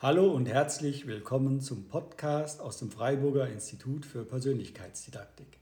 Hallo 0.00 0.30
und 0.30 0.46
herzlich 0.46 1.08
willkommen 1.08 1.60
zum 1.60 1.88
Podcast 1.88 2.60
aus 2.60 2.78
dem 2.78 2.88
Freiburger 2.88 3.48
Institut 3.48 4.06
für 4.06 4.24
Persönlichkeitsdidaktik. 4.24 5.58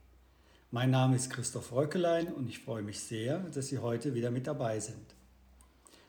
Mein 0.71 0.91
Name 0.91 1.17
ist 1.17 1.31
Christoph 1.31 1.73
Röckelein 1.73 2.31
und 2.35 2.47
ich 2.47 2.59
freue 2.59 2.83
mich 2.83 3.01
sehr, 3.01 3.39
dass 3.55 3.69
Sie 3.69 3.79
heute 3.79 4.13
wieder 4.13 4.31
mit 4.31 4.47
dabei 4.47 4.79
sind. 4.79 5.15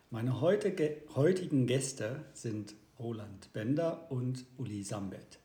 Meine 0.09 0.41
heutigen 0.41 1.67
Gäste 1.67 2.25
sind 2.33 2.75
Roland 2.99 3.53
Bender 3.53 4.11
und 4.11 4.43
Uli 4.57 4.83
Sambet. 4.83 5.39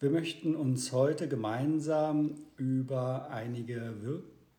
Wir 0.00 0.10
möchten 0.10 0.56
uns 0.56 0.90
heute 0.90 1.28
gemeinsam 1.28 2.40
über 2.56 3.30
einige 3.30 3.94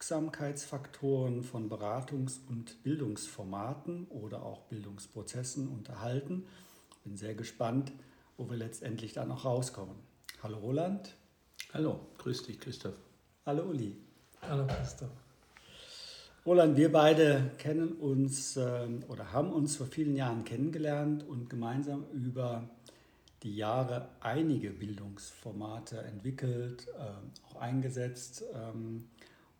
Wirksamkeitsfaktoren 0.02 1.44
von 1.44 1.70
Beratungs- 1.70 2.40
und 2.50 2.82
Bildungsformaten 2.82 4.08
oder 4.08 4.42
auch 4.42 4.62
Bildungsprozessen 4.62 5.68
unterhalten. 5.68 6.48
Bin 7.04 7.18
sehr 7.18 7.36
gespannt, 7.36 7.92
wo 8.36 8.50
wir 8.50 8.58
letztendlich 8.58 9.14
dann 9.14 9.30
auch 9.32 9.46
rauskommen. 9.46 9.94
Hallo 10.42 10.58
Roland. 10.58 11.16
Hallo, 11.72 12.00
grüß 12.18 12.42
dich 12.42 12.60
Christoph. 12.60 12.96
Hallo 13.46 13.66
Uli. 13.66 13.96
Hallo 14.42 14.66
Christoph. 14.66 15.12
Roland, 16.48 16.78
wir 16.78 16.92
beide 16.92 17.52
kennen 17.60 17.92
uns 17.92 18.58
ähm, 18.58 19.04
oder 19.08 19.32
haben 19.32 19.54
uns 19.54 19.76
vor 19.76 19.86
vielen 19.86 20.16
Jahren 20.16 20.46
kennengelernt 20.46 21.24
und 21.28 21.48
gemeinsam 21.48 22.06
über 22.12 22.68
die 23.44 23.56
Jahre 23.56 24.10
einige 24.20 24.72
Bildungsformate 24.72 26.02
entwickelt, 26.02 26.88
ähm, 27.00 27.32
auch 27.48 27.62
eingesetzt. 27.62 28.44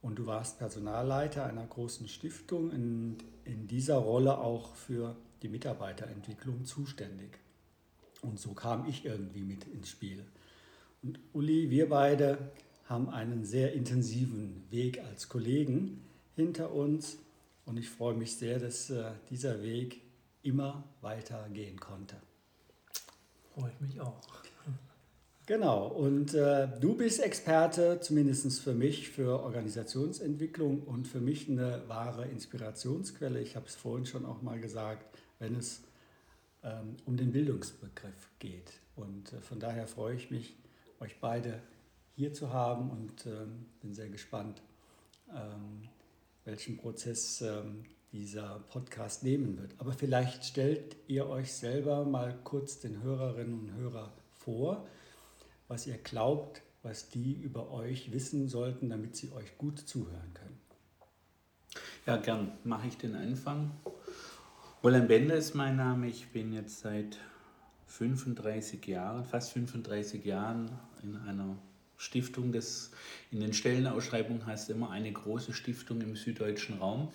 Und 0.02 0.18
du 0.18 0.26
warst 0.26 0.58
Personalleiter 0.58 1.46
einer 1.46 1.66
großen 1.66 2.08
Stiftung, 2.08 2.72
in, 2.72 3.18
in 3.46 3.68
dieser 3.68 3.98
Rolle 3.98 4.40
auch 4.40 4.76
für 4.76 5.16
die 5.42 5.50
Mitarbeiterentwicklung 5.50 6.66
zuständig. 6.66 7.38
Und 8.22 8.40
so 8.40 8.54
kam 8.54 8.88
ich 8.88 9.06
irgendwie 9.06 9.42
mit 9.44 9.66
ins 9.66 9.90
Spiel. 9.90 10.26
Und 11.04 11.20
Uli, 11.34 11.70
wir 11.70 11.90
beide 11.90 12.38
haben 12.86 13.10
einen 13.10 13.46
sehr 13.46 13.74
intensiven 13.74 14.64
Weg 14.70 15.02
als 15.04 15.30
Kollegen 15.30 16.02
hinter 16.36 16.72
uns 16.74 17.18
und 17.66 17.78
ich 17.78 17.90
freue 17.90 18.14
mich 18.14 18.36
sehr, 18.36 18.60
dass 18.60 18.90
äh, 18.90 19.12
dieser 19.30 19.62
Weg 19.62 20.02
immer 20.44 20.84
weiter 21.02 21.48
gehen 21.50 21.80
konnte. 21.80 22.18
Freue 23.54 23.72
ich 23.72 23.82
mich 23.82 24.02
auch. 24.02 24.41
Genau, 25.48 25.88
und 25.88 26.34
äh, 26.36 26.68
du 26.80 26.96
bist 26.96 27.20
Experte, 27.20 28.00
zumindest 28.00 28.62
für 28.62 28.74
mich, 28.74 29.10
für 29.10 29.42
Organisationsentwicklung 29.42 30.84
und 30.84 31.08
für 31.08 31.20
mich 31.20 31.50
eine 31.50 31.82
wahre 31.88 32.28
Inspirationsquelle. 32.28 33.42
Ich 33.42 33.56
habe 33.56 33.66
es 33.66 33.76
vorhin 33.76 34.06
schon 34.06 34.26
auch 34.26 34.42
mal 34.44 34.60
gesagt, 34.60 35.18
wenn 35.40 35.56
es 35.56 35.82
ähm, 36.64 36.96
um 37.06 37.18
den 37.18 37.32
Bildungsbegriff 37.32 38.30
geht. 38.38 38.72
Und 38.96 39.34
äh, 39.34 39.42
von 39.42 39.60
daher 39.60 39.88
freue 39.88 40.16
ich 40.16 40.30
mich, 40.30 40.56
euch 41.00 41.20
beide 41.20 41.60
hier 42.16 42.34
zu 42.34 42.54
haben 42.54 42.92
und 42.92 43.26
ähm, 43.26 43.66
bin 43.82 43.96
sehr 43.96 44.10
gespannt, 44.10 44.62
ähm, 45.34 45.90
welchen 46.46 46.78
Prozess 46.78 47.42
ähm, 47.42 47.86
dieser 48.12 48.60
Podcast 48.70 49.24
nehmen 49.24 49.58
wird. 49.58 49.74
Aber 49.80 49.94
vielleicht 49.94 50.46
stellt 50.46 50.98
ihr 51.08 51.28
euch 51.28 51.52
selber 51.52 52.06
mal 52.06 52.38
kurz 52.44 52.80
den 52.80 53.02
Hörerinnen 53.02 53.60
und 53.60 53.74
Hörern 53.74 54.12
vor, 54.38 54.86
was 55.72 55.88
ihr 55.88 55.98
glaubt, 55.98 56.62
was 56.84 57.08
die 57.08 57.32
über 57.32 57.72
euch 57.72 58.12
wissen 58.12 58.50
sollten, 58.50 58.90
damit 58.90 59.16
sie 59.16 59.32
euch 59.32 59.58
gut 59.58 59.80
zuhören 59.80 60.34
können. 60.34 60.60
Ja, 62.06 62.18
gern 62.18 62.52
mache 62.66 62.90
ich 62.90 62.98
den 62.98 63.16
Anfang. 63.16 63.72
Roland 64.84 65.08
Bender 65.08 65.36
ist 65.36 65.56
mein 65.56 65.78
Name. 65.78 66.10
Ich 66.10 66.28
bin 66.34 66.52
jetzt 66.52 66.82
seit 66.82 67.18
35 67.88 68.86
Jahren, 68.86 69.24
fast 69.24 69.54
35 69.54 70.26
Jahren 70.26 70.70
in 71.04 71.16
einer 71.16 71.56
Stiftung. 71.96 72.52
Das 72.52 72.92
in 73.32 73.40
den 73.40 73.54
Stellenausschreibungen 73.54 74.46
heißt 74.46 74.70
immer 74.72 74.90
eine 74.90 75.14
große 75.14 75.54
Stiftung 75.54 76.02
im 76.02 76.18
süddeutschen 76.18 76.80
Raum. 76.80 77.14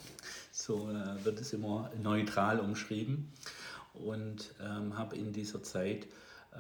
So 0.51 0.89
äh, 0.89 1.23
wird 1.27 1.43
es 1.43 1.53
immer 1.53 1.91
neutral 2.03 2.61
umschrieben. 2.61 3.31
Und 3.93 4.55
ähm, 4.63 4.97
habe 4.97 5.15
in 5.17 5.35
dieser 5.35 5.63
Zeit 5.63 6.07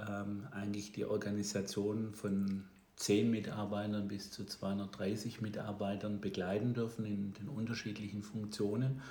ähm, 0.08 0.46
eigentlich 0.50 0.92
die 0.92 1.04
Organisation 1.04 2.14
von 2.14 2.64
10 2.96 3.30
Mitarbeitern 3.30 4.08
bis 4.08 4.30
zu 4.30 4.44
230 4.44 5.40
Mitarbeitern 5.40 6.20
begleiten 6.20 6.74
dürfen 6.74 7.04
in 7.04 7.34
den 7.34 7.48
unterschiedlichen 7.48 8.22
Funktionen 8.22 9.02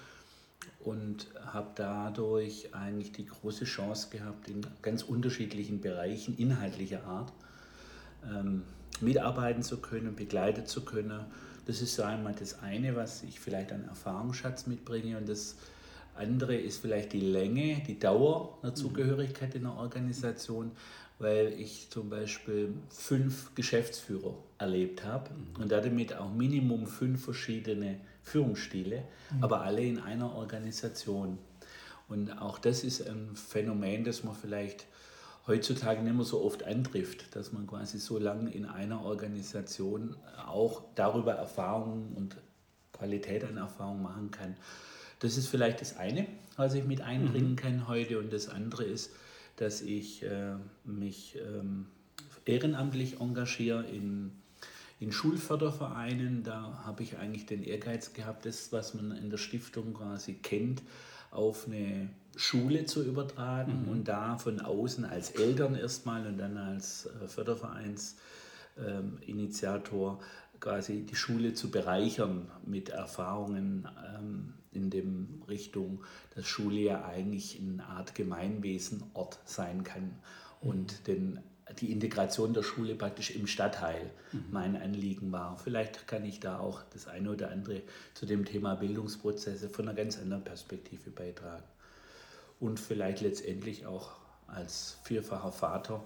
und 0.79 1.27
habe 1.45 1.69
dadurch 1.75 2.73
eigentlich 2.73 3.11
die 3.11 3.25
große 3.25 3.65
Chance 3.65 4.09
gehabt, 4.09 4.49
in 4.49 4.65
ganz 4.81 5.03
unterschiedlichen 5.03 5.81
Bereichen 5.81 6.35
inhaltlicher 6.37 7.03
Art 7.05 7.31
ähm, 8.27 8.63
mitarbeiten 9.01 9.61
zu 9.61 9.77
können, 9.77 10.15
begleiten 10.15 10.65
zu 10.65 10.83
können. 10.83 11.25
Das 11.67 11.81
ist 11.81 11.95
so 11.95 12.03
einmal 12.03 12.33
das 12.33 12.59
eine, 12.59 12.95
was 12.95 13.23
ich 13.23 13.39
vielleicht 13.39 13.71
an 13.71 13.85
Erfahrungsschatz 13.85 14.67
mitbringe 14.67 15.17
und 15.17 15.27
das 15.27 15.57
andere 16.15 16.55
ist 16.55 16.81
vielleicht 16.81 17.13
die 17.13 17.19
Länge, 17.19 17.81
die 17.87 17.99
Dauer 17.99 18.57
der 18.63 18.71
mhm. 18.71 18.75
Zugehörigkeit 18.75 19.55
in 19.55 19.63
der 19.63 19.73
Organisation, 19.73 20.71
weil 21.19 21.53
ich 21.53 21.89
zum 21.89 22.09
Beispiel 22.09 22.73
fünf 22.89 23.53
Geschäftsführer 23.55 24.35
erlebt 24.57 25.03
habe 25.03 25.29
mhm. 25.31 25.63
und 25.63 25.71
damit 25.71 26.15
auch 26.15 26.31
Minimum 26.31 26.87
fünf 26.87 27.23
verschiedene 27.23 27.99
Führungsstile, 28.23 29.03
mhm. 29.31 29.43
aber 29.43 29.61
alle 29.61 29.81
in 29.81 29.99
einer 29.99 30.35
Organisation. 30.35 31.37
Und 32.07 32.31
auch 32.31 32.59
das 32.59 32.83
ist 32.83 33.07
ein 33.07 33.35
Phänomen, 33.35 34.03
das 34.03 34.23
man 34.23 34.35
vielleicht 34.35 34.85
heutzutage 35.47 36.01
nicht 36.01 36.15
mehr 36.15 36.25
so 36.25 36.43
oft 36.43 36.63
antrifft, 36.63 37.35
dass 37.35 37.51
man 37.51 37.67
quasi 37.67 37.99
so 37.99 38.17
lange 38.17 38.51
in 38.51 38.65
einer 38.65 39.03
Organisation 39.03 40.15
auch 40.47 40.83
darüber 40.95 41.33
Erfahrungen 41.33 42.13
und 42.15 42.37
Qualität 42.93 43.43
an 43.43 43.57
Erfahrung 43.57 44.01
machen 44.01 44.31
kann. 44.31 44.55
Das 45.19 45.37
ist 45.37 45.47
vielleicht 45.47 45.81
das 45.81 45.97
eine, 45.97 46.25
was 46.57 46.73
ich 46.73 46.85
mit 46.85 47.01
einbringen 47.01 47.51
mhm. 47.51 47.55
kann 47.55 47.87
heute. 47.87 48.19
Und 48.19 48.33
das 48.33 48.49
andere 48.49 48.83
ist, 48.83 49.11
dass 49.57 49.81
ich 49.81 50.23
äh, 50.23 50.55
mich 50.83 51.37
ähm, 51.37 51.85
ehrenamtlich 52.45 53.19
engagiere 53.19 53.85
in, 53.85 54.31
in 54.99 55.11
Schulfördervereinen. 55.11 56.43
Da 56.43 56.83
habe 56.85 57.03
ich 57.03 57.17
eigentlich 57.17 57.45
den 57.45 57.63
Ehrgeiz 57.63 58.13
gehabt, 58.13 58.45
das, 58.45 58.71
was 58.71 58.93
man 58.93 59.11
in 59.11 59.29
der 59.29 59.37
Stiftung 59.37 59.93
quasi 59.93 60.33
kennt, 60.33 60.81
auf 61.31 61.67
eine 61.67 62.09
Schule 62.35 62.85
zu 62.85 63.03
übertragen 63.03 63.83
mhm. 63.83 63.89
und 63.89 64.07
da 64.07 64.37
von 64.37 64.59
außen 64.59 65.05
als 65.05 65.29
Eltern 65.31 65.75
erstmal 65.75 66.27
und 66.27 66.37
dann 66.37 66.57
als 66.57 67.05
äh, 67.05 67.27
Fördervereinsinitiator 67.27 70.11
ähm, 70.11 70.17
quasi 70.59 71.03
die 71.03 71.15
Schule 71.15 71.53
zu 71.53 71.71
bereichern 71.71 72.51
mit 72.65 72.89
Erfahrungen 72.89 73.87
ähm, 74.17 74.53
in 74.75 74.89
dem 74.89 75.41
Richtung, 75.47 76.03
dass 76.35 76.47
Schule 76.47 76.79
ja 76.79 77.05
eigentlich 77.05 77.59
eine 77.59 77.85
Art 77.85 78.15
Gemeinwesenort 78.15 79.39
sein 79.45 79.83
kann 79.83 80.19
und 80.61 80.99
mhm. 80.99 81.03
den, 81.05 81.39
die 81.79 81.91
Integration 81.91 82.53
der 82.53 82.63
Schule 82.63 82.95
praktisch 82.95 83.31
im 83.31 83.47
Stadtteil 83.47 84.11
mhm. 84.31 84.45
mein 84.51 84.75
Anliegen 84.75 85.31
war. 85.31 85.57
Vielleicht 85.57 86.07
kann 86.07 86.25
ich 86.25 86.39
da 86.39 86.59
auch 86.59 86.81
das 86.93 87.07
eine 87.07 87.31
oder 87.31 87.51
andere 87.51 87.81
zu 88.13 88.25
dem 88.25 88.45
Thema 88.45 88.75
Bildungsprozesse 88.75 89.69
von 89.69 89.87
einer 89.87 89.97
ganz 89.97 90.17
anderen 90.19 90.43
Perspektive 90.43 91.09
beitragen. 91.09 91.63
Und 92.59 92.79
vielleicht 92.79 93.21
letztendlich 93.21 93.85
auch 93.85 94.11
als 94.47 94.97
vierfacher 95.03 95.51
Vater 95.51 96.03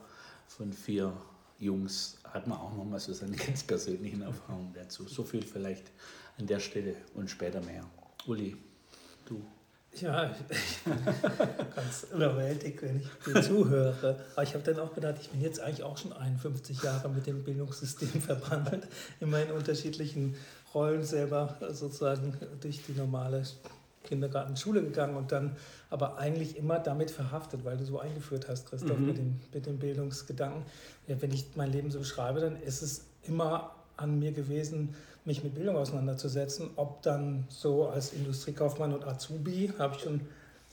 von 0.48 0.74
vier 0.74 1.14
Jungs 1.60 2.18
hat 2.24 2.48
man 2.48 2.58
auch 2.58 2.76
nochmal 2.76 3.00
so 3.00 3.14
seine 3.14 3.36
ganz 3.48 3.64
persönlichen 3.64 4.22
Erfahrungen 4.22 4.74
dazu. 4.74 5.08
So 5.08 5.24
viel 5.24 5.44
vielleicht 5.44 5.92
an 6.38 6.48
der 6.48 6.60
Stelle 6.60 6.96
und 7.14 7.30
später 7.30 7.62
mehr. 7.62 7.86
Uli, 8.30 8.56
du. 9.26 9.42
Ja, 10.00 10.30
ich 10.30 10.78
bin 10.86 10.96
ganz 11.76 12.06
überwältigt, 12.14 12.80
wenn 12.84 13.00
ich 13.00 13.08
dir 13.26 13.42
zuhöre. 13.42 14.20
Aber 14.36 14.44
ich 14.44 14.54
habe 14.54 14.64
dann 14.64 14.80
auch 14.80 14.94
gedacht, 14.94 15.16
ich 15.20 15.30
bin 15.32 15.42
jetzt 15.42 15.60
eigentlich 15.60 15.82
auch 15.82 15.98
schon 15.98 16.14
51 16.14 16.84
Jahre 16.84 17.10
mit 17.10 17.26
dem 17.26 17.44
Bildungssystem 17.44 18.22
verbandelt, 18.22 18.88
in 19.20 19.32
meinen 19.32 19.52
unterschiedlichen 19.52 20.36
Rollen 20.76 21.04
selber 21.04 21.58
sozusagen 21.72 22.38
durch 22.62 22.84
die 22.86 22.92
normale 22.92 23.42
Kindergarten, 24.04 24.56
Schule 24.56 24.84
gegangen 24.84 25.18
und 25.18 25.32
dann 25.32 25.56
aber 25.90 26.20
eigentlich 26.20 26.56
immer 26.56 26.78
damit 26.78 27.10
verhaftet, 27.10 27.66
weil 27.66 27.78
du 27.78 27.86
so 27.86 28.00
eingeführt 28.00 28.48
hast, 28.48 28.70
Christoph, 28.70 29.00
mhm. 29.00 29.08
mit, 29.08 29.18
dem, 29.18 29.40
mit 29.52 29.66
dem 29.66 29.80
Bildungsgedanken. 29.80 30.66
Ja, 31.08 31.20
wenn 31.20 31.32
ich 31.32 31.48
mein 31.56 31.72
Leben 31.72 31.90
so 31.90 31.98
beschreibe, 31.98 32.42
dann 32.42 32.62
ist 32.62 32.84
es 32.84 33.06
immer 33.24 33.76
an 33.98 34.20
mir 34.20 34.34
gewesen, 34.34 34.94
mich 35.30 35.44
mit 35.44 35.54
Bildung 35.54 35.78
auseinanderzusetzen. 35.78 36.72
Ob 36.76 37.04
dann 37.04 37.46
so 37.50 37.88
als 37.88 38.14
Industriekaufmann 38.14 38.94
und 38.94 39.06
Azubi 39.06 39.72
habe 39.78 39.96
ich 39.96 40.02
schon 40.02 40.22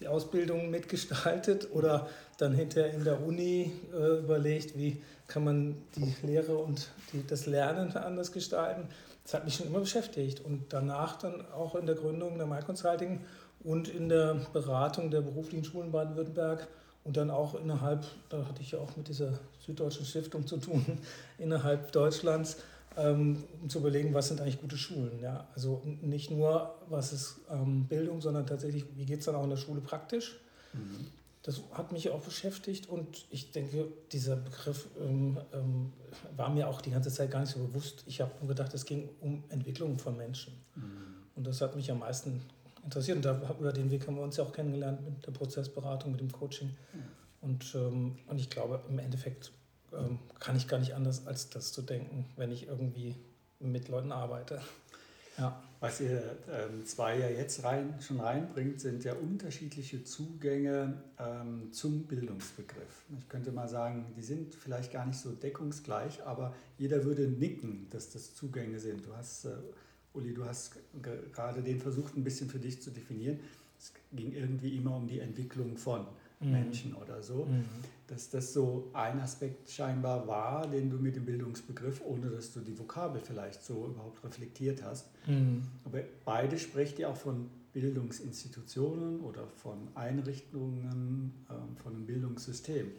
die 0.01 0.09
Ausbildung 0.09 0.71
mitgestaltet 0.71 1.69
oder 1.73 2.09
dann 2.39 2.55
hinterher 2.55 2.93
in 2.93 3.05
der 3.05 3.23
Uni 3.23 3.71
äh, 3.95 4.19
überlegt, 4.19 4.77
wie 4.77 5.03
kann 5.27 5.45
man 5.45 5.77
die 5.95 6.15
Lehre 6.27 6.57
und 6.57 6.89
die, 7.13 7.27
das 7.27 7.47
Lernen 7.47 7.95
anders 7.97 8.33
gestalten. 8.33 8.89
Das 9.25 9.35
hat 9.35 9.45
mich 9.45 9.57
schon 9.57 9.67
immer 9.67 9.81
beschäftigt 9.81 10.41
und 10.43 10.65
danach 10.71 11.19
dann 11.19 11.45
auch 11.53 11.75
in 11.75 11.85
der 11.85 11.95
Gründung 11.95 12.39
der 12.39 12.47
My 12.47 12.61
Consulting 12.61 13.21
und 13.63 13.89
in 13.89 14.09
der 14.09 14.37
Beratung 14.55 15.11
der 15.11 15.21
beruflichen 15.21 15.65
Schulen 15.65 15.93
Baden-Württemberg 15.93 16.67
und 17.05 17.19
dann 17.19 17.31
auch 17.31 17.55
innerhalb, 17.55 18.07
da 18.31 18.39
hatte 18.47 18.63
ich 18.63 18.73
ja 18.73 18.79
auch 18.79 18.97
mit 18.97 19.09
dieser 19.09 19.39
Süddeutschen 19.67 20.07
Stiftung 20.07 20.47
zu 20.47 20.57
tun, 20.57 20.99
innerhalb 21.39 21.93
Deutschlands, 21.93 22.57
ähm, 22.97 23.45
um 23.63 23.69
zu 23.69 23.79
überlegen, 23.79 24.15
was 24.15 24.29
sind 24.29 24.41
eigentlich 24.41 24.61
gute 24.61 24.77
Schulen. 24.77 25.21
Ja? 25.21 25.47
Also 25.55 25.83
nicht 26.03 26.31
nur, 26.31 26.75
was 26.89 27.13
ist 27.13 27.41
ähm, 27.51 27.85
Bildung, 27.87 28.21
sondern 28.21 28.47
tatsächlich, 28.47 28.85
wie 28.97 29.05
geht 29.05 29.21
es 29.21 29.27
dann 29.27 29.35
auch 29.35 29.45
in 29.45 29.51
der 29.51 29.57
Schule 29.57 29.81
praktisch. 29.81 30.39
Mhm. 30.73 31.07
Das 31.43 31.61
hat 31.73 31.93
mich 31.93 32.11
auch 32.11 32.23
beschäftigt 32.23 32.89
und 32.89 33.27
ich 33.31 33.53
denke, 33.53 33.87
dieser 34.11 34.35
Begriff 34.35 34.89
ähm, 35.01 35.39
ähm, 35.53 35.93
war 36.37 36.51
mir 36.51 36.69
auch 36.69 36.81
die 36.81 36.91
ganze 36.91 37.11
Zeit 37.13 37.31
gar 37.31 37.41
nicht 37.41 37.53
so 37.53 37.61
bewusst. 37.61 38.03
Ich 38.07 38.21
habe 38.21 38.33
nur 38.41 38.49
gedacht, 38.49 38.75
es 38.75 38.85
ging 38.85 39.09
um 39.21 39.45
Entwicklung 39.51 39.99
von 39.99 40.17
Menschen. 40.17 40.55
Mhm. 40.75 40.83
Und 41.37 41.47
das 41.47 41.61
hat 41.61 41.77
mich 41.77 41.91
am 41.91 42.01
meisten 42.01 42.41
interessiert. 42.83 43.19
Und 43.19 43.25
da, 43.25 43.41
über 43.61 43.73
den 43.73 43.91
Weg 43.91 44.07
haben 44.07 44.17
wir 44.17 44.23
uns 44.23 44.39
ja 44.39 44.45
auch 44.45 44.53
kennengelernt 44.53 45.05
mit 45.05 45.25
der 45.25 45.33
Prozessberatung, 45.33 46.13
mit 46.13 46.21
dem 46.21 46.33
Coaching. 46.33 46.69
Mhm. 46.69 47.03
Und, 47.43 47.75
ähm, 47.77 48.19
und 48.27 48.39
ich 48.41 48.51
glaube, 48.51 48.81
im 48.89 48.99
Endeffekt 48.99 49.53
ähm, 49.93 50.19
kann 50.39 50.57
ich 50.57 50.69
gar 50.69 50.79
nicht 50.79 50.95
anders, 50.95 51.27
als 51.27 51.51
das 51.51 51.73
zu 51.73 51.83
denken, 51.83 52.27
wenn 52.37 52.51
ich 52.51 52.67
irgendwie 52.67 53.15
mit 53.61 53.89
Leuten 53.89 54.13
arbeite. 54.13 54.61
Ja. 55.39 55.63
Was 55.81 56.01
ihr 56.01 56.39
ähm, 56.51 56.87
zwei 56.87 57.19
ja 57.19 57.29
jetzt 57.29 57.63
rein, 57.63 57.95
schon 58.01 58.21
reinbringt, 58.21 58.81
sind 58.81 59.05
ja 59.05 59.13
unterschiedliche 59.13 60.03
Zugänge 60.05 61.03
ähm, 61.19 61.71
zum 61.73 62.05
Bildungsbegriff. 62.05 63.05
Ich 63.19 63.29
könnte 63.29 63.53
mal 63.53 63.69
sagen, 63.69 64.07
die 64.17 64.23
sind 64.23 64.55
vielleicht 64.55 64.93
gar 64.93 65.05
nicht 65.05 65.19
so 65.19 65.33
deckungsgleich, 65.33 66.25
aber 66.25 66.55
jeder 66.79 67.05
würde 67.05 67.29
nicken, 67.29 67.89
dass 67.91 68.11
das 68.11 68.35
Zugänge 68.35 68.81
sind. 68.81 69.05
Du 69.05 69.15
hast, 69.15 69.45
äh, 69.45 69.51
Uli, 70.15 70.33
du 70.33 70.47
hast 70.47 70.77
gerade 71.33 71.63
den 71.63 71.79
versucht, 71.79 72.17
ein 72.17 72.25
bisschen 72.25 72.49
für 72.49 72.59
dich 72.59 72.81
zu 72.81 72.91
definieren. 72.91 73.39
Es 73.79 73.93
ging 74.13 74.33
irgendwie 74.33 74.75
immer 74.75 74.97
um 74.97 75.07
die 75.07 75.21
Entwicklung 75.21 75.77
von 75.77 76.07
mhm. 76.41 76.51
Menschen 76.51 76.95
oder 76.95 77.23
so. 77.23 77.45
Mhm. 77.45 77.65
Dass 78.07 78.31
das 78.31 78.53
so 78.53 78.89
ein 78.93 79.19
Aspekt 79.21 79.69
scheinbar 79.69 80.27
war, 80.29 80.67
den 80.69 80.91
du 80.91 80.97
mit 80.97 81.17
dem 81.17 81.25
Bildungsbegriff, 81.25 82.01
ohne 82.05 82.31
dass 82.31 82.53
du 82.53 82.61
die 82.61 82.79
Vokabel 82.79 83.21
vielleicht 83.21 83.65
so 83.65 83.87
überhaupt 83.87 84.23
reflektiert 84.23 84.83
hast. 84.85 85.09
Mhm. 85.27 85.63
Aber 85.85 86.01
beide 86.25 86.59
sprecht 86.59 86.99
ja 86.99 87.09
auch 87.09 87.17
von 87.17 87.51
Bildungsinstitutionen 87.73 89.21
oder 89.21 89.47
von 89.47 89.89
Einrichtungen, 89.95 91.33
ähm, 91.51 91.77
von 91.77 91.95
einem 91.95 92.07
Bildungssystem. 92.07 92.91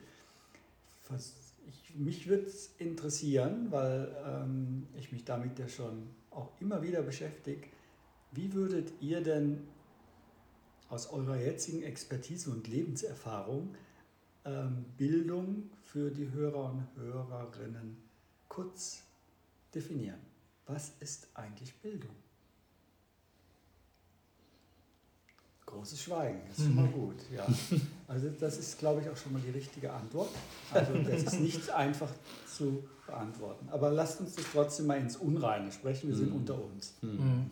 Ich, 1.67 1.95
mich 1.95 2.27
würde 2.27 2.43
es 2.43 2.75
interessieren, 2.77 3.67
weil 3.71 4.15
ähm, 4.25 4.87
ich 4.95 5.11
mich 5.11 5.23
damit 5.23 5.57
ja 5.57 5.67
schon 5.67 6.09
auch 6.29 6.51
immer 6.59 6.83
wieder 6.83 7.01
beschäftige. 7.01 7.61
Wie 8.33 8.53
würdet 8.53 8.91
ihr 9.01 9.21
denn 9.21 9.61
aus 10.89 11.07
eurer 11.07 11.37
jetzigen 11.37 11.83
Expertise 11.83 12.49
und 12.49 12.67
Lebenserfahrung 12.67 13.75
ähm, 14.47 14.85
Bildung 14.97 15.69
für 15.83 16.09
die 16.09 16.31
Hörer 16.31 16.71
und 16.71 16.87
Hörerinnen 16.95 17.97
kurz 18.47 19.03
definieren. 19.73 20.19
Was 20.65 20.93
ist 20.99 21.27
eigentlich 21.33 21.73
Bildung? 21.75 22.15
Großes 25.65 26.01
Schweigen, 26.01 26.39
ist 26.49 26.61
schon 26.61 26.75
mal 26.75 26.85
mhm. 26.85 26.93
gut. 26.93 27.15
Ja. 27.33 27.45
Also 28.07 28.29
das 28.29 28.57
ist, 28.57 28.79
glaube 28.79 29.01
ich, 29.01 29.09
auch 29.09 29.17
schon 29.17 29.33
mal 29.33 29.41
die 29.41 29.49
richtige 29.49 29.91
Antwort. 29.91 30.29
Also 30.71 30.93
das 31.03 31.23
ist 31.23 31.41
nicht 31.41 31.69
einfach 31.75 32.09
zu 32.47 32.87
beantworten. 33.05 33.67
Aber 33.69 33.91
lasst 33.91 34.21
uns 34.21 34.35
das 34.35 34.45
trotzdem 34.53 34.87
mal 34.87 34.97
ins 34.97 35.17
Unreine 35.17 35.69
sprechen. 35.73 36.07
Wir 36.07 36.15
sind 36.15 36.29
mhm. 36.29 36.37
unter 36.37 36.55
uns. 36.63 36.93
Mhm. 37.01 37.51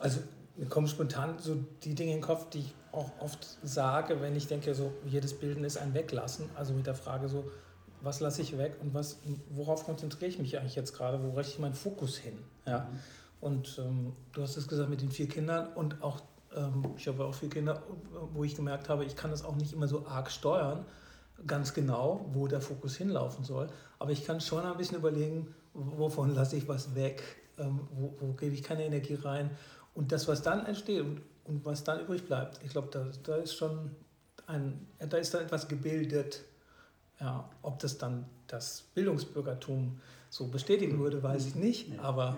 Also 0.00 0.20
mir 0.56 0.66
kommen 0.66 0.86
spontan 0.86 1.38
so 1.38 1.56
die 1.84 1.94
Dinge 1.94 2.12
in 2.12 2.18
den 2.18 2.24
Kopf, 2.24 2.48
die 2.50 2.60
ich 2.60 2.74
auch 2.92 3.10
oft 3.20 3.46
sage, 3.62 4.20
wenn 4.20 4.34
ich 4.36 4.46
denke, 4.46 4.74
so 4.74 4.92
jedes 5.04 5.34
Bilden 5.34 5.64
ist 5.64 5.76
ein 5.76 5.92
Weglassen. 5.94 6.48
Also 6.54 6.72
mit 6.72 6.86
der 6.86 6.94
Frage 6.94 7.28
so, 7.28 7.44
was 8.00 8.20
lasse 8.20 8.42
ich 8.42 8.56
weg 8.56 8.76
und 8.80 8.94
was, 8.94 9.18
worauf 9.50 9.84
konzentriere 9.84 10.30
ich 10.30 10.38
mich 10.38 10.58
eigentlich 10.58 10.76
jetzt 10.76 10.94
gerade, 10.94 11.22
wo 11.22 11.36
richte 11.36 11.52
ich 11.52 11.58
meinen 11.58 11.74
Fokus 11.74 12.16
hin? 12.16 12.38
Ja? 12.66 12.88
Und 13.40 13.78
ähm, 13.78 14.14
du 14.32 14.42
hast 14.42 14.56
es 14.56 14.66
gesagt 14.66 14.88
mit 14.88 15.02
den 15.02 15.10
vier 15.10 15.28
Kindern 15.28 15.68
und 15.74 16.02
auch, 16.02 16.20
ähm, 16.54 16.94
ich 16.96 17.06
habe 17.06 17.24
auch 17.24 17.34
vier 17.34 17.50
Kinder, 17.50 17.82
wo 18.32 18.44
ich 18.44 18.56
gemerkt 18.56 18.88
habe, 18.88 19.04
ich 19.04 19.14
kann 19.14 19.30
das 19.30 19.44
auch 19.44 19.56
nicht 19.56 19.72
immer 19.72 19.88
so 19.88 20.06
arg 20.06 20.30
steuern, 20.30 20.86
ganz 21.46 21.74
genau, 21.74 22.24
wo 22.32 22.46
der 22.46 22.62
Fokus 22.62 22.96
hinlaufen 22.96 23.44
soll. 23.44 23.68
Aber 23.98 24.10
ich 24.10 24.24
kann 24.24 24.40
schon 24.40 24.64
ein 24.64 24.76
bisschen 24.78 24.96
überlegen, 24.96 25.54
wovon 25.74 26.34
lasse 26.34 26.56
ich 26.56 26.66
was 26.66 26.94
weg, 26.94 27.22
ähm, 27.58 27.80
wo, 27.92 28.14
wo 28.20 28.32
gebe 28.32 28.54
ich 28.54 28.62
keine 28.62 28.84
Energie 28.86 29.14
rein 29.14 29.50
und 29.96 30.12
das, 30.12 30.28
was 30.28 30.42
dann 30.42 30.66
entsteht 30.66 31.00
und, 31.00 31.22
und 31.44 31.64
was 31.64 31.82
dann 31.82 32.00
übrig 32.00 32.24
bleibt, 32.24 32.60
ich 32.62 32.70
glaube, 32.70 32.88
da, 32.90 33.06
da 33.24 33.36
ist 33.36 33.54
schon 33.54 33.90
ein, 34.46 34.86
da 34.98 35.16
ist 35.16 35.34
dann 35.34 35.44
etwas 35.44 35.66
gebildet. 35.66 36.44
Ja, 37.18 37.48
ob 37.62 37.78
das 37.78 37.96
dann 37.96 38.26
das 38.46 38.84
Bildungsbürgertum 38.94 39.98
so 40.28 40.48
bestätigen 40.48 40.98
würde, 40.98 41.22
weiß 41.22 41.46
ich 41.46 41.54
nicht. 41.54 41.98
Aber 41.98 42.36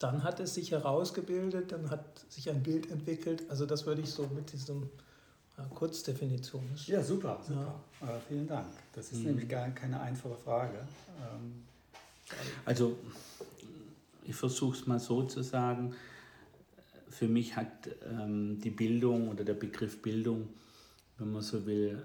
dann 0.00 0.24
hat 0.24 0.40
es 0.40 0.54
sich 0.54 0.72
herausgebildet, 0.72 1.70
dann 1.70 1.88
hat 1.88 2.02
sich 2.28 2.50
ein 2.50 2.64
Bild 2.64 2.90
entwickelt. 2.90 3.44
Also 3.48 3.64
das 3.64 3.86
würde 3.86 4.02
ich 4.02 4.10
so 4.10 4.28
mit 4.34 4.52
diesem 4.52 4.90
ja, 5.56 5.64
Kurzdefinition. 5.72 6.64
Ja, 6.86 7.02
super, 7.02 7.38
super. 7.46 7.80
Ja. 8.00 8.08
Äh, 8.08 8.20
vielen 8.26 8.48
Dank. 8.48 8.66
Das 8.92 9.12
ist 9.12 9.20
mhm. 9.20 9.26
nämlich 9.26 9.48
gar 9.48 9.68
keine 9.70 10.00
einfache 10.00 10.34
Frage. 10.34 10.78
Ähm, 11.20 11.62
also 12.64 12.96
ich 14.24 14.34
versuche 14.34 14.76
es 14.76 14.86
mal 14.86 14.98
so 14.98 15.22
zu 15.22 15.42
sagen 15.42 15.94
für 17.10 17.28
mich 17.28 17.56
hat 17.56 17.88
ähm, 18.10 18.60
die 18.60 18.70
Bildung 18.70 19.28
oder 19.28 19.44
der 19.44 19.54
Begriff 19.54 20.02
Bildung, 20.02 20.48
wenn 21.18 21.32
man 21.32 21.42
so 21.42 21.66
will, 21.66 22.02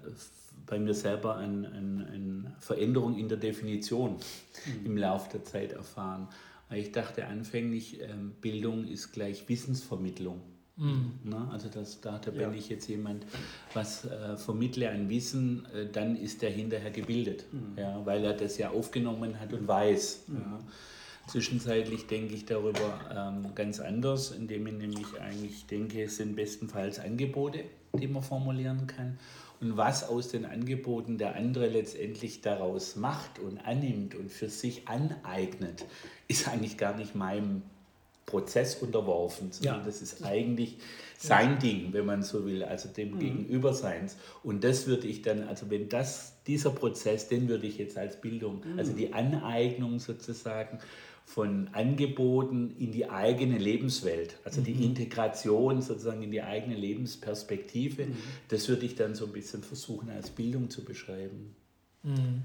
bei 0.66 0.78
mir 0.78 0.94
selber 0.94 1.36
eine 1.36 1.68
ein, 1.68 2.00
ein 2.00 2.56
Veränderung 2.60 3.18
in 3.18 3.28
der 3.28 3.38
Definition 3.38 4.12
mhm. 4.12 4.86
im 4.86 4.96
Laufe 4.96 5.30
der 5.32 5.44
Zeit 5.44 5.72
erfahren. 5.72 6.28
Ich 6.72 6.92
dachte 6.92 7.26
anfänglich, 7.26 8.00
ähm, 8.00 8.32
Bildung 8.40 8.86
ist 8.86 9.12
gleich 9.12 9.48
Wissensvermittlung. 9.48 10.40
Mhm. 10.76 11.12
Na, 11.22 11.50
also 11.52 11.68
das, 11.68 12.00
da, 12.00 12.18
da 12.18 12.32
ja. 12.32 12.48
bin 12.48 12.58
ich 12.58 12.68
jetzt 12.68 12.88
jemand, 12.88 13.24
was 13.74 14.04
äh, 14.06 14.36
vermittle 14.36 14.88
ein 14.88 15.08
Wissen, 15.08 15.66
äh, 15.66 15.86
dann 15.86 16.16
ist 16.16 16.42
er 16.42 16.50
hinterher 16.50 16.90
gebildet, 16.90 17.44
mhm. 17.52 17.78
ja, 17.78 18.04
weil 18.04 18.24
er 18.24 18.32
das 18.32 18.58
ja 18.58 18.70
aufgenommen 18.70 19.38
hat 19.38 19.52
und 19.52 19.68
weiß. 19.68 20.24
Mhm. 20.26 20.36
Ja. 20.36 20.58
Zwischenzeitlich 21.26 22.06
denke 22.06 22.34
ich 22.34 22.44
darüber 22.44 23.00
ähm, 23.10 23.54
ganz 23.54 23.80
anders, 23.80 24.30
indem 24.30 24.66
ich 24.66 24.74
nämlich 24.74 25.20
eigentlich 25.20 25.66
denke, 25.66 26.02
es 26.02 26.16
sind 26.16 26.36
bestenfalls 26.36 26.98
Angebote, 26.98 27.64
die 27.94 28.08
man 28.08 28.22
formulieren 28.22 28.86
kann. 28.86 29.18
Und 29.60 29.76
was 29.76 30.06
aus 30.06 30.28
den 30.28 30.44
Angeboten 30.44 31.16
der 31.16 31.36
andere 31.36 31.68
letztendlich 31.68 32.42
daraus 32.42 32.96
macht 32.96 33.38
und 33.38 33.58
annimmt 33.58 34.14
und 34.14 34.30
für 34.30 34.50
sich 34.50 34.88
aneignet, 34.88 35.84
ist 36.28 36.48
eigentlich 36.48 36.76
gar 36.76 36.96
nicht 36.96 37.14
meinem 37.14 37.62
Prozess 38.26 38.76
unterworfen, 38.76 39.52
sondern 39.52 39.80
ja. 39.80 39.84
das 39.84 40.02
ist 40.02 40.24
eigentlich 40.24 40.78
sein 41.18 41.52
ja. 41.52 41.56
Ding, 41.56 41.92
wenn 41.92 42.06
man 42.06 42.22
so 42.22 42.44
will, 42.46 42.64
also 42.64 42.88
dem 42.88 43.14
mhm. 43.14 43.18
Gegenüberseins. 43.18 44.16
Und 44.42 44.64
das 44.64 44.86
würde 44.86 45.06
ich 45.06 45.22
dann, 45.22 45.46
also 45.46 45.70
wenn 45.70 45.88
das, 45.88 46.32
dieser 46.46 46.70
Prozess, 46.70 47.28
den 47.28 47.48
würde 47.48 47.66
ich 47.66 47.78
jetzt 47.78 47.96
als 47.96 48.20
Bildung, 48.20 48.62
mhm. 48.64 48.78
also 48.78 48.92
die 48.92 49.12
Aneignung 49.12 49.98
sozusagen 49.98 50.78
von 51.24 51.68
Angeboten 51.72 52.76
in 52.78 52.92
die 52.92 53.08
eigene 53.08 53.58
Lebenswelt, 53.58 54.38
also 54.44 54.60
mhm. 54.60 54.64
die 54.64 54.84
Integration 54.84 55.80
sozusagen 55.80 56.22
in 56.22 56.30
die 56.30 56.42
eigene 56.42 56.76
Lebensperspektive, 56.76 58.06
mhm. 58.06 58.16
das 58.48 58.68
würde 58.68 58.84
ich 58.86 58.94
dann 58.94 59.14
so 59.14 59.26
ein 59.26 59.32
bisschen 59.32 59.62
versuchen 59.62 60.10
als 60.10 60.30
Bildung 60.30 60.70
zu 60.70 60.84
beschreiben. 60.84 61.56
Mhm. 62.02 62.42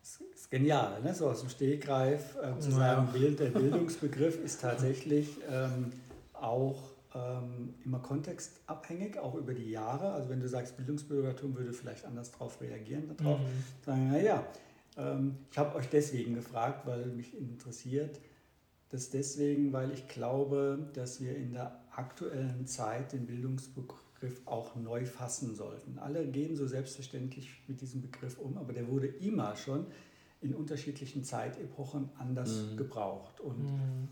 Das 0.00 0.20
ist 0.34 0.50
genial, 0.50 1.02
ne? 1.02 1.14
so 1.14 1.28
aus 1.28 1.40
dem 1.40 1.48
Stegreif 1.48 2.36
äh, 2.36 2.58
zu 2.60 2.70
ja. 2.70 2.76
sagen, 2.76 3.08
Bild, 3.12 3.40
der 3.40 3.50
Bildungsbegriff 3.50 4.42
ist 4.44 4.60
tatsächlich 4.60 5.28
ähm, 5.50 5.92
auch 6.32 6.82
ähm, 7.14 7.74
immer 7.84 8.00
kontextabhängig, 8.00 9.18
auch 9.18 9.34
über 9.34 9.54
die 9.54 9.70
Jahre. 9.70 10.12
Also 10.12 10.28
wenn 10.28 10.40
du 10.40 10.48
sagst, 10.48 10.76
Bildungsbürgertum 10.76 11.56
würde 11.56 11.72
vielleicht 11.72 12.04
anders 12.04 12.32
darauf 12.32 12.60
reagieren, 12.60 13.04
darauf 13.16 13.38
mhm. 13.38 13.44
sagen, 13.84 14.10
naja, 14.10 14.44
ich 15.50 15.58
habe 15.58 15.76
euch 15.76 15.88
deswegen 15.90 16.34
gefragt, 16.34 16.86
weil 16.86 17.06
mich 17.06 17.38
interessiert, 17.38 18.18
das 18.88 19.10
deswegen, 19.10 19.72
weil 19.72 19.92
ich 19.92 20.08
glaube, 20.08 20.88
dass 20.94 21.20
wir 21.20 21.36
in 21.36 21.52
der 21.52 21.78
aktuellen 21.90 22.66
Zeit 22.66 23.12
den 23.12 23.26
Bildungsbegriff 23.26 24.40
auch 24.46 24.76
neu 24.76 25.04
fassen 25.04 25.54
sollten. 25.54 25.98
Alle 25.98 26.26
gehen 26.26 26.56
so 26.56 26.66
selbstverständlich 26.66 27.62
mit 27.66 27.80
diesem 27.80 28.00
Begriff 28.00 28.38
um, 28.38 28.56
aber 28.56 28.72
der 28.72 28.88
wurde 28.88 29.06
immer 29.06 29.56
schon 29.56 29.86
in 30.40 30.54
unterschiedlichen 30.54 31.24
Zeitepochen 31.24 32.10
anders 32.18 32.62
mhm. 32.62 32.76
gebraucht. 32.76 33.40
Und 33.40 33.64
mhm. 33.64 34.08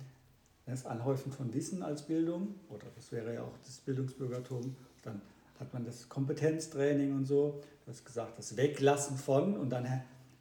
das 0.67 0.87
Anhäufen 0.87 1.31
von 1.31 1.55
Wissen 1.55 1.83
als 1.83 2.03
Bildung, 2.03 2.57
oder 2.69 2.87
das 2.97 3.13
wäre 3.13 3.35
ja 3.35 3.43
auch 3.43 3.57
das 3.65 3.79
Bildungsbürgertum, 3.79 4.75
dann 5.03 5.21
hat 5.61 5.73
man 5.73 5.85
das 5.85 6.09
Kompetenztraining 6.09 7.15
und 7.15 7.27
so, 7.27 7.63
du 7.85 7.91
hast 7.91 8.05
gesagt, 8.05 8.39
das 8.39 8.57
Weglassen 8.57 9.17
von 9.17 9.57
und 9.57 9.71
dann 9.71 9.85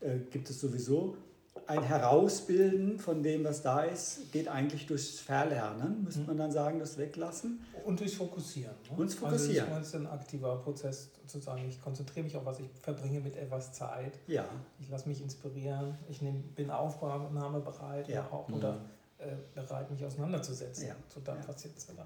äh, 0.04 0.20
gibt 0.30 0.50
es 0.50 0.60
sowieso 0.60 1.16
ein 1.68 1.84
Herausbilden 1.84 3.00
von 3.00 3.24
dem, 3.24 3.44
was 3.44 3.62
da 3.62 3.84
ist, 3.84 4.32
geht 4.32 4.48
eigentlich 4.48 4.86
durchs 4.88 5.20
Verlernen, 5.20 6.04
müsste 6.04 6.22
man 6.22 6.38
dann 6.38 6.52
sagen, 6.52 6.80
das 6.80 6.98
Weglassen. 6.98 7.62
Und 7.86 8.00
durchs 8.00 8.16
Fokussieren. 8.16 8.76
Ne? 8.90 8.98
Und 8.98 9.14
Fokussieren. 9.14 9.68
Also 9.68 9.80
das 9.80 9.88
ist 9.88 9.96
ein 9.96 10.08
aktiver 10.08 10.58
Prozess, 10.58 11.10
sozusagen. 11.26 11.68
Ich 11.68 11.82
konzentriere 11.82 12.26
mich 12.26 12.36
auf 12.36 12.46
was, 12.46 12.60
ich 12.60 12.70
verbringe 12.82 13.20
mit 13.20 13.36
etwas 13.36 13.74
Zeit. 13.74 14.20
Ja. 14.28 14.46
Ich 14.80 14.90
lasse 14.90 15.08
mich 15.08 15.22
inspirieren, 15.22 15.98
ich 16.10 16.22
nehm, 16.22 16.44
bin 16.56 16.70
aufnahmebereit 16.70 18.08
ja. 18.10 18.28
auch, 18.30 18.50
oder 18.50 18.82
äh, 19.20 19.36
bereit, 19.54 19.90
mich 19.92 20.04
auseinanderzusetzen. 20.04 20.88
Ja. 20.88 20.96
So 21.08 21.22
dann 21.22 21.38
ja. 21.38 21.44
passiert 21.44 21.78
es 21.78 21.86
dann. 21.88 21.98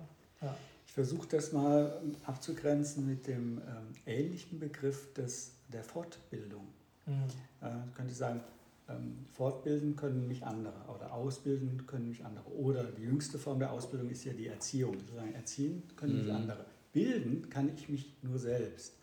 Ja. 0.41 0.55
Ich 0.85 0.93
versuche 0.93 1.27
das 1.27 1.51
mal 1.51 2.01
abzugrenzen 2.25 3.05
mit 3.05 3.27
dem 3.27 3.59
ähm, 3.59 3.93
ähnlichen 4.05 4.59
Begriff 4.59 5.13
des, 5.13 5.51
der 5.71 5.83
Fortbildung. 5.83 6.67
Mhm. 7.07 7.23
Äh, 7.61 7.95
könnte 7.95 8.11
ich 8.11 8.17
sagen, 8.17 8.41
ähm, 8.89 9.25
fortbilden 9.33 9.95
können 9.95 10.27
mich 10.27 10.45
andere 10.45 10.75
oder 10.93 11.13
ausbilden 11.13 11.85
können 11.87 12.09
mich 12.09 12.23
andere. 12.23 12.47
Oder 12.51 12.83
die 12.83 13.03
jüngste 13.03 13.39
Form 13.39 13.59
der 13.59 13.71
Ausbildung 13.71 14.09
ist 14.09 14.23
ja 14.23 14.33
die 14.33 14.47
Erziehung. 14.47 14.97
Sozusagen 14.99 15.33
erziehen 15.33 15.83
können 15.95 16.17
mich 16.17 16.27
mhm. 16.27 16.35
andere. 16.35 16.65
Bilden 16.93 17.49
kann 17.49 17.69
ich 17.73 17.89
mich 17.89 18.13
nur 18.21 18.39
selbst. 18.39 18.93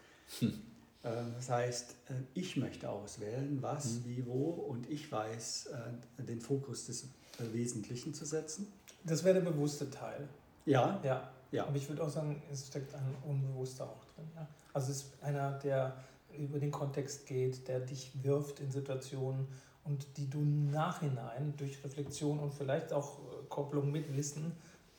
Hm. 0.41 0.53
Äh, 1.03 1.11
das 1.37 1.51
heißt, 1.51 1.97
äh, 2.09 2.13
ich 2.33 2.57
möchte 2.57 2.89
auswählen, 2.89 3.59
was, 3.61 4.01
mhm. 4.01 4.05
wie, 4.07 4.27
wo 4.27 4.51
und 4.51 4.89
ich 4.91 5.11
weiß, 5.13 5.67
äh, 6.19 6.23
den 6.23 6.41
Fokus 6.41 6.87
des 6.87 7.09
Wesentlichen 7.53 8.15
zu 8.15 8.25
setzen. 8.25 8.73
Das 9.05 9.23
wäre 9.23 9.35
der 9.41 9.51
bewusste 9.51 9.91
Teil. 9.91 10.29
Ja. 10.65 11.01
Ja. 11.05 11.31
ja. 11.53 11.67
Aber 11.67 11.77
ich 11.77 11.89
würde 11.89 12.03
auch 12.03 12.09
sagen, 12.09 12.43
es 12.51 12.67
steckt 12.67 12.95
ein 12.95 13.15
Unbewusster 13.23 13.85
auch 13.85 14.05
drin. 14.15 14.27
Ja? 14.35 14.49
Also 14.73 14.93
es 14.93 14.99
ist 14.99 15.23
einer, 15.23 15.53
der 15.59 15.95
über 16.39 16.59
den 16.59 16.71
Kontext 16.71 17.27
geht, 17.27 17.69
der 17.69 17.81
dich 17.81 18.13
wirft 18.23 18.61
in 18.61 18.71
Situationen, 18.71 19.49
und 19.85 20.17
die 20.17 20.29
du 20.29 20.39
nachhinein 20.41 21.55
durch 21.57 21.83
Reflexion 21.85 22.39
und 22.39 22.53
vielleicht 22.55 22.93
auch 22.93 23.19
äh, 23.19 23.47
Kopplung 23.49 23.93
mit 23.93 24.17
Wissen 24.17 24.53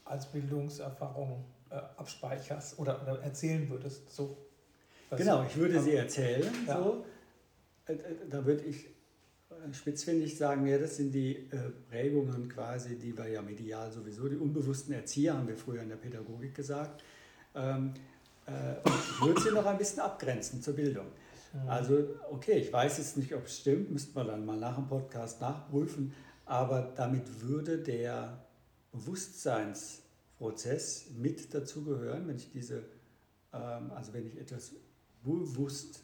als 0.05 0.27
Bildungserfahrung 0.27 1.43
äh, 1.71 1.75
abspeicherst 1.97 2.77
oder, 2.79 3.01
oder, 3.01 3.19
erzählen 3.21 3.67
würdest. 3.69 4.11
So, 4.11 4.37
genau, 5.09 5.43
ich 5.43 5.55
würde 5.57 5.81
sie 5.81 5.95
erzählen. 5.95 6.47
Ja. 6.67 6.77
So. 6.77 7.05
Äh, 7.87 7.93
äh, 7.93 7.97
da 8.29 8.45
würde 8.45 8.63
ich 8.63 8.85
spitzfindig 9.71 10.37
sagen, 10.37 10.67
ja, 10.67 10.77
das 10.77 10.97
sind 10.97 11.13
die 11.13 11.49
Prägungen 11.89 12.49
quasi, 12.49 12.97
die 12.97 13.17
wir 13.17 13.29
ja 13.29 13.41
medial 13.41 13.89
sowieso, 13.89 14.27
die 14.27 14.35
unbewussten 14.35 14.93
Erzieher, 14.93 15.37
haben 15.37 15.47
wir 15.47 15.55
früher 15.55 15.81
in 15.81 15.87
der 15.89 15.95
Pädagogik 15.95 16.53
gesagt. 16.53 17.01
Ähm, 17.55 17.93
ich 18.45 19.25
würde 19.25 19.41
sie 19.41 19.51
noch 19.51 19.65
ein 19.65 19.77
bisschen 19.77 20.01
abgrenzen 20.01 20.61
zur 20.61 20.75
Bildung. 20.75 21.07
Mhm. 21.55 21.69
Also, 21.69 22.07
okay, 22.29 22.59
ich 22.59 22.71
weiß 22.71 22.97
jetzt 22.97 23.17
nicht, 23.17 23.33
ob 23.33 23.45
es 23.45 23.59
stimmt, 23.59 23.91
müsste 23.91 24.13
man 24.15 24.27
dann 24.27 24.45
mal 24.45 24.57
nach 24.57 24.75
dem 24.75 24.87
Podcast 24.87 25.41
nachprüfen, 25.41 26.13
aber 26.45 26.93
damit 26.95 27.41
würde 27.41 27.79
der 27.79 28.45
Bewusstseinsprozess 28.91 31.07
mit 31.17 31.51
dazugehören, 31.53 32.27
wenn 32.27 32.37
ich 32.37 32.51
diese, 32.51 32.83
ähm, 33.53 33.91
also 33.91 34.13
wenn 34.13 34.25
ich 34.27 34.37
etwas 34.37 34.73
bewusst 35.23 36.01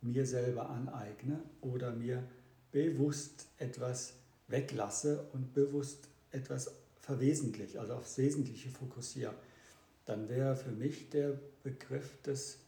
mir 0.00 0.24
selber 0.26 0.70
aneigne 0.70 1.42
oder 1.60 1.92
mir 1.92 2.22
bewusst 2.70 3.48
etwas 3.58 4.14
weglasse 4.48 5.28
und 5.32 5.54
bewusst 5.54 6.08
etwas 6.30 6.70
verwesentliche, 7.00 7.80
also 7.80 7.94
aufs 7.94 8.18
Wesentliche 8.18 8.68
fokussiere, 8.70 9.34
dann 10.04 10.28
wäre 10.28 10.54
für 10.56 10.70
mich 10.70 11.08
der 11.10 11.38
Begriff 11.62 12.20
des 12.22 12.58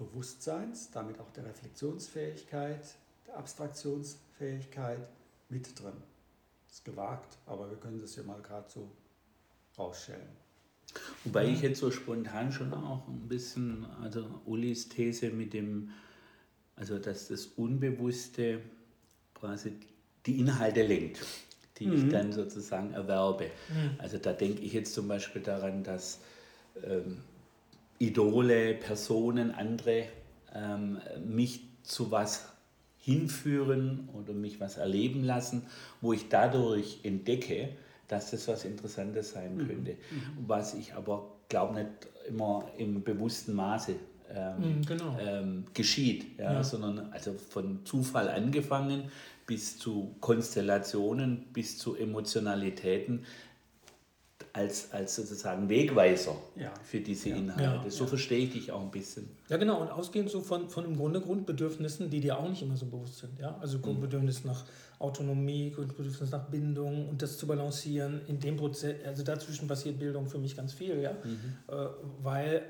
Bewusstseins, 0.00 0.90
damit 0.90 1.20
auch 1.20 1.30
der 1.32 1.44
Reflexionsfähigkeit, 1.44 2.94
der 3.26 3.36
Abstraktionsfähigkeit 3.36 5.06
mit 5.48 5.78
drin. 5.78 5.92
Das 6.66 6.78
ist 6.78 6.84
gewagt, 6.84 7.36
aber 7.46 7.70
wir 7.70 7.76
können 7.76 8.00
das 8.00 8.16
ja 8.16 8.22
mal 8.22 8.40
gerade 8.40 8.68
so 8.70 8.90
rausstellen. 9.76 10.28
Wobei 11.24 11.48
ich 11.48 11.60
jetzt 11.60 11.80
so 11.80 11.90
spontan 11.90 12.50
schon 12.50 12.72
auch 12.72 13.06
ein 13.06 13.28
bisschen, 13.28 13.86
also 14.02 14.26
Ulis 14.46 14.88
These 14.88 15.30
mit 15.30 15.52
dem, 15.52 15.90
also 16.76 16.98
dass 16.98 17.28
das 17.28 17.46
Unbewusste 17.46 18.60
quasi 19.34 19.74
die 20.26 20.40
Inhalte 20.40 20.82
lenkt, 20.82 21.20
die 21.78 21.86
mhm. 21.86 21.94
ich 21.94 22.08
dann 22.12 22.32
sozusagen 22.32 22.92
erwerbe. 22.92 23.50
Mhm. 23.68 23.90
Also 23.98 24.18
da 24.18 24.32
denke 24.32 24.62
ich 24.62 24.72
jetzt 24.72 24.94
zum 24.94 25.06
Beispiel 25.06 25.42
daran, 25.42 25.84
dass 25.84 26.20
ähm, 26.82 27.18
Idole, 28.00 28.74
Personen, 28.74 29.52
andere 29.52 30.04
ähm, 30.54 30.98
mich 31.24 31.60
zu 31.84 32.10
was 32.10 32.48
hinführen 32.98 34.08
oder 34.12 34.32
mich 34.32 34.58
was 34.58 34.78
erleben 34.78 35.22
lassen, 35.22 35.66
wo 36.00 36.12
ich 36.12 36.28
dadurch 36.28 37.00
entdecke, 37.02 37.68
dass 38.08 38.32
das 38.32 38.48
was 38.48 38.64
Interessantes 38.64 39.32
sein 39.32 39.56
mhm. 39.56 39.66
könnte. 39.66 39.92
Mhm. 39.92 40.46
Was 40.46 40.74
ich 40.74 40.94
aber 40.94 41.30
glaube 41.48 41.74
nicht 41.74 41.90
immer 42.28 42.64
im 42.78 43.02
bewussten 43.02 43.54
Maße 43.54 43.94
ähm, 44.34 44.78
mhm, 44.78 44.86
genau. 44.86 45.16
ähm, 45.20 45.64
geschieht, 45.74 46.38
ja, 46.38 46.54
ja, 46.54 46.64
sondern 46.64 47.12
also 47.12 47.34
von 47.34 47.84
Zufall 47.84 48.28
angefangen 48.28 49.10
bis 49.46 49.78
zu 49.78 50.14
Konstellationen, 50.20 51.46
bis 51.52 51.76
zu 51.76 51.96
Emotionalitäten, 51.96 53.24
als, 54.52 54.92
als 54.92 55.16
sozusagen 55.16 55.68
Wegweiser 55.68 56.36
ja. 56.56 56.72
für 56.82 57.00
diese 57.00 57.30
Inhalte. 57.30 57.84
Ja, 57.84 57.90
so 57.90 58.04
ja. 58.04 58.08
verstehe 58.08 58.44
ich 58.44 58.52
dich 58.52 58.72
auch 58.72 58.80
ein 58.80 58.90
bisschen. 58.90 59.28
Ja, 59.48 59.56
genau. 59.56 59.80
Und 59.80 59.90
ausgehend 59.90 60.30
so 60.30 60.40
von, 60.40 60.68
von 60.68 60.84
im 60.84 60.96
Grunde 60.96 61.20
Grundbedürfnissen, 61.20 62.10
die 62.10 62.20
dir 62.20 62.38
auch 62.38 62.48
nicht 62.48 62.62
immer 62.62 62.76
so 62.76 62.86
bewusst 62.86 63.18
sind. 63.18 63.38
Ja? 63.38 63.56
Also 63.60 63.78
mhm. 63.78 63.82
Grundbedürfnis 63.82 64.42
mhm. 64.42 64.50
nach 64.50 64.64
Autonomie, 64.98 65.70
Grundbedürfnis 65.70 66.30
nach 66.30 66.44
Bindung 66.48 67.08
und 67.08 67.22
das 67.22 67.38
zu 67.38 67.46
balancieren. 67.46 68.22
In 68.26 68.40
dem 68.40 68.56
Prozess, 68.56 68.96
also 69.06 69.22
dazwischen 69.22 69.68
passiert 69.68 69.98
Bildung 69.98 70.26
für 70.28 70.38
mich 70.38 70.56
ganz 70.56 70.72
viel, 70.72 71.00
ja? 71.00 71.12
Mhm. 71.12 71.56
Äh, 71.68 71.86
weil 72.22 72.62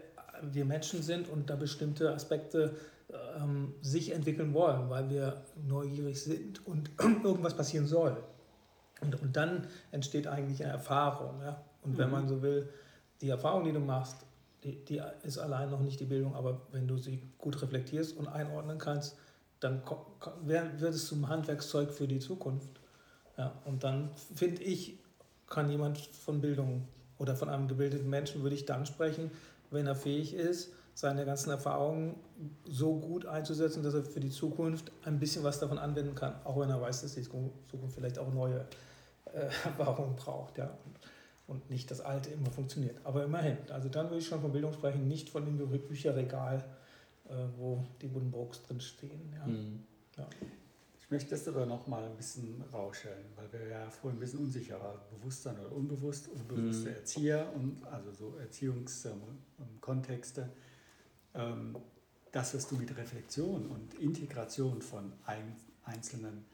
wir 0.53 0.65
Menschen 0.65 1.03
sind 1.03 1.29
und 1.29 1.51
da 1.51 1.57
bestimmte 1.57 2.13
Aspekte 2.13 2.77
ähm, 3.39 3.75
sich 3.81 4.13
entwickeln 4.13 4.55
wollen, 4.55 4.89
weil 4.91 5.11
wir 5.11 5.43
neugierig 5.67 6.23
sind 6.23 6.67
und 6.67 6.91
irgendwas 7.25 7.57
passieren 7.57 7.87
soll. 7.87 8.17
Und, 9.01 9.21
und 9.21 9.37
dann 9.37 9.67
entsteht 9.93 10.27
eigentlich 10.27 10.63
eine 10.63 10.75
Erfahrung. 10.75 11.41
Ja? 11.43 11.65
Und 11.83 11.99
wenn 11.99 12.07
mhm. 12.07 12.13
man 12.13 12.29
so 12.29 12.43
will, 12.43 12.69
die 13.21 13.29
Erfahrung, 13.29 13.65
die 13.65 13.73
du 13.73 13.81
machst, 13.81 14.25
die, 14.65 14.85
die 14.85 15.01
ist 15.23 15.39
allein 15.39 15.71
noch 15.71 15.81
nicht 15.81 16.01
die 16.01 16.05
Bildung, 16.05 16.35
aber 16.35 16.61
wenn 16.73 16.87
du 16.87 16.97
sie 16.99 17.23
gut 17.39 17.61
reflektierst 17.63 18.17
und 18.17 18.29
einordnen 18.29 18.79
kannst, 18.79 19.17
dann 19.61 19.83
wird 20.43 20.83
es 20.83 21.07
zum 21.07 21.29
Handwerkszeug 21.29 21.93
für 21.93 22.09
die 22.09 22.19
Zukunft. 22.19 22.81
Ja, 23.37 23.55
und 23.65 23.85
dann 23.85 24.11
finde 24.35 24.63
ich, 24.63 24.99
kann 25.47 25.71
jemand 25.71 25.99
von 25.99 26.41
Bildung 26.41 26.89
oder 27.19 27.37
von 27.37 27.49
einem 27.49 27.69
gebildeten 27.69 28.09
Menschen, 28.09 28.43
würde 28.43 28.55
ich 28.55 28.65
dann 28.65 28.87
sprechen, 28.87 29.31
wenn 29.71 29.87
er 29.87 29.95
fähig 29.95 30.35
ist, 30.35 30.73
seine 30.95 31.25
ganzen 31.25 31.51
Erfahrungen 31.51 32.17
so 32.65 32.99
gut 32.99 33.27
einzusetzen, 33.27 33.83
dass 33.83 33.95
er 33.95 34.05
für 34.05 34.21
die 34.21 34.31
Zukunft 34.31 34.91
ein 35.05 35.19
bisschen 35.19 35.45
was 35.45 35.59
davon 35.59 35.79
anwenden 35.79 36.15
kann, 36.15 36.35
auch 36.45 36.59
wenn 36.59 36.71
er 36.71 36.81
weiß, 36.81 37.03
dass 37.03 37.15
die 37.15 37.23
Zukunft 37.23 37.95
vielleicht 37.95 38.19
auch 38.19 38.33
neue 38.33 38.67
äh, 39.33 39.45
Erfahrungen 39.65 40.17
braucht. 40.17 40.59
Ja 40.59 40.67
und 40.85 40.99
nicht 41.69 41.91
das 41.91 42.01
Alte 42.01 42.31
immer 42.31 42.51
funktioniert. 42.51 43.01
Aber 43.05 43.25
immerhin, 43.25 43.59
also 43.71 43.89
dann 43.89 44.07
würde 44.07 44.19
ich 44.19 44.27
schon 44.27 44.41
von 44.41 44.53
Bildung 44.53 44.73
sprechen, 44.73 45.09
nicht 45.09 45.29
von 45.29 45.45
dem 45.45 45.59
Bücherregal, 45.59 46.65
äh, 47.29 47.35
wo 47.57 47.85
die 48.01 48.09
Buddenbrooks 48.09 48.63
drin 48.63 48.81
stehen. 48.81 49.33
Ja. 49.37 49.47
Mhm. 49.47 49.85
Ja. 50.17 50.27
Ich 50.99 51.11
möchte 51.11 51.31
das 51.31 51.49
aber 51.49 51.67
noch 51.67 51.89
mal 51.89 52.05
ein 52.05 52.17
bisschen 52.17 52.63
rausstellen, 52.73 53.27
weil 53.35 53.53
wir 53.53 53.67
ja 53.69 53.91
vorhin 53.91 54.19
ein 54.19 54.21
bisschen 54.21 54.39
unsicher 54.41 54.81
waren, 54.81 55.01
Bewusstsein 55.11 55.59
oder 55.59 55.73
unbewusst, 55.73 56.29
unbewusste 56.29 56.91
mhm. 56.91 56.97
Erzieher 56.97 57.53
und 57.55 57.85
also 57.91 58.13
so 58.13 58.37
Erziehungskontexte. 58.37 60.49
Ähm, 61.35 61.77
das, 62.31 62.55
was 62.55 62.69
du 62.69 62.77
mit 62.77 62.97
Reflexion 62.97 63.67
und 63.67 63.95
Integration 63.95 64.81
von 64.83 65.13
einzelnen 65.85 66.45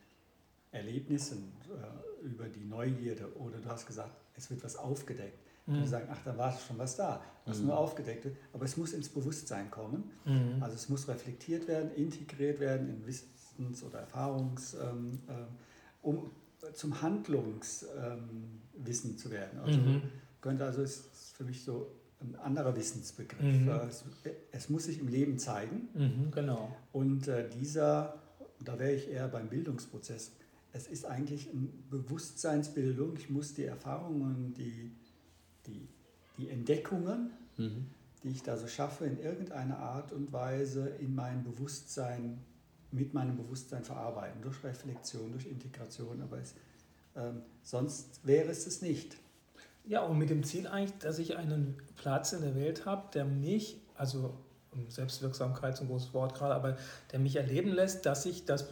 Erlebnissen 0.73 1.53
äh, 1.69 2.16
über 2.27 2.49
die 2.49 2.65
Neugierde 2.65 3.33
oder 3.39 3.59
du 3.59 3.69
hast 3.69 3.87
gesagt, 3.87 4.11
es 4.37 4.51
wird 4.51 4.65
was 4.65 4.77
aufgedeckt. 4.77 5.39
Mhm. 5.67 5.79
Und 5.79 5.87
sagen, 5.87 6.09
ach, 6.11 6.23
da 6.25 6.37
war 6.39 6.57
schon 6.57 6.79
was 6.79 6.97
da, 6.97 7.23
was 7.45 7.59
mhm. 7.59 7.67
nur 7.67 7.79
aufgedeckt 7.79 8.25
wird. 8.25 8.37
Aber 8.53 8.65
es 8.65 8.77
muss 8.77 8.93
ins 8.93 9.09
Bewusstsein 9.09 9.71
kommen. 9.71 10.11
Mhm. 10.25 10.63
Also 10.63 10.77
es 10.77 10.89
muss 10.89 11.09
reflektiert 11.09 11.67
werden, 11.67 11.93
integriert 11.95 12.61
werden 12.61 12.89
in 12.89 13.05
Wissens- 13.07 13.83
oder 13.83 14.01
Erfahrungs, 14.01 14.75
ähm, 14.75 15.19
äh, 15.29 15.33
um 16.03 16.31
zum 16.73 17.03
Handlungswissen 17.03 19.11
ähm, 19.11 19.19
zu 19.19 19.31
werden. 19.31 19.59
Also 19.61 19.79
mhm. 19.79 20.03
könnte 20.41 20.65
also 20.65 20.83
ist 20.83 21.35
für 21.37 21.45
mich 21.45 21.65
so 21.65 21.91
ein 22.21 22.37
anderer 22.37 22.75
Wissensbegriff. 22.77 23.43
Mhm. 23.43 23.69
Es, 23.69 24.05
es, 24.53 24.69
muss 24.69 24.85
sich 24.85 25.01
im 25.01 25.09
Leben 25.09 25.39
zeigen. 25.39 25.89
Mhm, 25.95 26.31
genau. 26.31 26.75
Und 26.93 27.29
äh, 27.29 27.49
dieser, 27.49 28.23
da 28.61 28.79
wäre 28.79 28.93
ich 28.93 29.11
eher 29.11 29.29
beim 29.29 29.49
Bildungsprozess, 29.49 30.33
es 30.77 30.87
ist 30.87 31.07
eigentlich 31.07 31.49
eine 31.51 31.69
Bewusstseinsbildung. 31.91 33.17
Ich 33.17 33.31
muss 33.31 33.55
die 33.55 33.65
Erfahrungen, 33.65 34.53
die, 34.55 34.93
die, 35.67 35.89
die 36.37 36.51
Entdeckungen, 36.51 37.31
mhm. 37.57 37.87
die 38.23 38.29
ich 38.29 38.43
da 38.43 38.57
so 38.57 38.67
schaffe, 38.67 39.07
in 39.07 39.19
irgendeiner 39.19 39.79
Art 39.79 40.13
und 40.13 40.33
Weise 40.33 40.89
in 41.01 41.15
mein 41.15 41.43
Bewusstsein 41.43 42.39
mit 42.93 43.15
meinem 43.15 43.37
Bewusstsein 43.37 43.83
verarbeiten, 43.83 44.41
durch 44.43 44.63
Reflexion, 44.63 45.33
durch 45.33 45.47
Integration, 45.47 46.23
aber 46.23 46.39
es, 46.39 46.55
ähm, 47.17 47.43
sonst 47.63 48.25
wäre 48.25 48.49
es 48.49 48.67
es 48.67 48.81
nicht. 48.81 49.17
Ja, 49.85 50.03
und 50.03 50.19
mit 50.19 50.31
dem 50.31 50.45
Ziel 50.45 50.67
eigentlich, 50.67 50.97
dass 50.99 51.19
ich 51.19 51.37
einen 51.37 51.77
Platz 51.97 52.33
in 52.33 52.43
der 52.43 52.55
Welt 52.55 52.87
habe, 52.87 53.11
der 53.13 53.25
mich, 53.25 53.81
also 53.97 54.35
Selbstwirksamkeit 54.89 55.75
ist 55.75 55.81
ein 55.81 55.89
großes 55.89 56.15
Wort 56.15 56.35
gerade, 56.35 56.55
aber 56.55 56.77
der 57.13 57.19
mich 57.19 57.37
erleben 57.37 57.71
lässt, 57.71 58.07
dass 58.07 58.25
ich 58.25 58.45
das 58.45 58.67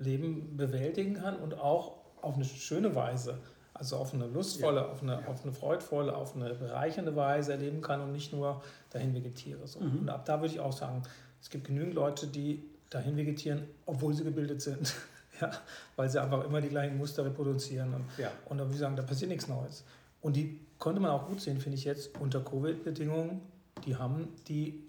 Leben 0.00 0.56
bewältigen 0.56 1.14
kann 1.14 1.36
und 1.36 1.58
auch 1.58 1.98
auf 2.20 2.34
eine 2.34 2.44
schöne 2.44 2.94
Weise, 2.94 3.38
also 3.74 3.96
auf 3.96 4.12
eine 4.12 4.26
lustvolle, 4.26 4.80
ja. 4.80 4.88
auf, 4.88 5.02
eine, 5.02 5.20
ja. 5.20 5.26
auf 5.26 5.42
eine 5.44 5.52
freudvolle, 5.52 6.14
auf 6.14 6.34
eine 6.34 6.52
bereichernde 6.54 7.14
Weise 7.14 7.52
erleben 7.52 7.80
kann 7.80 8.00
und 8.00 8.12
nicht 8.12 8.32
nur 8.32 8.62
dahin 8.90 9.14
vegetiere. 9.14 9.66
So. 9.66 9.80
Mhm. 9.80 10.00
Und 10.00 10.08
ab 10.08 10.24
da 10.24 10.40
würde 10.40 10.54
ich 10.54 10.60
auch 10.60 10.72
sagen, 10.72 11.02
es 11.40 11.48
gibt 11.48 11.66
genügend 11.66 11.94
Leute, 11.94 12.26
die 12.26 12.64
dahin 12.90 13.16
vegetieren, 13.16 13.62
obwohl 13.86 14.12
sie 14.14 14.24
gebildet 14.24 14.60
sind. 14.60 14.94
ja, 15.40 15.50
weil 15.96 16.08
sie 16.10 16.20
einfach 16.20 16.44
immer 16.44 16.60
die 16.60 16.68
gleichen 16.68 16.98
Muster 16.98 17.24
reproduzieren. 17.24 17.94
Und, 17.94 18.04
ja. 18.18 18.30
und 18.46 18.58
da 18.58 18.64
würde 18.64 18.74
ich 18.74 18.80
sagen, 18.80 18.96
da 18.96 19.02
passiert 19.02 19.30
nichts 19.30 19.48
Neues. 19.48 19.84
Und 20.20 20.36
die 20.36 20.60
konnte 20.78 21.00
man 21.00 21.10
auch 21.12 21.26
gut 21.28 21.40
sehen, 21.40 21.60
finde 21.60 21.78
ich 21.78 21.84
jetzt, 21.84 22.18
unter 22.20 22.40
Covid-Bedingungen, 22.40 23.40
die 23.86 23.96
haben 23.96 24.28
die 24.48 24.84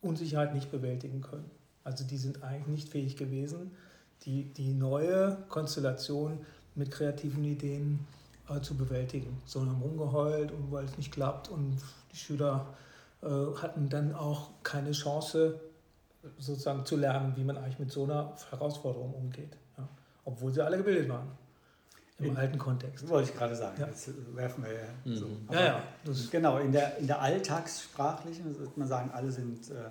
Unsicherheit 0.00 0.54
nicht 0.54 0.70
bewältigen 0.70 1.20
können. 1.20 1.50
Also 1.84 2.04
die 2.04 2.16
sind 2.16 2.42
eigentlich 2.42 2.66
nicht 2.66 2.88
fähig 2.88 3.16
gewesen, 3.16 3.72
die, 4.24 4.44
die 4.44 4.72
neue 4.72 5.38
Konstellation 5.48 6.38
mit 6.74 6.90
kreativen 6.90 7.44
Ideen 7.44 8.06
äh, 8.48 8.60
zu 8.60 8.76
bewältigen, 8.76 9.40
sondern 9.46 9.80
rumgeheult 9.80 10.52
und 10.52 10.70
weil 10.72 10.84
es 10.84 10.96
nicht 10.96 11.12
klappt 11.12 11.48
und 11.48 11.78
die 12.12 12.16
Schüler 12.16 12.66
äh, 13.22 13.26
hatten 13.26 13.88
dann 13.88 14.14
auch 14.14 14.50
keine 14.62 14.92
Chance 14.92 15.60
sozusagen 16.38 16.84
zu 16.84 16.96
lernen, 16.96 17.34
wie 17.36 17.44
man 17.44 17.56
eigentlich 17.56 17.78
mit 17.78 17.90
so 17.90 18.04
einer 18.04 18.34
Herausforderung 18.50 19.14
umgeht, 19.14 19.56
ja. 19.78 19.88
obwohl 20.24 20.52
sie 20.52 20.64
alle 20.64 20.76
gebildet 20.76 21.08
waren. 21.08 21.28
Im 22.18 22.26
in, 22.26 22.36
alten 22.36 22.58
Kontext. 22.58 23.08
Wollte 23.08 23.30
ich 23.30 23.36
gerade 23.36 23.56
sagen. 23.56 23.80
Ja. 23.80 23.86
Jetzt 23.86 24.10
werfen 24.34 24.64
wir 24.64 24.72
ja 24.72 24.88
mhm. 25.06 25.16
so. 25.16 25.26
ja, 25.50 25.64
ja. 25.64 25.82
Genau, 26.30 26.58
in 26.58 26.70
der, 26.70 26.98
in 26.98 27.06
der 27.06 27.22
alltagssprachlichen 27.22 28.58
würde 28.58 28.72
man 28.76 28.88
sagen, 28.88 29.10
alle 29.12 29.30
sind. 29.30 29.70
Äh, 29.70 29.88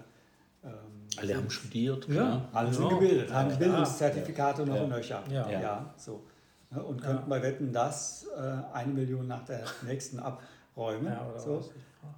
alle 1.17 1.35
haben 1.35 1.49
studiert, 1.49 2.07
ja. 2.07 2.47
alle 2.53 2.73
sind 2.73 2.89
gebildet, 2.89 3.33
haben 3.33 3.57
Bildungszertifikate 3.57 4.65
noch 4.65 4.81
und 4.81 4.89
nöcher. 4.89 5.23
Ja. 5.31 5.49
Ja. 5.49 5.93
so. 5.97 6.23
Und 6.71 7.01
könnten 7.01 7.29
bei 7.29 7.41
Wetten 7.41 7.73
das 7.73 8.27
äh, 8.37 8.75
eine 8.75 8.93
Million 8.93 9.27
nach 9.27 9.43
der 9.45 9.63
nächsten 9.81 10.19
abräumen. 10.19 11.07
Ja, 11.07 11.27
oder 11.27 11.39
so. 11.39 11.69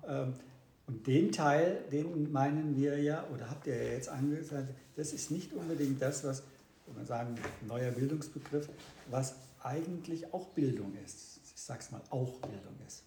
Ähm, 0.06 0.34
und 0.88 1.08
den 1.08 1.32
Teil, 1.32 1.86
den 1.90 2.32
meinen 2.34 2.76
wir 2.76 3.02
ja, 3.02 3.24
oder 3.34 3.50
habt 3.50 3.66
ihr 3.66 3.82
ja 3.82 3.92
jetzt 3.94 4.10
angesagt, 4.10 4.74
das 4.98 5.14
ist 5.14 5.32
nicht 5.32 5.54
unbedingt 5.54 6.02
das, 6.02 6.26
was, 6.26 6.44
wenn 6.86 6.98
man 6.98 7.06
sagen, 7.06 7.36
neuer 7.66 7.92
Bildungsbegriff, 7.92 8.68
was 9.10 9.36
eigentlich 9.64 10.34
auch 10.34 10.48
Bildung 10.48 10.94
ist. 11.06 11.40
Ich 11.44 11.62
sag's 11.62 11.92
mal, 11.92 12.02
auch 12.10 12.40
Bildung 12.40 12.76
ist. 12.86 13.04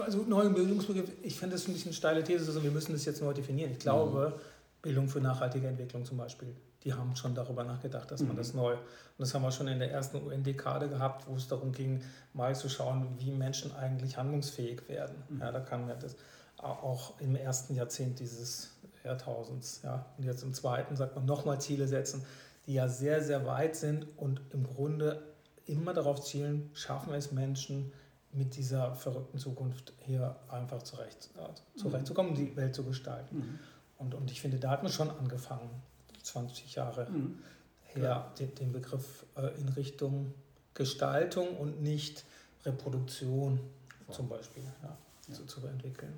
Also 0.00 0.24
neuen 0.24 0.54
Bildungsbegriff, 0.54 1.10
ich 1.22 1.38
finde 1.38 1.54
das 1.56 1.68
ein 1.68 1.72
bisschen 1.72 1.90
eine 1.90 1.94
steile 1.94 2.24
These, 2.24 2.46
also 2.46 2.62
wir 2.62 2.70
müssen 2.70 2.92
das 2.92 3.04
jetzt 3.04 3.22
neu 3.22 3.32
definieren. 3.32 3.70
Ich 3.70 3.78
glaube, 3.78 4.34
mhm. 4.34 4.40
Bildung 4.82 5.08
für 5.08 5.20
nachhaltige 5.20 5.68
Entwicklung 5.68 6.04
zum 6.04 6.16
Beispiel, 6.16 6.48
die 6.82 6.92
haben 6.92 7.14
schon 7.14 7.34
darüber 7.34 7.62
nachgedacht, 7.62 8.10
dass 8.10 8.22
man 8.22 8.32
mhm. 8.32 8.38
das 8.38 8.54
neu, 8.54 8.72
und 8.72 8.80
das 9.18 9.32
haben 9.34 9.42
wir 9.42 9.52
schon 9.52 9.68
in 9.68 9.78
der 9.78 9.92
ersten 9.92 10.16
UN-Dekade 10.16 10.88
gehabt, 10.88 11.28
wo 11.28 11.36
es 11.36 11.46
darum 11.46 11.70
ging, 11.70 12.02
mal 12.34 12.56
zu 12.56 12.68
schauen, 12.68 13.06
wie 13.18 13.30
Menschen 13.30 13.72
eigentlich 13.76 14.16
handlungsfähig 14.16 14.88
werden. 14.88 15.14
Mhm. 15.28 15.40
Ja, 15.40 15.52
da 15.52 15.60
kann 15.60 15.86
man 15.86 15.98
das 16.00 16.16
auch 16.56 17.20
im 17.20 17.36
ersten 17.36 17.76
Jahrzehnt 17.76 18.18
dieses 18.18 18.70
Jahrtausends. 19.04 19.80
Ja. 19.82 20.06
Und 20.18 20.24
jetzt 20.24 20.42
im 20.42 20.54
zweiten 20.54 20.96
sagt 20.96 21.14
man 21.14 21.24
nochmal 21.24 21.60
Ziele 21.60 21.86
setzen, 21.86 22.24
die 22.66 22.74
ja 22.74 22.88
sehr, 22.88 23.22
sehr 23.22 23.46
weit 23.46 23.76
sind 23.76 24.06
und 24.16 24.40
im 24.52 24.64
Grunde 24.64 25.22
immer 25.66 25.92
darauf 25.94 26.22
zielen, 26.22 26.70
schaffen 26.74 27.10
wir 27.10 27.18
es 27.18 27.32
Menschen 27.32 27.92
mit 28.32 28.56
dieser 28.56 28.94
verrückten 28.94 29.38
Zukunft 29.38 29.92
hier 29.98 30.36
einfach 30.48 30.82
zurecht, 30.82 31.30
äh, 31.36 31.78
zurechtzukommen, 31.78 32.32
mhm. 32.32 32.36
die 32.36 32.56
Welt 32.56 32.74
zu 32.74 32.84
gestalten. 32.84 33.36
Mhm. 33.36 33.58
Und, 33.98 34.14
und 34.14 34.30
ich 34.30 34.40
finde, 34.40 34.58
da 34.58 34.70
hat 34.70 34.82
man 34.82 34.90
schon 34.90 35.10
angefangen, 35.10 35.70
20 36.22 36.74
Jahre 36.74 37.10
mhm. 37.10 37.38
her, 37.82 38.32
den, 38.38 38.54
den, 38.54 38.72
Begriff 38.72 39.26
äh, 39.36 39.48
in 39.60 39.68
Richtung 39.70 40.32
Gestaltung 40.74 41.56
und 41.56 41.82
nicht 41.82 42.24
Reproduktion 42.64 43.60
Voll. 44.06 44.14
zum 44.14 44.28
Beispiel 44.28 44.62
ja, 44.62 44.88
ja. 45.28 45.34
So, 45.34 45.44
zu 45.44 45.66
entwickeln. 45.66 46.12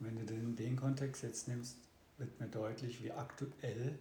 Wenn 0.00 0.16
du 0.16 0.24
den, 0.24 0.56
den 0.56 0.76
Kontext 0.76 1.22
jetzt 1.22 1.48
nimmst, 1.48 1.78
wird 2.18 2.38
mir 2.40 2.48
deutlich, 2.48 3.02
wie 3.02 3.12
aktuell 3.12 3.98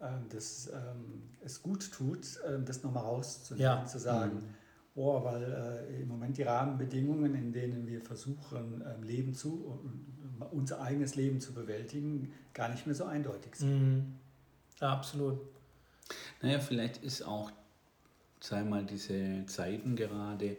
ähm, 0.00 0.26
das 0.30 0.68
ähm, 0.68 1.22
es 1.44 1.62
gut 1.62 1.90
tut, 1.92 2.40
ähm, 2.46 2.64
das 2.64 2.82
nochmal 2.82 3.04
rauszunehmen, 3.04 3.62
ja. 3.62 3.84
zu 3.84 3.98
sagen, 3.98 4.34
mhm. 4.34 4.54
Boah, 4.94 5.24
weil 5.24 5.42
äh, 5.90 6.02
im 6.02 6.08
Moment 6.08 6.36
die 6.36 6.42
Rahmenbedingungen, 6.42 7.34
in 7.34 7.52
denen 7.52 7.86
wir 7.86 8.00
versuchen, 8.00 8.82
ähm, 8.86 9.02
Leben 9.02 9.34
zu, 9.34 9.80
unser 10.50 10.80
eigenes 10.80 11.14
Leben 11.14 11.40
zu 11.40 11.52
bewältigen, 11.52 12.32
gar 12.52 12.68
nicht 12.68 12.86
mehr 12.86 12.94
so 12.94 13.04
eindeutig 13.04 13.56
sind. 13.56 13.80
Mhm. 13.80 14.14
Ja, 14.80 14.92
absolut. 14.92 15.40
Naja, 16.40 16.58
vielleicht 16.58 17.02
ist 17.02 17.22
auch, 17.22 17.50
sei 18.40 18.64
mal, 18.64 18.84
diese 18.84 19.46
Zeiten 19.46 19.96
gerade, 19.96 20.56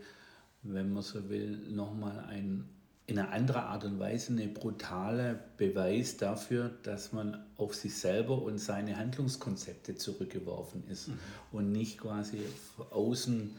wenn 0.63 0.93
man 0.93 1.03
so 1.03 1.29
will, 1.29 1.57
nochmal 1.69 2.19
ein 2.29 2.69
in 3.05 3.19
einer 3.19 3.31
anderen 3.31 3.63
Art 3.63 3.83
und 3.83 3.99
Weise 3.99 4.31
eine 4.31 4.47
brutale 4.47 5.37
Beweis 5.57 6.15
dafür, 6.15 6.71
dass 6.83 7.11
man 7.11 7.37
auf 7.57 7.75
sich 7.75 7.97
selber 7.97 8.41
und 8.41 8.59
seine 8.59 8.97
Handlungskonzepte 8.97 9.95
zurückgeworfen 9.95 10.83
ist 10.89 11.09
mhm. 11.09 11.19
und 11.51 11.71
nicht 11.71 11.97
quasi 11.97 12.39
von 12.75 12.87
außen, 12.91 13.55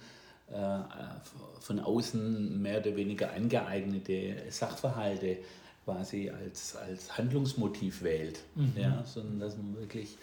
von 1.60 1.80
außen 1.80 2.60
mehr 2.60 2.80
oder 2.80 2.96
weniger 2.96 3.32
angeeignete 3.32 4.36
Sachverhalte 4.50 5.38
quasi 5.84 6.30
als, 6.30 6.76
als 6.76 7.16
Handlungsmotiv 7.16 8.02
wählt, 8.02 8.40
mhm. 8.54 8.72
ja, 8.76 9.04
sondern 9.04 9.40
dass 9.40 9.56
man 9.56 9.76
wirklich 9.78 10.16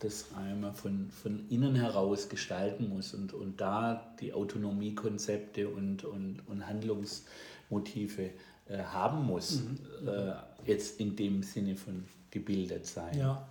das 0.00 0.26
einmal 0.36 0.72
von, 0.72 1.10
von 1.10 1.48
innen 1.48 1.74
heraus 1.74 2.28
gestalten 2.28 2.88
muss 2.88 3.14
und, 3.14 3.32
und 3.34 3.60
da 3.60 4.14
die 4.20 4.32
Autonomiekonzepte 4.32 5.68
und, 5.68 6.04
und, 6.04 6.40
und 6.46 6.66
Handlungsmotive 6.66 8.30
äh, 8.68 8.78
haben 8.78 9.26
muss, 9.26 9.62
mhm. 9.62 10.08
äh, 10.08 10.32
jetzt 10.66 11.00
in 11.00 11.16
dem 11.16 11.42
Sinne 11.42 11.76
von 11.76 12.04
gebildet 12.30 12.86
sein. 12.86 13.18
Ja. 13.18 13.48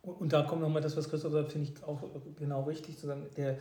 Und, 0.00 0.14
und 0.14 0.32
da 0.32 0.42
kommt 0.42 0.62
nochmal 0.62 0.80
das, 0.80 0.96
was 0.96 1.10
Christoph 1.10 1.32
sagt, 1.32 1.52
finde 1.52 1.70
ich 1.70 1.84
auch 1.84 2.00
genau 2.38 2.62
richtig 2.62 2.96
zu 2.98 3.06
sagen. 3.06 3.26
Der, 3.36 3.58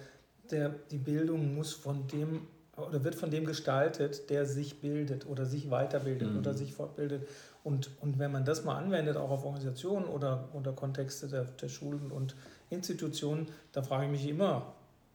der, 0.51 0.69
die 0.91 0.97
Bildung 0.97 1.55
muss 1.55 1.73
von 1.73 2.07
dem 2.07 2.47
oder 2.75 3.03
wird 3.03 3.15
von 3.15 3.31
dem 3.31 3.45
gestaltet, 3.45 4.29
der 4.29 4.45
sich 4.45 4.81
bildet 4.81 5.25
oder 5.25 5.45
sich 5.47 5.71
weiterbildet 5.71 6.31
mhm. 6.31 6.37
oder 6.37 6.53
sich 6.53 6.73
fortbildet. 6.73 7.27
Und, 7.63 7.89
und 8.01 8.19
wenn 8.19 8.31
man 8.31 8.45
das 8.45 8.65
mal 8.65 8.75
anwendet, 8.75 9.17
auch 9.17 9.31
auf 9.31 9.45
Organisationen 9.45 10.05
oder 10.05 10.49
unter 10.53 10.73
Kontexte 10.73 11.27
der, 11.27 11.45
der 11.45 11.69
Schulen 11.69 12.11
und 12.11 12.35
Institutionen, 12.69 13.47
da 13.71 13.81
frage 13.81 14.05
ich 14.05 14.11
mich 14.11 14.29
immer, 14.29 14.73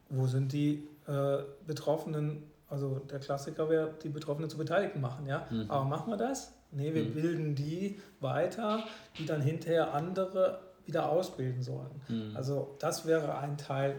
wo 0.08 0.26
sind 0.26 0.52
die 0.52 0.88
äh, 1.06 1.38
Betroffenen 1.64 2.42
also 2.72 3.00
der 3.10 3.18
Klassiker 3.18 3.68
wäre, 3.68 3.94
die 4.02 4.08
Betroffenen 4.08 4.48
zu 4.48 4.56
Beteiligten 4.56 5.02
machen, 5.02 5.26
ja. 5.26 5.46
Mhm. 5.50 5.70
Aber 5.70 5.84
machen 5.84 6.10
wir 6.10 6.16
das? 6.16 6.54
Nee, 6.70 6.94
wir 6.94 7.04
mhm. 7.04 7.12
bilden 7.12 7.54
die 7.54 8.00
weiter, 8.20 8.82
die 9.18 9.26
dann 9.26 9.42
hinterher 9.42 9.92
andere 9.92 10.60
wieder 10.86 11.10
ausbilden 11.10 11.62
sollen. 11.62 12.00
Mhm. 12.08 12.34
Also 12.34 12.74
das 12.78 13.06
wäre 13.06 13.38
ein 13.38 13.58
Teil. 13.58 13.96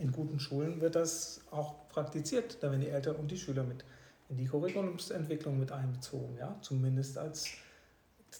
In 0.00 0.12
guten 0.12 0.38
Schulen 0.40 0.80
wird 0.80 0.94
das 0.94 1.40
auch 1.50 1.88
praktiziert. 1.88 2.58
Da 2.60 2.70
werden 2.70 2.80
die 2.80 2.88
Eltern 2.88 3.16
und 3.16 3.30
die 3.30 3.38
Schüler 3.38 3.64
mit 3.64 3.84
in 4.28 4.36
die 4.36 4.44
Curriculumsentwicklung 4.44 5.58
mit 5.58 5.72
einbezogen, 5.72 6.36
ja. 6.38 6.54
Zumindest 6.60 7.16
als 7.16 7.46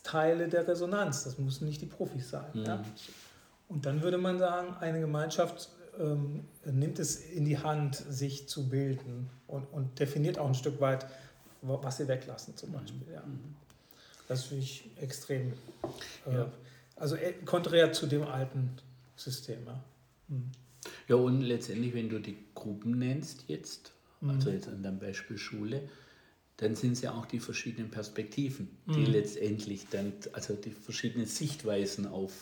Teile 0.02 0.48
der 0.48 0.68
Resonanz. 0.68 1.24
Das 1.24 1.38
müssen 1.38 1.66
nicht 1.66 1.80
die 1.80 1.86
Profis 1.86 2.30
sein. 2.30 2.50
Ja? 2.54 2.76
Mhm. 2.76 2.84
Und 3.68 3.86
dann 3.86 4.02
würde 4.02 4.18
man 4.18 4.38
sagen, 4.38 4.74
eine 4.80 5.00
Gemeinschaft 5.00 5.70
ähm, 5.98 6.44
nimmt 6.64 6.98
es 6.98 7.16
in 7.16 7.44
die 7.44 7.58
Hand, 7.58 7.96
sich 7.96 8.48
zu 8.48 8.68
bilden 8.68 9.30
und, 9.46 9.64
und 9.72 9.98
definiert 9.98 10.38
auch 10.38 10.46
ein 10.46 10.54
Stück 10.54 10.80
weit, 10.80 11.06
was 11.62 11.96
sie 11.96 12.08
weglassen 12.08 12.56
zum 12.56 12.72
Beispiel. 12.72 13.12
Ja. 13.12 13.22
Mhm. 13.22 13.56
Das 14.28 14.44
finde 14.44 14.62
ich 14.62 14.90
extrem, 15.00 15.52
äh, 16.26 16.34
ja. 16.34 16.52
also 16.96 17.16
äh, 17.16 17.32
konträr 17.44 17.92
zu 17.92 18.06
dem 18.06 18.24
alten 18.24 18.76
System. 19.16 19.66
Ja. 19.66 19.80
Mhm. 20.28 20.50
Ja, 21.08 21.16
und 21.16 21.40
letztendlich, 21.40 21.94
wenn 21.94 22.08
du 22.08 22.20
die 22.20 22.36
Gruppen 22.54 22.98
nennst 22.98 23.44
jetzt, 23.48 23.92
mhm. 24.20 24.30
also 24.30 24.50
jetzt 24.50 24.68
an 24.68 24.82
deinem 24.82 24.98
Beispiel 24.98 25.38
Schule, 25.38 25.82
dann 26.58 26.74
sind 26.74 26.92
es 26.92 27.02
ja 27.02 27.12
auch 27.12 27.26
die 27.26 27.38
verschiedenen 27.38 27.90
Perspektiven, 27.90 28.68
die 28.86 29.00
mhm. 29.00 29.12
letztendlich 29.12 29.86
dann, 29.90 30.12
also 30.32 30.54
die 30.54 30.70
verschiedenen 30.70 31.26
Sichtweisen 31.26 32.06
auf 32.06 32.32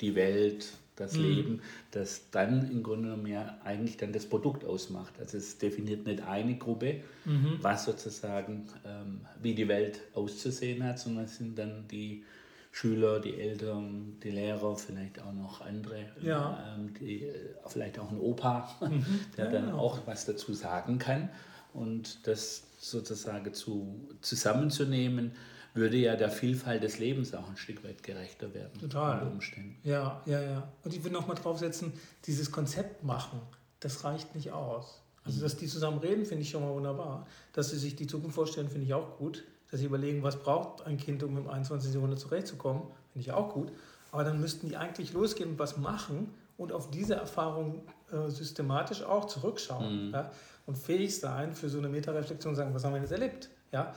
die 0.00 0.14
Welt, 0.16 0.72
das 0.96 1.14
mhm. 1.14 1.22
Leben, 1.22 1.62
das 1.92 2.30
dann 2.30 2.70
im 2.70 2.82
Grunde 2.82 3.10
genommen 3.10 3.26
ja 3.26 3.58
eigentlich 3.64 3.96
dann 3.96 4.12
das 4.12 4.26
Produkt 4.26 4.64
ausmacht. 4.64 5.14
Also 5.18 5.38
es 5.38 5.58
definiert 5.58 6.06
nicht 6.06 6.22
eine 6.22 6.58
Gruppe, 6.58 7.02
mhm. 7.24 7.58
was 7.60 7.84
sozusagen, 7.84 8.66
ähm, 8.84 9.20
wie 9.40 9.54
die 9.54 9.68
Welt 9.68 10.00
auszusehen 10.14 10.82
hat, 10.84 10.98
sondern 10.98 11.24
es 11.24 11.38
sind 11.38 11.58
dann 11.58 11.86
die 11.88 12.24
Schüler, 12.72 13.18
die 13.20 13.40
Eltern, 13.40 14.18
die 14.22 14.30
Lehrer, 14.30 14.76
vielleicht 14.76 15.20
auch 15.20 15.32
noch 15.32 15.60
andere, 15.60 16.06
Ja. 16.22 16.74
ähm, 16.76 16.94
die, 16.94 17.24
äh, 17.24 17.34
vielleicht 17.66 17.98
auch 17.98 18.10
ein 18.10 18.20
Opa, 18.20 18.68
Mhm. 18.80 19.04
der 19.36 19.46
Ja, 19.46 19.50
dann 19.50 19.64
genau. 19.66 19.78
auch 19.78 19.98
was 20.06 20.24
dazu 20.26 20.54
sagen 20.54 20.98
kann. 20.98 21.28
Und 21.72 22.26
das 22.26 22.62
sozusagen 22.78 23.52
zu, 23.54 24.08
zusammenzunehmen, 24.20 25.32
würde 25.74 25.96
ja 25.98 26.16
der 26.16 26.30
Vielfalt 26.30 26.82
des 26.82 26.98
Lebens 26.98 27.32
auch 27.34 27.48
ein 27.48 27.56
Stück 27.56 27.84
weit 27.84 28.02
gerechter 28.02 28.52
werden. 28.54 28.78
Total. 28.80 29.20
Unter 29.20 29.32
Umständen. 29.32 29.76
Ja, 29.84 30.20
ja, 30.26 30.40
ja. 30.42 30.68
Und 30.82 30.94
ich 30.94 31.04
will 31.04 31.12
noch 31.12 31.28
mal 31.28 31.34
draufsetzen, 31.34 31.92
dieses 32.26 32.50
Konzept 32.50 33.04
machen, 33.04 33.40
das 33.78 34.02
reicht 34.04 34.34
nicht 34.34 34.50
aus. 34.50 35.00
Also, 35.22 35.40
dass 35.42 35.56
die 35.56 35.66
zusammen 35.66 35.98
reden, 35.98 36.24
finde 36.24 36.42
ich 36.42 36.50
schon 36.50 36.62
mal 36.62 36.72
wunderbar. 36.74 37.26
Dass 37.52 37.70
sie 37.70 37.78
sich 37.78 37.94
die 37.94 38.06
Zukunft 38.06 38.34
vorstellen, 38.34 38.68
finde 38.68 38.86
ich 38.86 38.94
auch 38.94 39.18
gut. 39.18 39.44
Dass 39.70 39.80
sie 39.80 39.86
überlegen, 39.86 40.22
was 40.22 40.36
braucht 40.36 40.86
ein 40.86 40.96
Kind, 40.96 41.22
um 41.22 41.36
im 41.36 41.48
21. 41.48 41.94
Jahrhundert 41.94 42.18
zurechtzukommen, 42.18 42.82
finde 43.12 43.28
ich 43.28 43.32
auch 43.32 43.52
gut. 43.52 43.72
Aber 44.12 44.24
dann 44.24 44.40
müssten 44.40 44.68
die 44.68 44.76
eigentlich 44.76 45.12
losgehen 45.12 45.50
und 45.50 45.58
was 45.58 45.76
machen 45.76 46.32
und 46.56 46.72
auf 46.72 46.90
diese 46.90 47.14
Erfahrung 47.14 47.82
äh, 48.12 48.28
systematisch 48.28 49.02
auch 49.02 49.26
zurückschauen. 49.26 50.10
Ja? 50.12 50.30
Und 50.66 50.76
fähig 50.76 51.18
sein, 51.18 51.54
für 51.54 51.68
so 51.68 51.78
eine 51.78 51.88
Metareflexion 51.88 52.54
zu 52.54 52.58
sagen, 52.58 52.74
was 52.74 52.84
haben 52.84 52.94
wir 52.94 53.00
jetzt 53.00 53.12
erlebt? 53.12 53.48
Ja? 53.72 53.94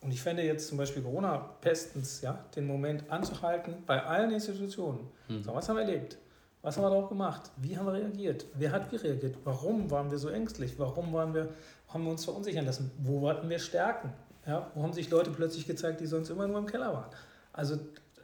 Und 0.00 0.12
ich 0.12 0.20
fände 0.20 0.42
jetzt 0.42 0.68
zum 0.68 0.76
Beispiel 0.76 1.02
Corona 1.02 1.56
bestens, 1.62 2.20
ja, 2.20 2.44
den 2.54 2.66
Moment 2.66 3.10
anzuhalten 3.10 3.76
bei 3.86 4.02
allen 4.02 4.30
Institutionen. 4.32 5.08
So, 5.42 5.54
was 5.54 5.66
haben 5.68 5.76
wir 5.76 5.82
erlebt? 5.84 6.18
Was 6.60 6.76
haben 6.76 6.84
wir 6.84 6.90
darauf 6.90 7.08
gemacht? 7.08 7.50
Wie 7.56 7.76
haben 7.76 7.86
wir 7.86 7.94
reagiert? 7.94 8.44
Wer 8.54 8.72
hat 8.72 8.92
wie 8.92 8.96
reagiert? 8.96 9.36
Warum 9.44 9.90
waren 9.90 10.10
wir 10.10 10.18
so 10.18 10.28
ängstlich? 10.28 10.78
Warum 10.78 11.12
waren 11.14 11.32
wir, 11.32 11.48
haben 11.88 12.04
wir 12.04 12.10
uns 12.10 12.24
verunsichern 12.24 12.66
lassen? 12.66 12.90
Wo 12.98 13.28
hatten 13.28 13.48
wir 13.48 13.58
Stärken? 13.58 14.12
Ja, 14.46 14.70
wo 14.74 14.82
haben 14.82 14.92
sich 14.92 15.10
Leute 15.10 15.30
plötzlich 15.30 15.66
gezeigt, 15.66 16.00
die 16.00 16.06
sonst 16.06 16.28
immer 16.30 16.46
nur 16.46 16.58
im 16.58 16.66
Keller 16.66 16.92
waren? 16.92 17.10
Also 17.52 17.78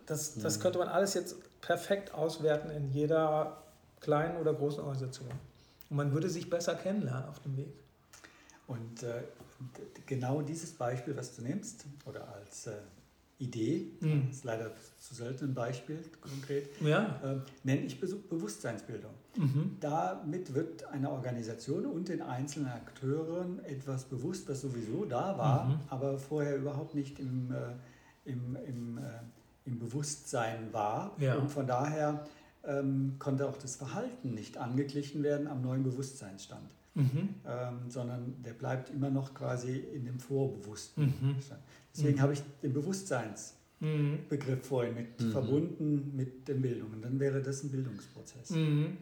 das, 0.07 0.35
das 0.35 0.61
könnte 0.61 0.79
man 0.79 0.89
alles 0.89 1.15
jetzt 1.15 1.37
perfekt 1.61 2.13
auswerten 2.13 2.71
in 2.71 2.91
jeder 2.91 3.63
kleinen 4.01 4.37
oder 4.39 4.53
großen 4.53 4.81
Organisation. 4.81 5.29
Und 5.89 5.97
man 5.97 6.13
würde 6.13 6.29
sich 6.29 6.51
besser 6.51 6.75
kennenlernen 6.75 7.29
auf 7.29 7.39
dem 7.41 7.57
Weg. 7.57 7.73
Und 8.67 9.03
äh, 9.03 9.23
genau 10.07 10.43
dieses 10.43 10.73
Beispiel, 10.73 11.17
was 11.17 11.37
du 11.37 11.43
nimmst, 11.43 11.85
oder 12.07 12.29
als 12.35 12.67
äh, 12.67 12.73
Idee, 13.41 13.91
Mhm. 14.01 14.29
ist 14.31 14.45
leider 14.45 14.71
zu 14.99 15.15
selten 15.15 15.47
ein 15.47 15.55
Beispiel 15.55 15.99
konkret, 16.21 16.69
Ja. 16.81 17.19
äh, 17.25 17.37
nenne 17.65 17.81
ich 17.87 17.99
Bewusstseinsbildung. 17.99 19.11
Mhm. 19.37 19.77
Damit 19.81 20.55
wird 20.55 20.85
einer 20.89 21.11
Organisation 21.11 21.87
und 21.87 22.09
den 22.09 22.23
einzelnen 22.23 22.69
Akteuren 22.69 23.65
etwas 23.65 24.05
bewusst, 24.05 24.49
was 24.49 24.61
sowieso 24.61 25.05
da 25.07 25.37
war, 25.39 25.65
Mhm. 25.65 25.81
aber 25.89 26.19
vorher 26.19 26.57
überhaupt 26.57 26.95
nicht 26.95 27.19
im, 27.19 27.51
äh, 27.51 28.31
im, 28.31 28.57
im, 28.67 28.99
äh, 28.99 29.03
im 29.65 29.79
Bewusstsein 29.79 30.73
war. 30.73 31.17
Ja. 31.19 31.37
Und 31.37 31.51
von 31.51 31.67
daher 31.67 32.27
ähm, 32.63 33.15
konnte 33.19 33.49
auch 33.49 33.57
das 33.57 33.77
Verhalten 33.77 34.35
nicht 34.35 34.59
angeglichen 34.59 35.23
werden 35.23 35.47
am 35.47 35.63
neuen 35.63 35.83
Bewusstseinsstand, 35.83 36.69
Mhm. 36.95 37.35
ähm, 37.47 37.79
sondern 37.89 38.35
der 38.43 38.53
bleibt 38.53 38.91
immer 38.91 39.11
noch 39.11 39.33
quasi 39.33 39.77
in 39.79 40.05
dem 40.05 40.19
Vorbewussten. 40.19 41.05
Mhm. 41.07 41.37
Deswegen 41.95 42.17
Mhm. 42.17 42.23
habe 42.23 42.33
ich 42.33 42.43
den 42.63 42.73
Bewusstseinsbegriff 42.73 44.59
Mhm. 44.59 44.63
vorhin 44.63 44.95
mit 44.95 45.21
Mhm. 45.21 45.31
verbunden 45.33 46.13
mit 46.17 46.49
den 46.49 46.61
Bildungen. 46.63 47.01
Dann 47.03 47.19
wäre 47.21 47.41
das 47.43 47.63
ein 47.63 47.71
Bildungsprozess. 47.71 48.51
Mhm. 48.51 48.99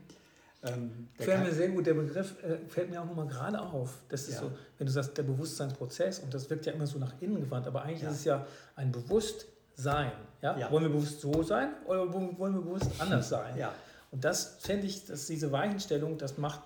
Ähm, 0.64 1.08
Fällt 1.16 1.44
mir 1.44 1.52
sehr 1.54 1.68
gut, 1.68 1.86
der 1.86 1.94
Begriff 1.94 2.34
äh, 2.42 2.58
fällt 2.68 2.90
mir 2.90 3.00
auch 3.00 3.06
nochmal 3.06 3.28
gerade 3.28 3.60
auf. 3.60 4.00
Das 4.08 4.22
ist 4.28 4.34
Ja. 4.34 4.40
so, 4.40 4.50
wenn 4.76 4.86
du 4.88 4.92
sagst, 4.92 5.16
der 5.16 5.22
Bewusstseinsprozess, 5.22 6.18
und 6.18 6.34
das 6.34 6.50
wirkt 6.50 6.66
ja 6.66 6.72
immer 6.72 6.86
so 6.86 6.98
nach 6.98 7.14
innen 7.22 7.40
gewandt, 7.40 7.66
aber 7.68 7.82
eigentlich 7.82 8.02
Ja. 8.02 8.10
ist 8.10 8.16
es 8.16 8.24
ja 8.24 8.46
ein 8.74 8.90
Bewusstsein. 8.90 10.12
Ja? 10.42 10.58
Ja. 10.58 10.70
Wollen 10.72 10.82
wir 10.84 10.90
bewusst 10.90 11.20
so 11.20 11.42
sein 11.44 11.70
oder 11.86 12.12
wollen 12.12 12.36
wollen 12.38 12.54
wir 12.54 12.60
bewusst 12.62 12.90
anders 12.98 13.28
sein? 13.28 13.56
Ja, 13.56 13.72
Und 14.10 14.24
das 14.24 14.56
fände 14.60 14.86
ich, 14.86 15.04
dass 15.06 15.26
diese 15.26 15.52
Weichenstellung, 15.52 16.16
das 16.18 16.38
macht, 16.38 16.60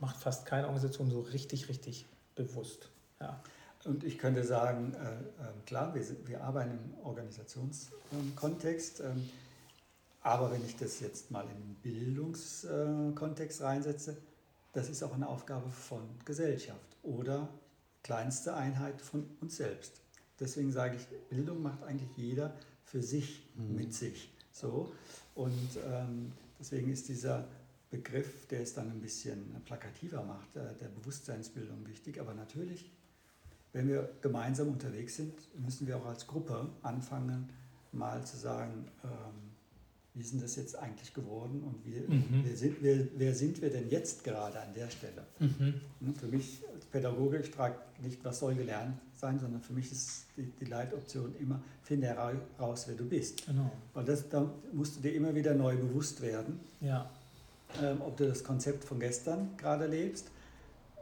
macht 0.00 0.16
fast 0.16 0.46
keine 0.46 0.66
Organisation 0.66 1.10
so 1.10 1.20
richtig, 1.20 1.68
richtig 1.68 2.06
bewusst. 2.34 2.88
Ja. 3.20 3.42
und 3.84 4.02
ich 4.02 4.16
könnte 4.18 4.44
sagen, 4.44 4.94
äh, 4.94 5.12
äh, 5.12 5.52
klar, 5.66 5.94
wir, 5.94 6.02
wir 6.26 6.42
arbeiten 6.42 6.70
im 6.72 6.94
Organisationskontext, 7.04 9.00
ähm, 9.00 9.28
aber 10.22 10.50
wenn 10.50 10.64
ich 10.64 10.76
das 10.76 11.00
jetzt 11.00 11.30
mal 11.30 11.44
in 11.44 11.60
den 11.60 11.74
Bildungskontext 11.82 13.60
reinsetze, 13.60 14.16
das 14.72 14.88
ist 14.88 15.02
auch 15.02 15.14
eine 15.14 15.28
Aufgabe 15.28 15.68
von 15.70 16.02
Gesellschaft 16.24 16.96
oder 17.02 17.48
kleinste 18.02 18.54
Einheit 18.54 19.00
von 19.02 19.26
uns 19.40 19.56
selbst. 19.56 20.00
Deswegen 20.38 20.72
sage 20.72 20.96
ich, 20.96 21.06
Bildung 21.28 21.62
macht 21.62 21.82
eigentlich 21.82 22.10
jeder 22.16 22.54
für 22.84 23.02
sich, 23.02 23.46
mit 23.54 23.94
sich. 23.94 24.32
So. 24.52 24.92
Und 25.34 25.78
ähm, 25.86 26.32
deswegen 26.58 26.90
ist 26.90 27.08
dieser 27.08 27.46
Begriff, 27.90 28.46
der 28.46 28.60
es 28.60 28.74
dann 28.74 28.90
ein 28.90 29.00
bisschen 29.00 29.56
plakativer 29.64 30.22
macht, 30.22 30.54
äh, 30.56 30.60
der 30.80 30.88
Bewusstseinsbildung 30.88 31.86
wichtig. 31.88 32.20
Aber 32.20 32.34
natürlich, 32.34 32.90
wenn 33.72 33.88
wir 33.88 34.08
gemeinsam 34.20 34.68
unterwegs 34.68 35.16
sind, 35.16 35.34
müssen 35.58 35.86
wir 35.86 35.96
auch 35.96 36.06
als 36.06 36.26
Gruppe 36.26 36.68
anfangen, 36.82 37.48
mal 37.92 38.24
zu 38.24 38.36
sagen, 38.36 38.86
ähm, 39.04 39.10
wie 40.14 40.20
ist 40.22 40.32
denn 40.32 40.40
das 40.40 40.56
jetzt 40.56 40.76
eigentlich 40.76 41.14
geworden 41.14 41.62
und 41.62 41.84
wie, 41.84 42.00
Mhm. 42.00 42.42
wer, 42.44 42.56
sind 42.56 42.82
wir, 42.82 43.08
wer 43.16 43.34
sind 43.34 43.60
wir 43.62 43.70
denn 43.70 43.88
jetzt 43.88 44.24
gerade 44.24 44.60
an 44.60 44.74
der 44.74 44.90
Stelle? 44.90 45.24
Mhm. 45.38 45.74
Ne, 46.00 46.12
Für 46.14 46.26
mich 46.26 46.62
als 46.74 46.84
Pädagoge, 46.86 47.38
ich 47.38 47.50
frage 47.50 47.76
nicht, 48.02 48.24
was 48.24 48.40
soll 48.40 48.54
gelernt 48.56 48.98
sein, 49.14 49.38
sondern 49.38 49.60
für 49.62 49.72
mich 49.72 49.90
ist 49.92 50.26
die, 50.36 50.42
die 50.60 50.64
Leitoption 50.64 51.34
immer, 51.38 51.62
finde 51.82 52.08
heraus, 52.08 52.86
wer 52.88 52.96
du 52.96 53.04
bist. 53.08 53.46
Genau. 53.46 53.70
Weil 53.94 54.04
das, 54.04 54.28
da 54.28 54.52
musst 54.72 54.96
du 54.96 55.00
dir 55.00 55.14
immer 55.14 55.32
wieder 55.34 55.54
neu 55.54 55.76
bewusst 55.76 56.20
werden, 56.20 56.58
Ja. 56.80 57.08
Ähm, 57.82 58.00
ob 58.00 58.16
du 58.16 58.26
das 58.26 58.44
Konzept 58.44 58.84
von 58.84 59.00
gestern 59.00 59.56
gerade 59.56 59.86
lebst 59.86 60.30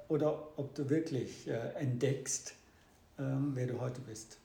oder 0.09 0.49
ob 0.57 0.75
du 0.75 0.89
wirklich 0.89 1.49
äh, 1.49 1.73
entdeckst, 1.75 2.55
ähm, 3.19 3.53
wer 3.55 3.67
du 3.67 3.81
heute 3.81 4.01
bist. 4.01 4.39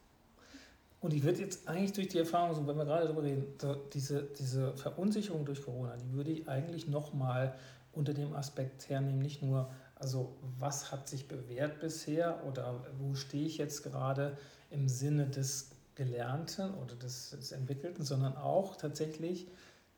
Und 1.02 1.14
ich 1.14 1.24
würde 1.24 1.42
jetzt 1.42 1.68
eigentlich 1.68 1.92
durch 1.92 2.08
die 2.08 2.20
Erfahrung, 2.20 2.56
so 2.56 2.66
wenn 2.66 2.78
wir 2.78 2.86
gerade 2.86 3.06
darüber 3.06 3.24
reden, 3.24 3.44
diese, 3.94 4.24
diese 4.40 4.74
Verunsicherung 4.78 5.44
durch 5.44 5.62
Corona, 5.62 5.98
die 5.98 6.14
würde 6.14 6.32
ich 6.32 6.48
eigentlich 6.48 6.88
nochmal 6.88 7.56
unter 7.92 8.14
dem 8.14 8.34
Aspekt 8.34 8.90
hernehmen, 8.90 9.20
nicht 9.20 9.44
nur, 9.44 9.70
also 9.96 10.34
was 10.60 10.94
hat 10.94 11.10
sich 11.10 11.28
bewährt 11.28 11.82
bisher 11.82 12.42
oder 12.46 12.86
wo 13.00 13.16
stehe 13.16 13.46
ich 13.46 13.58
jetzt 13.58 13.84
gerade 13.84 14.38
im 14.72 14.88
Sinne 14.88 15.28
des 15.28 15.72
Gelernten 15.96 16.74
oder 16.76 16.96
des, 16.96 17.32
des 17.32 17.52
Entwickelten, 17.52 18.04
sondern 18.04 18.38
auch 18.38 18.78
tatsächlich 18.78 19.48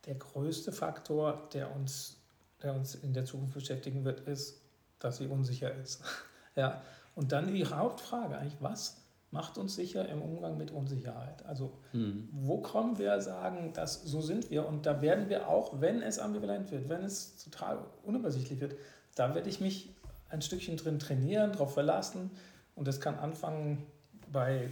der 0.06 0.14
größte 0.14 0.72
Faktor, 0.72 1.48
der 1.52 1.74
uns, 1.74 2.16
der 2.62 2.74
uns 2.74 2.94
in 2.94 3.12
der 3.12 3.24
Zukunft 3.24 3.54
beschäftigen 3.54 4.04
wird, 4.04 4.20
ist, 4.20 4.60
dass 4.98 5.18
sie 5.18 5.26
unsicher 5.26 5.74
ist. 5.74 6.02
ja. 6.56 6.82
Und 7.14 7.32
dann 7.32 7.52
die 7.52 7.66
Hauptfrage 7.66 8.36
eigentlich, 8.38 8.56
was 8.60 8.98
macht 9.30 9.58
uns 9.58 9.74
sicher 9.74 10.08
im 10.08 10.22
Umgang 10.22 10.56
mit 10.56 10.70
Unsicherheit? 10.70 11.44
Also 11.46 11.72
Mhm. 11.92 12.28
wo 12.32 12.58
kommen 12.58 12.98
wir 12.98 13.20
sagen, 13.20 13.72
dass 13.72 14.02
so 14.02 14.20
sind 14.20 14.50
wir 14.50 14.66
und 14.66 14.86
da 14.86 15.02
werden 15.02 15.28
wir 15.28 15.48
auch, 15.48 15.80
wenn 15.80 16.02
es 16.02 16.18
ambivalent 16.18 16.70
wird, 16.70 16.88
wenn 16.88 17.02
es 17.02 17.36
total 17.42 17.78
unübersichtlich 18.04 18.60
wird, 18.60 18.76
da 19.14 19.34
werde 19.34 19.48
ich 19.48 19.60
mich 19.60 19.90
ein 20.28 20.42
Stückchen 20.42 20.76
drin 20.76 20.98
trainieren, 20.98 21.52
darauf 21.52 21.74
verlassen 21.74 22.30
und 22.74 22.86
das 22.86 23.00
kann 23.00 23.18
anfangen 23.18 23.84
bei 24.32 24.68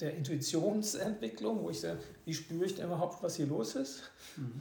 der 0.00 0.14
Intuitionsentwicklung, 0.16 1.62
wo 1.62 1.70
ich 1.70 1.80
sage, 1.80 1.98
wie 2.24 2.34
spüre 2.34 2.64
ich 2.64 2.74
denn 2.74 2.86
überhaupt, 2.86 3.22
was 3.22 3.36
hier 3.36 3.46
los 3.46 3.74
ist, 3.76 4.10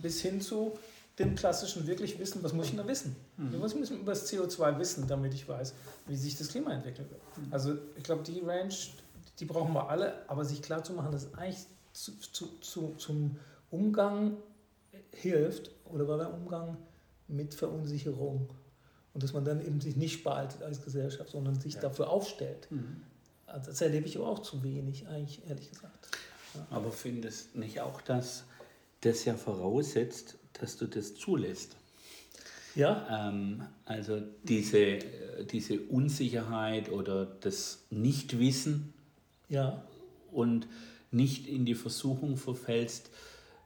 bis 0.01 0.21
hin 0.21 0.41
zu 0.41 0.77
dem 1.19 1.35
klassischen 1.35 1.87
wirklich 1.87 2.17
wissen, 2.19 2.41
was 2.43 2.53
muss 2.53 2.65
ich 2.67 2.71
denn 2.71 2.79
da 2.79 2.87
wissen? 2.87 3.15
Ich 3.51 3.57
muss 3.57 3.73
ein 3.75 3.81
bisschen 3.81 3.99
über 4.01 4.11
das 4.13 4.31
CO2 4.31 4.79
wissen, 4.79 5.07
damit 5.07 5.33
ich 5.33 5.47
weiß, 5.47 5.73
wie 6.07 6.15
sich 6.15 6.37
das 6.37 6.47
Klima 6.47 6.71
entwickeln 6.73 7.09
wird. 7.09 7.21
Also 7.51 7.75
ich 7.97 8.03
glaube, 8.03 8.23
die 8.23 8.39
Range, 8.39 8.73
die 9.39 9.45
brauchen 9.45 9.73
wir 9.73 9.89
alle, 9.89 10.27
aber 10.29 10.45
sich 10.45 10.61
klar 10.61 10.83
zu 10.83 10.93
machen, 10.93 11.11
dass 11.11 11.33
eigentlich 11.33 11.65
zu, 11.93 12.13
zu, 12.19 12.47
zu, 12.61 12.93
zum 12.97 13.37
Umgang 13.69 14.37
hilft 15.11 15.71
oder 15.85 16.05
bei 16.05 16.17
beim 16.17 16.33
Umgang 16.33 16.77
mit 17.27 17.53
Verunsicherung 17.53 18.49
und 19.13 19.23
dass 19.23 19.33
man 19.33 19.43
dann 19.43 19.59
eben 19.65 19.81
sich 19.81 19.95
nicht 19.97 20.13
spaltet 20.13 20.63
als 20.63 20.81
Gesellschaft, 20.81 21.29
sondern 21.31 21.59
sich 21.59 21.75
Ja. 21.75 21.81
dafür 21.81 22.09
aufstellt. 22.09 22.67
Also 23.51 23.71
das 23.71 23.81
erlebe 23.81 24.07
ich 24.07 24.17
aber 24.17 24.27
auch 24.27 24.39
zu 24.39 24.63
wenig, 24.63 25.07
eigentlich 25.07 25.41
ehrlich 25.47 25.69
gesagt. 25.69 26.17
Aber 26.69 26.91
findest 26.91 27.55
nicht 27.55 27.81
auch, 27.81 28.01
dass 28.01 28.43
das 29.01 29.25
ja 29.25 29.35
voraussetzt, 29.35 30.37
dass 30.53 30.77
du 30.77 30.85
das 30.87 31.15
zulässt? 31.15 31.75
Ja, 32.75 33.29
Ähm, 33.29 33.63
also 33.85 34.21
diese, 34.43 34.99
diese 35.51 35.79
Unsicherheit 35.81 36.89
oder 36.89 37.25
das 37.25 37.83
Nichtwissen 37.89 38.93
ja, 39.49 39.83
und 40.31 40.67
nicht 41.11 41.47
in 41.47 41.65
die 41.65 41.75
Versuchung 41.75 42.37
verfällst, 42.37 43.09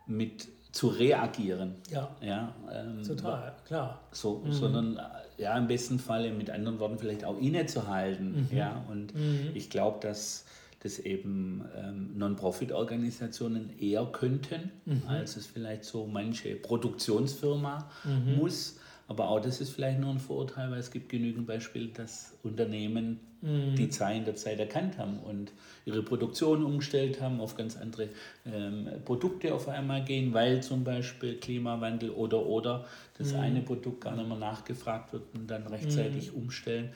mit 0.07 0.47
zu 0.75 0.87
reagieren. 0.89 1.75
ja, 1.89 2.09
Ja, 2.21 2.53
ähm, 2.69 3.01
total, 3.01 3.53
klar. 3.65 4.01
So, 4.11 4.43
Mhm. 4.45 4.51
sondern 4.51 4.99
ja, 5.37 5.57
im 5.57 5.67
besten 5.67 5.99
Falle 5.99 6.31
mit 6.33 6.49
anderen 6.49 6.79
Worten 6.79 6.99
vielleicht 6.99 7.23
auch 7.23 7.39
innezuhalten. 7.39 8.49
Mhm. 8.51 8.57
Ja, 8.57 8.83
und 8.89 9.15
Mhm. 9.15 9.51
ich 9.53 9.69
glaube, 9.69 9.99
dass 10.01 10.43
das 10.83 10.99
eben 10.99 11.63
ähm, 11.77 12.17
Non-Profit-Organisationen 12.17 13.71
eher 13.79 14.05
könnten, 14.11 14.69
mhm. 14.83 15.03
als 15.07 15.37
es 15.37 15.47
vielleicht 15.47 15.85
so 15.85 16.05
manche 16.07 16.55
Produktionsfirma 16.55 17.89
mhm. 18.03 18.35
muss. 18.35 18.77
Aber 19.07 19.29
auch 19.29 19.39
das 19.39 19.61
ist 19.61 19.69
vielleicht 19.69 19.99
nur 19.99 20.09
ein 20.09 20.19
Vorurteil, 20.19 20.71
weil 20.71 20.79
es 20.79 20.89
gibt 20.89 21.09
genügend 21.09 21.45
Beispiele, 21.45 21.89
dass 21.89 22.33
Unternehmen 22.41 23.19
mhm. 23.41 23.75
die 23.75 23.89
Zeichen 23.89 24.25
der 24.25 24.35
Zeit 24.35 24.59
erkannt 24.59 24.97
haben 24.97 25.19
und 25.19 25.51
ihre 25.85 26.01
Produktion 26.01 26.63
umgestellt 26.63 27.21
haben, 27.21 27.39
auf 27.39 27.55
ganz 27.55 27.77
andere 27.77 28.09
ähm, 28.45 28.89
Produkte 29.05 29.53
auf 29.53 29.67
einmal 29.67 30.03
gehen, 30.03 30.33
weil 30.33 30.63
zum 30.63 30.83
Beispiel 30.83 31.37
Klimawandel 31.37 32.09
oder 32.09 32.45
oder 32.45 32.85
das 33.17 33.33
mhm. 33.33 33.39
eine 33.39 33.61
Produkt 33.61 34.01
gar 34.01 34.15
nicht 34.15 34.27
mehr 34.27 34.37
nachgefragt 34.37 35.13
wird 35.13 35.23
und 35.35 35.47
dann 35.47 35.67
rechtzeitig 35.67 36.31
mhm. 36.31 36.43
umstellen. 36.43 36.89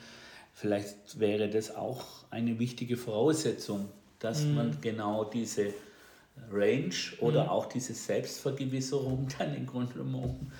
Vielleicht 0.52 1.20
wäre 1.20 1.48
das 1.48 1.74
auch 1.74 2.04
eine 2.30 2.58
wichtige 2.58 2.96
Voraussetzung, 2.96 3.88
dass 4.18 4.44
mhm. 4.44 4.54
man 4.56 4.80
genau 4.80 5.24
diese 5.24 5.72
Range 6.50 6.94
oder 7.20 7.44
mhm. 7.44 7.50
auch 7.50 7.66
diese 7.66 7.94
Selbstvergewisserung 7.94 9.28
dann 9.38 9.54
im 9.54 9.66
Grunde 9.66 9.94
genommen 9.94 10.52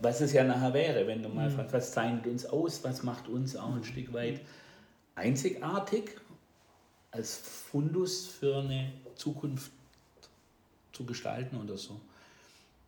was 0.00 0.20
es 0.20 0.32
ja 0.32 0.44
nachher 0.44 0.72
wäre, 0.72 1.06
wenn 1.06 1.22
du 1.22 1.28
mal 1.28 1.50
mhm. 1.50 1.54
fragst, 1.54 1.72
was 1.74 1.92
zeichnet 1.92 2.26
uns 2.26 2.46
aus, 2.46 2.82
was 2.84 3.02
macht 3.02 3.28
uns 3.28 3.56
auch 3.56 3.74
ein 3.74 3.84
Stück 3.84 4.12
weit 4.12 4.40
einzigartig 5.14 6.16
als 7.10 7.36
Fundus 7.36 8.26
für 8.26 8.58
eine 8.58 8.92
Zukunft 9.14 9.72
zu 10.92 11.04
gestalten 11.04 11.60
oder 11.60 11.76
so. 11.76 12.00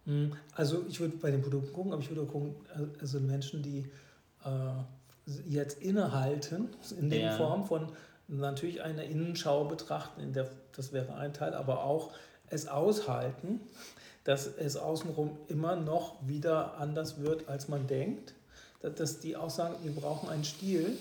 Mhm. 0.07 0.33
Also 0.55 0.85
ich 0.89 1.01
würde 1.01 1.17
bei 1.17 1.31
den 1.31 1.43
Produkten 1.43 1.73
gucken, 1.73 1.93
aber 1.93 2.03
ich 2.03 2.11
würde 2.11 2.25
gucken, 2.25 2.55
also 3.01 3.21
Menschen, 3.21 3.63
die 3.63 3.87
äh, 4.45 5.31
jetzt 5.49 5.83
innehalten, 5.83 6.69
in 6.99 7.11
der 7.11 7.21
ja. 7.21 7.37
Form 7.37 7.65
von 7.65 7.93
natürlich 8.29 8.83
einer 8.83 9.05
Innenschau 9.05 9.65
betrachten, 9.65 10.21
in 10.21 10.33
der, 10.33 10.49
das 10.75 10.93
wäre 10.93 11.15
ein 11.15 11.33
Teil, 11.35 11.55
aber 11.55 11.85
auch 11.85 12.13
es 12.49 12.69
aushalten, 12.69 13.61
dass 14.31 14.47
es 14.47 14.77
außenrum 14.77 15.37
immer 15.49 15.75
noch 15.75 16.15
wieder 16.25 16.79
anders 16.79 17.21
wird, 17.21 17.49
als 17.49 17.67
man 17.67 17.89
denkt. 17.89 18.35
Dass 18.81 19.19
die 19.19 19.37
auch 19.37 19.51
sagen, 19.51 19.75
wir 19.83 19.91
brauchen 19.91 20.29
einen 20.29 20.45
Stil, 20.45 20.97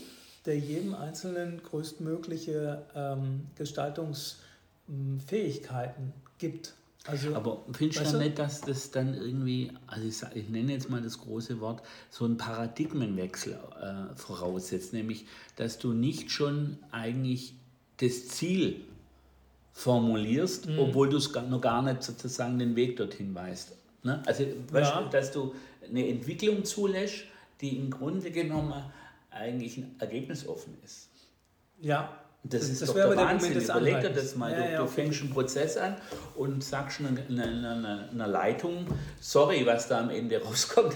der 0.48 0.58
jedem 0.58 0.96
Einzelnen 0.96 1.62
größtmögliche 1.62 2.82
ähm, 2.96 3.46
Gestaltungsfähigkeiten 3.56 6.12
gibt. 6.40 6.74
Also, 7.06 7.36
Aber 7.36 7.64
findest 7.72 8.12
du 8.12 8.18
nicht, 8.18 8.40
dass 8.40 8.62
das 8.62 8.90
dann 8.90 9.14
irgendwie, 9.14 9.74
also 9.86 10.08
ich, 10.08 10.18
sag, 10.18 10.36
ich, 10.36 10.50
nenne 10.50 10.72
jetzt 10.72 10.90
mal 10.90 11.04
das 11.04 11.20
große 11.20 11.62
Wort, 11.62 11.84
so 12.10 12.26
einen 12.26 12.38
Paradigmenwechsel 12.38 13.60
äh, 13.80 14.06
voraussetzt, 14.16 14.92
nämlich, 14.92 15.28
dass 15.56 15.78
du 15.78 15.94
nicht 15.94 16.32
schon 16.32 16.80
eigentlich 16.90 17.54
das 17.98 18.28
Ziel 18.28 18.82
formulierst, 19.74 20.68
mhm. 20.68 20.80
obwohl 20.80 21.10
du 21.10 21.18
es 21.18 21.34
noch 21.34 21.62
gar 21.62 21.82
nicht 21.82 22.04
sozusagen 22.04 22.60
den 22.60 22.76
Weg 22.76 22.98
dorthin 22.98 23.34
weißt. 23.34 23.74
Ne? 24.04 24.22
Also, 24.26 24.46
weißt 24.72 24.92
ja. 24.92 25.02
du, 25.02 25.10
dass 25.10 25.32
du 25.32 25.56
eine 25.88 26.08
Entwicklung 26.08 26.64
zulässt, 26.66 27.24
die 27.62 27.78
im 27.78 27.90
Grunde 27.90 28.32
genommen 28.32 28.74
eigentlich 29.32 29.78
ein 29.78 29.96
Ergebnis 30.00 30.48
offen 30.48 30.78
ist. 30.84 31.10
Ja. 31.82 32.18
Das, 32.44 32.62
das 32.62 32.70
ist 32.70 32.82
das 32.82 32.90
doch 32.90 32.96
der 32.96 33.18
Wahnsinn. 33.18 33.54
Der 33.54 33.64
Überleg 33.64 34.00
dir 34.00 34.10
das 34.12 34.36
mal. 34.36 34.52
Ja, 34.52 34.58
du, 34.58 34.72
ja, 34.72 34.80
du 34.80 34.88
fängst 34.88 35.22
einen 35.22 35.30
Prozess 35.30 35.76
an 35.76 35.98
und 36.36 36.64
sagst 36.64 37.02
einer 37.02 37.20
eine, 37.28 38.10
eine 38.12 38.28
Leitung, 38.28 38.88
sorry, 39.20 39.66
was 39.66 39.90
da 39.90 40.00
am 40.00 40.10
Ende 40.10 40.42
rauskommt. 40.44 40.96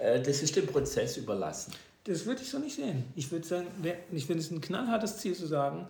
Äh, 0.00 0.22
das 0.22 0.42
ist 0.42 0.56
dem 0.56 0.66
Prozess 0.66 1.18
überlassen. 1.18 1.74
Das 2.04 2.24
würde 2.24 2.40
ich 2.40 2.50
so 2.50 2.58
nicht 2.58 2.74
sehen. 2.74 3.04
Ich 3.14 3.30
würde 3.30 3.46
sagen, 3.46 3.66
ich 4.10 4.26
finde 4.26 4.42
es 4.42 4.50
ein 4.50 4.62
knallhartes 4.62 5.18
Ziel 5.18 5.34
zu 5.34 5.46
sagen, 5.46 5.86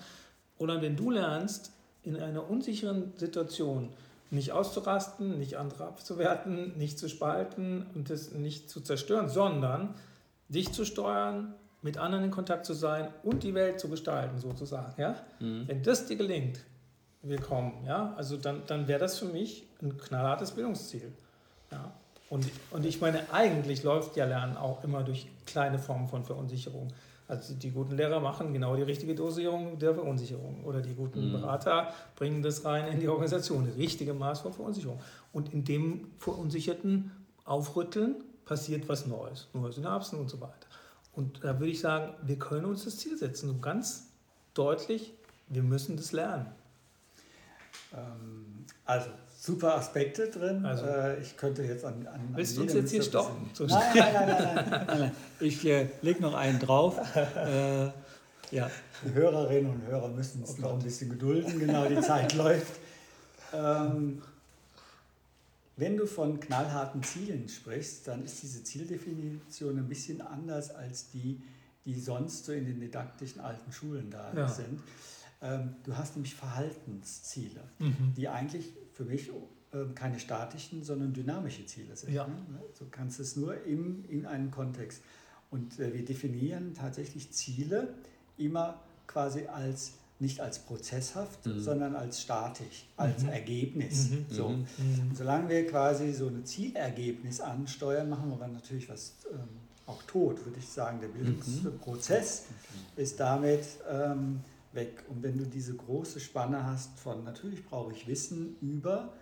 oder 0.59 0.83
wenn 0.83 0.96
du 0.96 1.11
lernst, 1.11 1.70
in 2.05 2.17
einer 2.17 2.49
unsicheren 2.49 3.12
Situation 3.17 3.91
nicht 4.31 4.53
auszurasten, 4.53 5.38
nicht 5.38 5.57
andere 5.57 5.85
abzuwerten, 5.85 6.77
nicht 6.79 6.99
zu 6.99 7.09
spalten 7.09 7.87
und 7.95 8.09
das 8.09 8.33
nicht 8.33 8.71
zu 8.71 8.81
zerstören, 8.81 9.29
sondern 9.29 9.95
dich 10.49 10.73
zu 10.73 10.85
steuern, 10.85 11.55
mit 11.83 11.99
anderen 11.99 12.25
in 12.25 12.31
Kontakt 12.31 12.65
zu 12.65 12.75
sein 12.75 13.09
und 13.23 13.43
die 13.43 13.55
Welt 13.55 13.81
zu 13.81 13.88
gestalten, 13.88 14.38
sozusagen. 14.38 14.95
Ja? 15.01 15.17
Mhm. 15.41 15.65
Wenn 15.67 15.83
das 15.83 16.07
dir 16.07 16.17
gelingt, 16.17 16.61
willkommen. 17.23 17.85
Ja? 17.87 18.15
Also 18.17 18.37
dann, 18.37 18.62
dann 18.67 18.88
wäre 18.88 19.01
das 19.01 19.19
für 19.19 19.27
mich 19.27 19.67
ein 19.83 19.99
knallhartes 19.99 20.53
Bildungsziel. 20.53 21.12
Ja? 21.71 21.93
Und, 22.31 22.47
und 22.71 22.87
ich 22.87 23.01
meine, 23.01 23.31
eigentlich 23.33 23.83
läuft 23.83 24.17
ja 24.17 24.25
Lernen 24.25 24.57
auch 24.57 24.83
immer 24.85 25.03
durch 25.03 25.27
kleine 25.45 25.79
Formen 25.79 26.09
von 26.09 26.25
Verunsicherung. 26.25 26.88
Also 27.29 27.55
die 27.55 27.71
guten 27.71 27.97
Lehrer 27.97 28.21
machen 28.21 28.53
genau 28.53 28.77
die 28.77 28.83
richtige 28.83 29.15
Dosierung 29.15 29.79
der 29.79 29.95
Verunsicherung 29.95 30.65
oder 30.65 30.81
die 30.81 30.95
guten 30.95 31.29
mhm. 31.29 31.33
Berater 31.33 31.93
bringen 32.17 32.43
das 32.43 32.65
rein 32.65 32.89
in 32.89 33.01
die 33.01 33.09
Organisation, 33.09 33.67
das 33.67 33.77
richtige 33.77 34.13
Maß 34.13 34.41
von 34.41 34.53
Verunsicherung. 34.53 35.01
Und 35.33 35.53
in 35.53 35.65
dem 35.65 36.11
verunsicherten 36.19 37.11
Aufrütteln 37.45 38.17
passiert 38.45 38.89
was 38.89 39.07
Neues, 39.07 39.49
neue 39.53 39.73
Synapsen 39.73 40.19
und 40.19 40.29
so 40.29 40.41
weiter. 40.41 40.67
Und 41.13 41.45
da 41.45 41.59
würde 41.59 41.73
ich 41.73 41.81
sagen, 41.81 42.15
wir 42.23 42.39
können 42.39 42.67
uns 42.67 42.85
das 42.85 42.99
Ziel 42.99 43.17
setzen, 43.17 43.49
so 43.49 43.59
ganz 43.59 44.09
deutlich, 44.55 45.13
wir 45.49 45.63
müssen 45.63 45.97
das 45.97 46.13
lernen. 46.13 46.47
Ähm, 47.95 48.65
also 48.85 49.11
super 49.43 49.75
Aspekte 49.77 50.29
drin. 50.29 50.65
Also, 50.65 50.87
äh, 50.87 51.21
ich 51.21 51.37
könnte 51.37 51.63
jetzt 51.63 51.85
an. 51.85 52.07
an 52.07 52.21
willst 52.35 52.57
du 52.57 52.63
uns 52.63 52.75
jetzt 52.75 52.91
hier 52.93 53.03
stoppen? 53.03 53.51
Nein, 53.59 53.69
nein, 53.69 54.13
nein, 54.15 54.27
nein, 54.27 54.67
nein, 54.71 54.87
nein, 54.87 55.13
Ich 55.41 55.67
äh, 55.67 55.89
lege 56.01 56.23
noch 56.23 56.35
einen 56.35 56.61
drauf. 56.61 56.97
Äh, 57.17 57.87
ja, 58.55 58.71
die 59.05 59.13
Hörerinnen 59.13 59.73
und 59.73 59.87
Hörer 59.87 60.09
müssen 60.09 60.45
oh 60.47 60.61
noch 60.61 60.73
ein 60.75 60.79
bisschen 60.79 61.11
gedulden. 61.11 61.59
Genau, 61.59 61.87
die 61.87 62.01
Zeit 62.01 62.35
läuft. 62.35 62.75
Ähm, 63.53 64.23
wenn 65.77 65.97
du 65.97 66.07
von 66.07 66.39
knallharten 66.39 67.03
Zielen 67.03 67.49
sprichst, 67.49 68.07
dann 68.07 68.25
ist 68.25 68.43
diese 68.43 68.63
Zieldefinition 68.63 69.79
ein 69.79 69.89
bisschen 69.89 70.21
anders 70.21 70.73
als 70.73 71.11
die, 71.11 71.41
die 71.85 71.99
sonst 71.99 72.45
so 72.45 72.53
in 72.53 72.67
den 72.67 72.79
didaktischen 72.79 73.41
alten 73.41 73.73
Schulen 73.73 74.09
da 74.11 74.33
ja. 74.37 74.47
sind. 74.47 74.81
Ähm, 75.43 75.75
du 75.83 75.97
hast 75.97 76.15
nämlich 76.17 76.35
Verhaltensziele, 76.35 77.63
mhm. 77.79 78.15
die 78.17 78.29
eigentlich 78.29 78.73
für 78.93 79.05
mich 79.05 79.31
ähm, 79.73 79.95
keine 79.95 80.21
statischen, 80.21 80.85
sondern 80.85 81.13
dynamische 81.13 81.67
Ziele 81.67 81.97
sind. 81.97 82.13
Ja. 82.13 82.27
Ne? 82.27 82.63
Du 82.79 82.87
kannst 82.91 83.19
es 83.21 83.37
nur 83.37 83.65
im, 83.65 84.05
in 84.09 84.27
einem 84.27 84.51
Kontext. 84.51 85.03
Und 85.51 85.79
äh, 85.79 85.93
wir 85.93 86.05
definieren 86.05 86.75
tatsächlich 86.75 87.33
Ziele 87.33 87.95
immer 88.37 88.81
quasi 89.07 89.47
als 89.47 89.93
nicht 90.19 90.41
als 90.41 90.61
prozesshaft, 90.61 91.45
mhm. 91.47 91.59
sondern 91.59 91.97
als 91.97 92.23
statisch, 92.23 92.87
als 92.97 93.25
mhm. 93.25 93.31
Ergebnis. 93.31 94.11
Mhm. 94.11 94.27
So. 94.31 94.49
Mhm. 94.51 94.59
Mhm. 94.79 95.15
Solange 95.15 95.49
wir 95.49 95.67
quasi 95.67 96.13
so 96.13 96.29
ein 96.29 96.45
Zielergebnis 96.45 97.41
ansteuern, 97.41 98.09
machen 98.09 98.31
wir 98.31 98.37
dann 98.37 98.53
natürlich 98.53 98.89
was 98.89 99.15
ähm, 99.33 99.49
auch 99.87 100.01
tot, 100.05 100.45
würde 100.45 100.59
ich 100.61 100.69
sagen. 100.69 101.01
Der 101.01 101.09
Bildungsprozess 101.09 102.45
mhm. 102.45 103.03
ist 103.03 103.19
damit 103.19 103.65
ähm, 103.91 104.41
weg. 104.75 105.05
Und 105.09 105.23
wenn 105.23 105.39
du 105.39 105.45
diese 105.45 105.75
große 105.75 106.21
Spanne 106.21 106.65
hast 106.65 106.99
von, 106.99 107.25
natürlich 107.25 107.65
brauche 107.65 107.93
ich 107.93 108.07
Wissen 108.07 108.57
über 108.61 109.13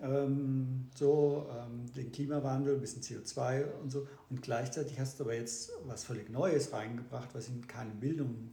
ähm, 0.00 0.86
so 0.94 1.46
ähm, 1.50 1.92
den 1.94 2.10
Klimawandel, 2.12 2.74
ein 2.74 2.80
bisschen 2.80 3.02
CO2 3.02 3.64
und 3.82 3.90
so, 3.90 4.06
und 4.30 4.42
gleichzeitig 4.42 4.98
hast 4.98 5.20
du 5.20 5.24
aber 5.24 5.34
jetzt 5.34 5.70
was 5.86 6.04
völlig 6.04 6.30
Neues 6.30 6.72
reingebracht, 6.72 7.28
was 7.34 7.48
in 7.48 7.66
keinem 7.66 8.00
Bildung, 8.00 8.50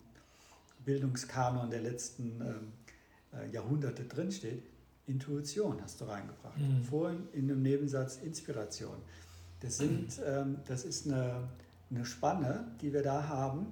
Bildungskanon 0.85 1.69
der 1.69 1.81
letzten 1.81 2.41
ähm, 2.41 2.71
äh, 3.33 3.49
Jahrhunderte 3.51 4.03
drinsteht. 4.03 4.63
Intuition 5.07 5.81
hast 5.81 6.01
du 6.01 6.05
reingebracht. 6.05 6.59
Mhm. 6.59 6.83
Vorhin 6.83 7.27
in 7.31 7.49
einem 7.49 7.61
Nebensatz 7.61 8.17
Inspiration. 8.17 8.97
Das, 9.61 9.77
sind, 9.77 10.19
ähm, 10.25 10.57
das 10.67 10.83
ist 10.83 11.07
eine, 11.07 11.47
eine 11.89 12.05
Spanne, 12.05 12.65
die 12.81 12.91
wir 12.91 13.01
da 13.03 13.27
haben, 13.27 13.67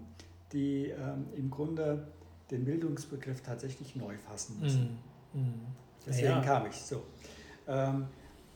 die 0.53 0.87
ähm, 0.87 1.25
im 1.35 1.49
Grunde 1.49 2.07
den 2.51 2.65
Bildungsbegriff 2.65 3.41
tatsächlich 3.41 3.95
neu 3.95 4.17
fassen 4.17 4.59
müssen. 4.59 4.97
Mm, 5.33 5.39
mm. 5.39 5.65
Deswegen 6.05 6.27
ja. 6.27 6.41
kam 6.41 6.67
ich 6.67 6.75
so. 6.75 7.03
Ähm, 7.67 8.05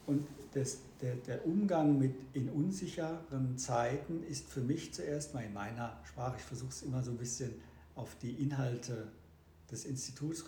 und 0.06 0.28
das, 0.54 0.80
der, 1.02 1.16
der, 1.16 1.46
Umgang 1.46 1.98
mit 1.98 2.16
in 2.34 2.50
unsicheren 2.50 3.58
Zeiten 3.58 4.24
ist 4.24 4.50
für 4.50 4.62
mich 4.62 4.94
zuerst 4.94 5.34
mal 5.34 5.44
in 5.44 5.54
meiner 5.54 6.00
Sprache, 6.04 6.38
ich 6.38 6.44
versuche 6.44 6.70
es 6.70 6.82
immer 6.82 7.04
so 7.04 7.12
ein 7.12 7.18
bisschen 7.18 7.54
auf 7.96 8.16
die 8.22 8.32
Inhalte 8.32 9.12
des 9.72 9.86
Instituts 9.86 10.46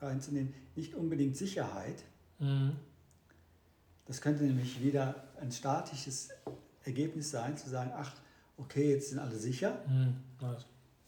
reinzunehmen, 0.00 0.54
nicht 0.76 0.94
unbedingt 0.94 1.36
Sicherheit. 1.36 2.04
Mm. 2.38 2.70
Das 4.06 4.20
könnte 4.20 4.44
nämlich 4.44 4.82
wieder 4.82 5.28
ein 5.40 5.52
statisches 5.52 6.30
Ergebnis 6.84 7.30
sein, 7.30 7.56
zu 7.56 7.70
sagen, 7.70 7.92
ach, 7.94 8.12
okay, 8.56 8.90
jetzt 8.90 9.10
sind 9.10 9.20
alle 9.20 9.36
sicher. 9.36 9.84
Mm 9.88 10.14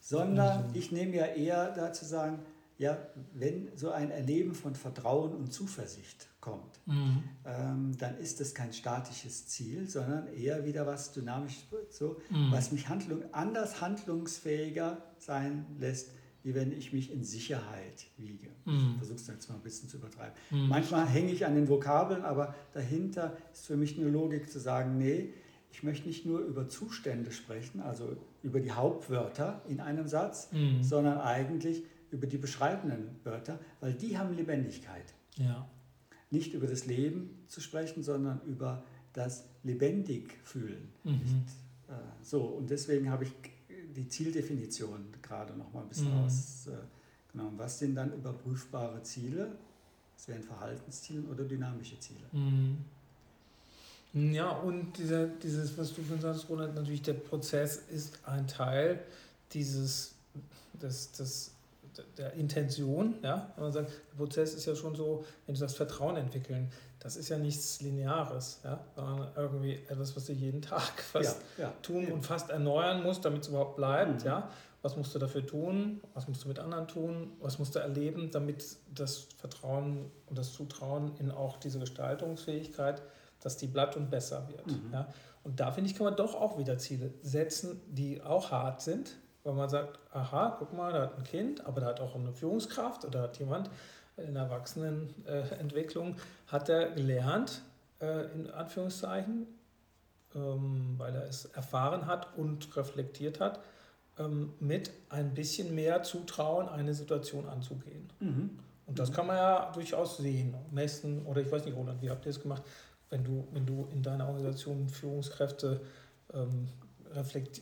sondern 0.05 0.69
ich 0.75 0.93
nehme 0.93 1.17
ja 1.17 1.25
eher 1.25 1.73
dazu 1.73 2.05
sagen, 2.05 2.41
ja, 2.77 2.99
wenn 3.33 3.71
so 3.75 3.91
ein 3.91 4.11
Erleben 4.11 4.55
von 4.55 4.75
Vertrauen 4.75 5.33
und 5.33 5.51
Zuversicht 5.51 6.29
kommt, 6.41 6.79
mhm. 6.85 7.23
ähm, 7.47 7.97
dann 7.99 8.19
ist 8.19 8.39
das 8.39 8.53
kein 8.53 8.75
statisches 8.75 9.47
Ziel, 9.47 9.89
sondern 9.89 10.27
eher 10.27 10.67
wieder 10.67 10.87
was 10.87 11.13
dynamisch, 11.13 11.67
so, 11.89 12.21
mhm. 12.29 12.53
was 12.53 12.71
mich 12.71 12.89
Handlung, 12.91 13.23
anders 13.33 13.81
handlungsfähiger 13.81 14.99
sein 15.19 15.65
lässt, 15.79 16.11
wie 16.43 16.55
wenn 16.55 16.71
ich 16.73 16.93
mich 16.93 17.11
in 17.11 17.25
Sicherheit 17.25 18.05
wiege. 18.19 18.51
Mhm. 18.67 18.91
Ich 18.91 18.97
versuche 18.99 19.17
es 19.17 19.27
jetzt 19.29 19.49
mal 19.49 19.55
ein 19.55 19.63
bisschen 19.63 19.89
zu 19.89 19.97
übertreiben. 19.97 20.35
Mhm. 20.51 20.69
Manchmal 20.69 21.07
hänge 21.07 21.33
ich 21.33 21.47
an 21.47 21.55
den 21.55 21.67
Vokabeln, 21.67 22.23
aber 22.25 22.55
dahinter 22.75 23.35
ist 23.55 23.65
für 23.65 23.79
mich 23.79 23.97
eine 23.97 24.11
Logik 24.11 24.51
zu 24.51 24.59
sagen, 24.59 24.99
nee, 24.99 25.33
ich 25.75 25.83
möchte 25.83 26.07
nicht 26.07 26.25
nur 26.25 26.39
über 26.39 26.69
Zustände 26.69 27.33
sprechen, 27.33 27.81
also 27.81 28.17
über 28.45 28.61
die 28.61 28.71
Hauptwörter 28.71 29.61
in 29.69 29.81
einem 29.81 30.07
Satz, 30.07 30.49
mhm. 30.53 30.85
sondern 30.85 31.19
eigentlich 31.19 31.83
über 32.13 32.29
die 32.29 32.39
beschreibenden 32.39 33.09
Wörter, 33.25 33.59
weil 33.81 33.93
die 33.93 34.17
haben 34.17 34.37
Lebendigkeit. 34.37 35.15
Ja. 35.35 35.69
Nicht 36.31 36.55
über 36.55 36.69
das 36.69 36.87
Leben 36.87 37.43
zu 37.49 37.61
sprechen, 37.61 38.05
sondern 38.05 38.41
über 38.47 38.85
das 39.15 39.47
lebendig 39.65 40.39
fühlen. 40.45 40.91
Mhm. 41.03 41.45
Äh, 41.89 41.93
so, 42.23 42.43
und 42.43 42.71
deswegen 42.71 43.11
habe 43.11 43.25
ich 43.25 43.33
die 43.97 44.07
Zieldefinition 44.07 45.07
gerade 45.23 45.55
noch 45.55 45.73
mal 45.73 45.83
ein 45.83 45.89
bisschen 45.89 46.17
mhm. 46.17 46.25
ausgenommen. 46.25 47.59
Was 47.59 47.81
sind 47.81 47.97
dann 47.97 48.13
überprüfbare 48.13 49.03
Ziele? 49.03 49.59
Das 50.15 50.29
wären 50.29 50.45
Verhaltensziele 50.45 51.23
oder 51.23 51.43
dynamische 51.43 51.99
Ziele. 51.99 52.27
Mhm. 52.31 52.77
Ja, 54.15 54.51
und 54.51 54.97
dieser, 54.97 55.27
dieses, 55.27 55.77
was 55.77 55.93
du 55.93 56.03
von 56.03 56.21
sagst, 56.21 56.49
Roland, 56.49 56.77
natürlich 56.77 57.03
der 57.03 57.15
Prozess 57.15 57.77
ist 57.91 58.21
ein 58.25 58.47
Teil 58.47 59.01
dieses, 59.53 60.15
des, 60.81 61.11
des, 61.13 61.51
der 62.17 62.33
Intention. 62.35 63.17
Ja? 63.23 63.53
Wenn 63.57 63.65
man 63.65 63.73
sagt, 63.73 63.91
der 63.91 64.17
Prozess 64.17 64.55
ist 64.55 64.67
ja 64.67 64.77
schon 64.77 64.95
so, 64.95 65.25
wenn 65.47 65.57
du 65.57 65.61
das 65.61 65.75
Vertrauen 65.75 66.17
entwickeln, 66.17 66.71
das 67.01 67.17
ist 67.17 67.29
ja 67.29 67.39
nichts 67.39 67.81
Lineares, 67.81 68.61
ja? 68.63 68.85
sondern 68.95 69.29
irgendwie 69.37 69.75
etwas, 69.89 70.15
was 70.15 70.27
du 70.27 70.33
jeden 70.33 70.63
Tag 70.63 70.93
fast 71.13 71.41
ja, 71.59 71.65
ja, 71.65 71.73
tun 71.83 72.07
und 72.13 72.25
fast 72.25 72.51
erneuern 72.51 73.03
musst, 73.03 73.25
damit 73.25 73.43
es 73.43 73.49
überhaupt 73.49 73.77
bleibt. 73.77 74.21
Mhm. 74.21 74.27
Ja? 74.27 74.49
Was 74.83 74.97
musst 74.97 75.15
du 75.15 75.19
dafür 75.19 75.45
tun? 75.45 76.01
Was 76.13 76.29
musst 76.29 76.45
du 76.45 76.49
mit 76.49 76.61
anderen 76.61 76.87
tun? 76.87 77.33
Was 77.41 77.59
musst 77.59 77.75
du 77.75 77.81
erleben, 77.81 78.31
damit 78.31 78.65
das 78.95 79.27
Vertrauen 79.39 80.11
und 80.27 80.39
das 80.39 80.53
Zutrauen 80.53 81.17
in 81.19 81.31
auch 81.31 81.57
diese 81.57 81.79
Gestaltungsfähigkeit, 81.79 83.03
dass 83.45 83.59
die 83.59 83.67
bleibt 83.69 83.97
und 83.97 84.11
besser 84.11 84.49
wird. 84.49 84.67
Mhm. 84.67 84.91
Ja? 84.93 85.07
Und 85.45 85.61
da 85.61 85.71
finde 85.71 85.91
ich, 85.91 85.97
kann 85.97 86.07
man 86.07 86.17
doch 86.17 86.35
auch 86.35 86.59
wieder 86.59 86.79
Ziele 86.79 87.13
setzen, 87.23 87.81
die 87.87 88.23
auch 88.23 88.51
hart 88.51 88.81
sind, 88.81 89.17
weil 89.45 89.53
man 89.53 89.69
sagt, 89.69 89.99
aha, 90.11 90.57
guck 90.59 90.73
mal, 90.73 90.93
da 90.93 91.03
hat 91.03 91.19
ein 91.19 91.25
Kind, 91.25 91.65
aber 91.67 91.83
da 91.83 91.89
hat 91.89 92.01
auch 92.01 92.15
eine 92.15 92.33
Führungskraft 92.33 93.05
oder 93.05 93.23
hat 93.23 93.39
jemand, 93.39 93.71
in 94.17 94.35
der 94.35 94.45
Erwachsenenentwicklung 94.45 96.17
hat 96.47 96.69
er 96.69 96.91
gelernt, 96.91 97.63
äh, 98.01 98.33
in 98.33 98.51
Anführungszeichen, 98.51 99.47
ähm, 100.35 100.95
weil 100.97 101.15
er 101.15 101.27
es 101.29 101.45
erfahren 101.47 102.07
hat 102.07 102.37
und 102.39 102.75
reflektiert 102.77 103.41
hat, 103.41 103.61
ähm, 104.19 104.55
mit 104.61 104.93
ein 105.11 105.35
bisschen 105.35 105.75
mehr 105.75 106.03
Zutrauen 106.05 106.69
eine 106.69 106.95
Situation 106.95 107.47
anzugehen. 107.47 108.09
Mhm. 108.21 108.59
Und 108.87 108.99
das 108.99 109.13
kann 109.13 109.27
man 109.27 109.37
ja 109.37 109.73
durchaus 109.73 110.19
sehen, 110.19 110.55
messen, 110.71 111.27
oder 111.27 111.41
ich 111.41 111.51
weiß 111.51 111.65
nicht, 111.65 111.77
Roland, 111.77 112.01
wie 112.01 112.11
habt 112.11 112.25
ihr 112.25 112.31
es 112.31 112.41
gemacht, 112.41 112.63
wenn 113.15 113.25
du, 113.25 113.47
wenn 113.53 113.65
du 113.65 113.89
in 113.93 114.03
deiner 114.03 114.27
Organisation 114.27 114.89
Führungskräfte 114.89 115.81
ähm, 116.33 116.69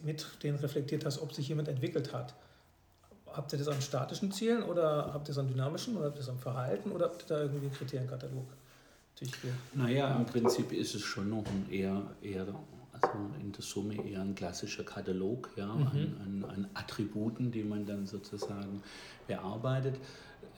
mit 0.03 0.43
denen 0.43 0.59
reflektiert 0.59 1.05
hast, 1.05 1.21
ob 1.21 1.33
sich 1.33 1.47
jemand 1.49 1.69
entwickelt 1.69 2.13
hat 2.13 2.35
habt 3.33 3.53
ihr 3.53 3.59
das 3.59 3.69
an 3.69 3.81
statischen 3.81 4.33
Zielen 4.33 4.63
oder 4.63 5.11
habt 5.13 5.29
ihr 5.29 5.33
es 5.33 5.39
an 5.39 5.49
dynamischen 5.49 5.97
oder 5.97 6.07
habt 6.07 6.17
ihr 6.17 6.23
es 6.23 6.29
am 6.29 6.39
Verhalten 6.39 6.91
oder 6.93 7.07
habt 7.07 7.23
ihr 7.23 7.29
da 7.29 7.43
irgendwie 7.43 7.67
einen 7.67 7.75
Kriterienkatalog? 7.75 8.47
Naja, 9.75 10.17
im 10.17 10.27
Prinzip 10.27 10.73
ist 10.73 10.95
es 10.95 11.03
schon 11.03 11.31
noch 11.31 11.45
ein 11.47 11.71
eher, 11.71 12.03
eher 12.23 12.47
also 12.93 13.19
in 13.41 13.53
der 13.53 13.63
Summe 13.63 13.95
eher 13.95 14.21
ein 14.21 14.35
klassischer 14.35 14.83
Katalog 14.83 15.51
ja, 15.55 15.67
mhm. 15.67 15.87
an, 15.87 16.17
an, 16.25 16.51
an, 16.51 16.71
Attributen, 16.75 17.53
die 17.53 17.63
man 17.63 17.87
dann 17.87 18.07
sozusagen 18.07 18.83
bearbeitet. 19.29 19.97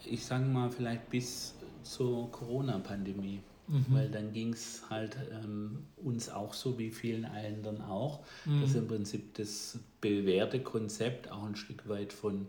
Ich 0.07 0.25
sage 0.25 0.45
mal 0.45 0.71
vielleicht 0.71 1.11
bis 1.11 1.55
zur 1.83 2.31
Corona-Pandemie. 2.31 3.43
Mhm. 3.67 3.87
Weil 3.89 4.09
dann 4.11 4.33
ging 4.33 4.53
es 4.53 4.83
halt 4.91 5.17
ähm, 5.33 5.79
uns 5.97 6.29
auch 6.29 6.53
so 6.53 6.79
wie 6.79 6.91
vielen 6.91 7.25
anderen 7.25 7.81
auch, 7.83 8.21
mhm. 8.45 8.61
dass 8.61 8.75
im 8.75 8.87
Prinzip 8.87 9.35
das 9.35 9.79
bewährte 10.01 10.61
Konzept 10.61 11.31
auch 11.31 11.45
ein 11.45 11.57
Stück 11.57 11.89
weit 11.89 12.13
von, 12.13 12.47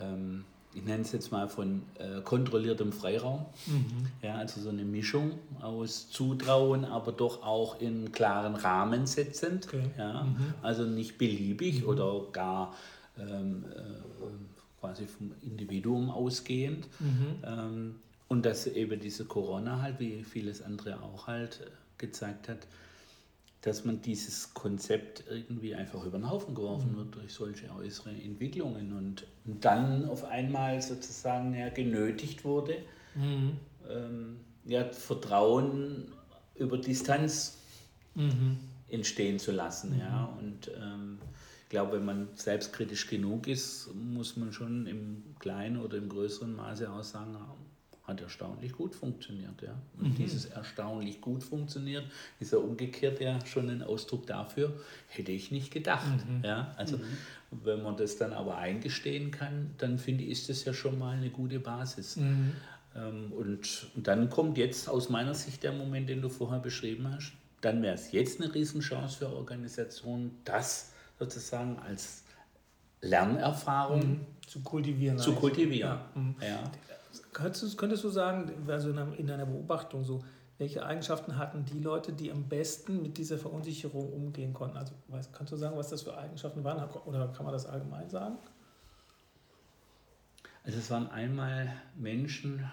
ähm, 0.00 0.44
ich 0.74 0.84
nenne 0.84 1.02
es 1.02 1.12
jetzt 1.12 1.32
mal 1.32 1.48
von 1.48 1.82
äh, 1.98 2.20
kontrolliertem 2.20 2.92
Freiraum, 2.92 3.46
mhm. 3.66 4.08
ja, 4.22 4.34
also 4.34 4.60
so 4.60 4.68
eine 4.68 4.84
Mischung 4.84 5.38
aus 5.62 6.10
Zutrauen, 6.10 6.84
aber 6.84 7.12
doch 7.12 7.42
auch 7.42 7.80
in 7.80 8.12
klaren 8.12 8.54
Rahmen 8.54 9.06
setzend, 9.06 9.68
okay. 9.68 9.90
ja, 9.96 10.24
mhm. 10.24 10.54
also 10.60 10.84
nicht 10.84 11.16
beliebig 11.16 11.82
mhm. 11.82 11.88
oder 11.88 12.26
gar 12.32 12.74
ähm, 13.18 13.64
äh, 13.74 14.80
quasi 14.80 15.06
vom 15.06 15.32
Individuum 15.42 16.10
ausgehend. 16.10 16.86
Mhm. 17.00 17.26
Ähm, 17.44 17.94
und 18.28 18.44
dass 18.44 18.66
eben 18.66 19.00
diese 19.00 19.24
Corona 19.24 19.82
halt, 19.82 19.98
wie 19.98 20.22
vieles 20.22 20.62
andere 20.62 21.02
auch 21.02 21.26
halt 21.26 21.70
gezeigt 21.96 22.48
hat, 22.48 22.66
dass 23.62 23.84
man 23.84 24.00
dieses 24.02 24.54
Konzept 24.54 25.24
irgendwie 25.28 25.74
einfach 25.74 26.04
über 26.04 26.18
den 26.18 26.30
Haufen 26.30 26.54
geworfen 26.54 26.92
mhm. 26.92 26.96
wird 26.98 27.14
durch 27.16 27.32
solche 27.32 27.68
äußere 27.74 28.10
Entwicklungen 28.10 28.96
und, 28.96 29.26
und 29.46 29.64
dann 29.64 30.08
auf 30.08 30.24
einmal 30.24 30.80
sozusagen 30.80 31.54
ja, 31.54 31.68
genötigt 31.70 32.44
wurde, 32.44 32.76
mhm. 33.14 33.56
ähm, 33.90 34.36
ja, 34.64 34.84
Vertrauen 34.84 36.12
über 36.54 36.78
Distanz 36.78 37.58
mhm. 38.14 38.58
entstehen 38.88 39.38
zu 39.38 39.50
lassen. 39.50 39.94
Mhm. 39.94 40.00
Ja, 40.00 40.36
und 40.38 40.70
ähm, 40.80 41.18
ich 41.64 41.70
glaube, 41.70 41.96
wenn 41.96 42.04
man 42.04 42.28
selbstkritisch 42.34 43.08
genug 43.08 43.48
ist, 43.48 43.90
muss 43.94 44.36
man 44.36 44.52
schon 44.52 44.86
im 44.86 45.22
kleinen 45.40 45.78
oder 45.78 45.98
im 45.98 46.08
größeren 46.08 46.54
Maße 46.54 46.90
auch 46.90 47.02
sagen, 47.02 47.36
hat 48.08 48.22
erstaunlich 48.22 48.72
gut 48.72 48.94
funktioniert. 48.94 49.60
Ja. 49.62 49.74
Und 49.98 50.10
mhm. 50.10 50.14
dieses 50.16 50.46
erstaunlich 50.46 51.20
gut 51.20 51.44
funktioniert 51.44 52.04
ist 52.40 52.52
ja 52.52 52.58
umgekehrt 52.58 53.20
ja 53.20 53.44
schon 53.46 53.68
ein 53.68 53.82
Ausdruck 53.82 54.26
dafür, 54.26 54.72
hätte 55.08 55.30
ich 55.30 55.52
nicht 55.52 55.70
gedacht. 55.70 56.26
Mhm. 56.26 56.42
Ja. 56.42 56.74
Also 56.76 56.96
mhm. 56.96 57.02
wenn 57.50 57.82
man 57.82 57.96
das 57.96 58.16
dann 58.16 58.32
aber 58.32 58.56
eingestehen 58.56 59.30
kann, 59.30 59.74
dann 59.78 59.98
finde 59.98 60.24
ich, 60.24 60.30
ist 60.30 60.48
das 60.48 60.64
ja 60.64 60.72
schon 60.72 60.98
mal 60.98 61.16
eine 61.16 61.30
gute 61.30 61.60
Basis. 61.60 62.16
Mhm. 62.16 62.52
Ähm, 62.96 63.32
und, 63.32 63.86
und 63.94 64.06
dann 64.06 64.30
kommt 64.30 64.56
jetzt 64.56 64.88
aus 64.88 65.10
meiner 65.10 65.34
Sicht 65.34 65.62
der 65.62 65.72
Moment, 65.72 66.08
den 66.08 66.22
du 66.22 66.30
vorher 66.30 66.60
beschrieben 66.60 67.12
hast, 67.12 67.32
dann 67.60 67.82
wäre 67.82 67.94
es 67.94 68.12
jetzt 68.12 68.40
eine 68.40 68.54
Riesenchance 68.54 69.18
für 69.18 69.28
Organisationen, 69.28 70.38
das 70.44 70.92
sozusagen 71.18 71.78
als 71.80 72.22
Lernerfahrung 73.02 74.00
mhm. 74.00 74.26
zu 74.46 74.60
kultivieren. 74.60 75.18
Zu 75.18 75.34
kultivieren. 75.34 75.90
Ja. 75.90 76.10
Mhm. 76.14 76.36
ja. 76.40 76.70
Könntest 77.32 77.62
du, 77.62 77.76
könntest 77.76 78.04
du 78.04 78.08
sagen, 78.08 78.50
also 78.68 78.90
in 78.90 79.26
deiner 79.26 79.46
Beobachtung 79.46 80.04
so, 80.04 80.24
welche 80.58 80.84
Eigenschaften 80.84 81.38
hatten 81.38 81.64
die 81.64 81.78
Leute, 81.78 82.12
die 82.12 82.32
am 82.32 82.48
besten 82.48 83.00
mit 83.00 83.16
dieser 83.16 83.38
Verunsicherung 83.38 84.12
umgehen 84.12 84.52
konnten? 84.52 84.76
Also 84.76 84.92
weißt, 85.08 85.32
kannst 85.32 85.52
du 85.52 85.56
sagen, 85.56 85.76
was 85.76 85.88
das 85.88 86.02
für 86.02 86.16
Eigenschaften 86.18 86.64
waren 86.64 86.82
oder 87.06 87.28
kann 87.28 87.44
man 87.44 87.52
das 87.52 87.66
allgemein 87.66 88.10
sagen? 88.10 88.38
Also 90.64 90.78
es 90.78 90.90
waren 90.90 91.08
einmal 91.10 91.72
Menschen, 91.96 92.70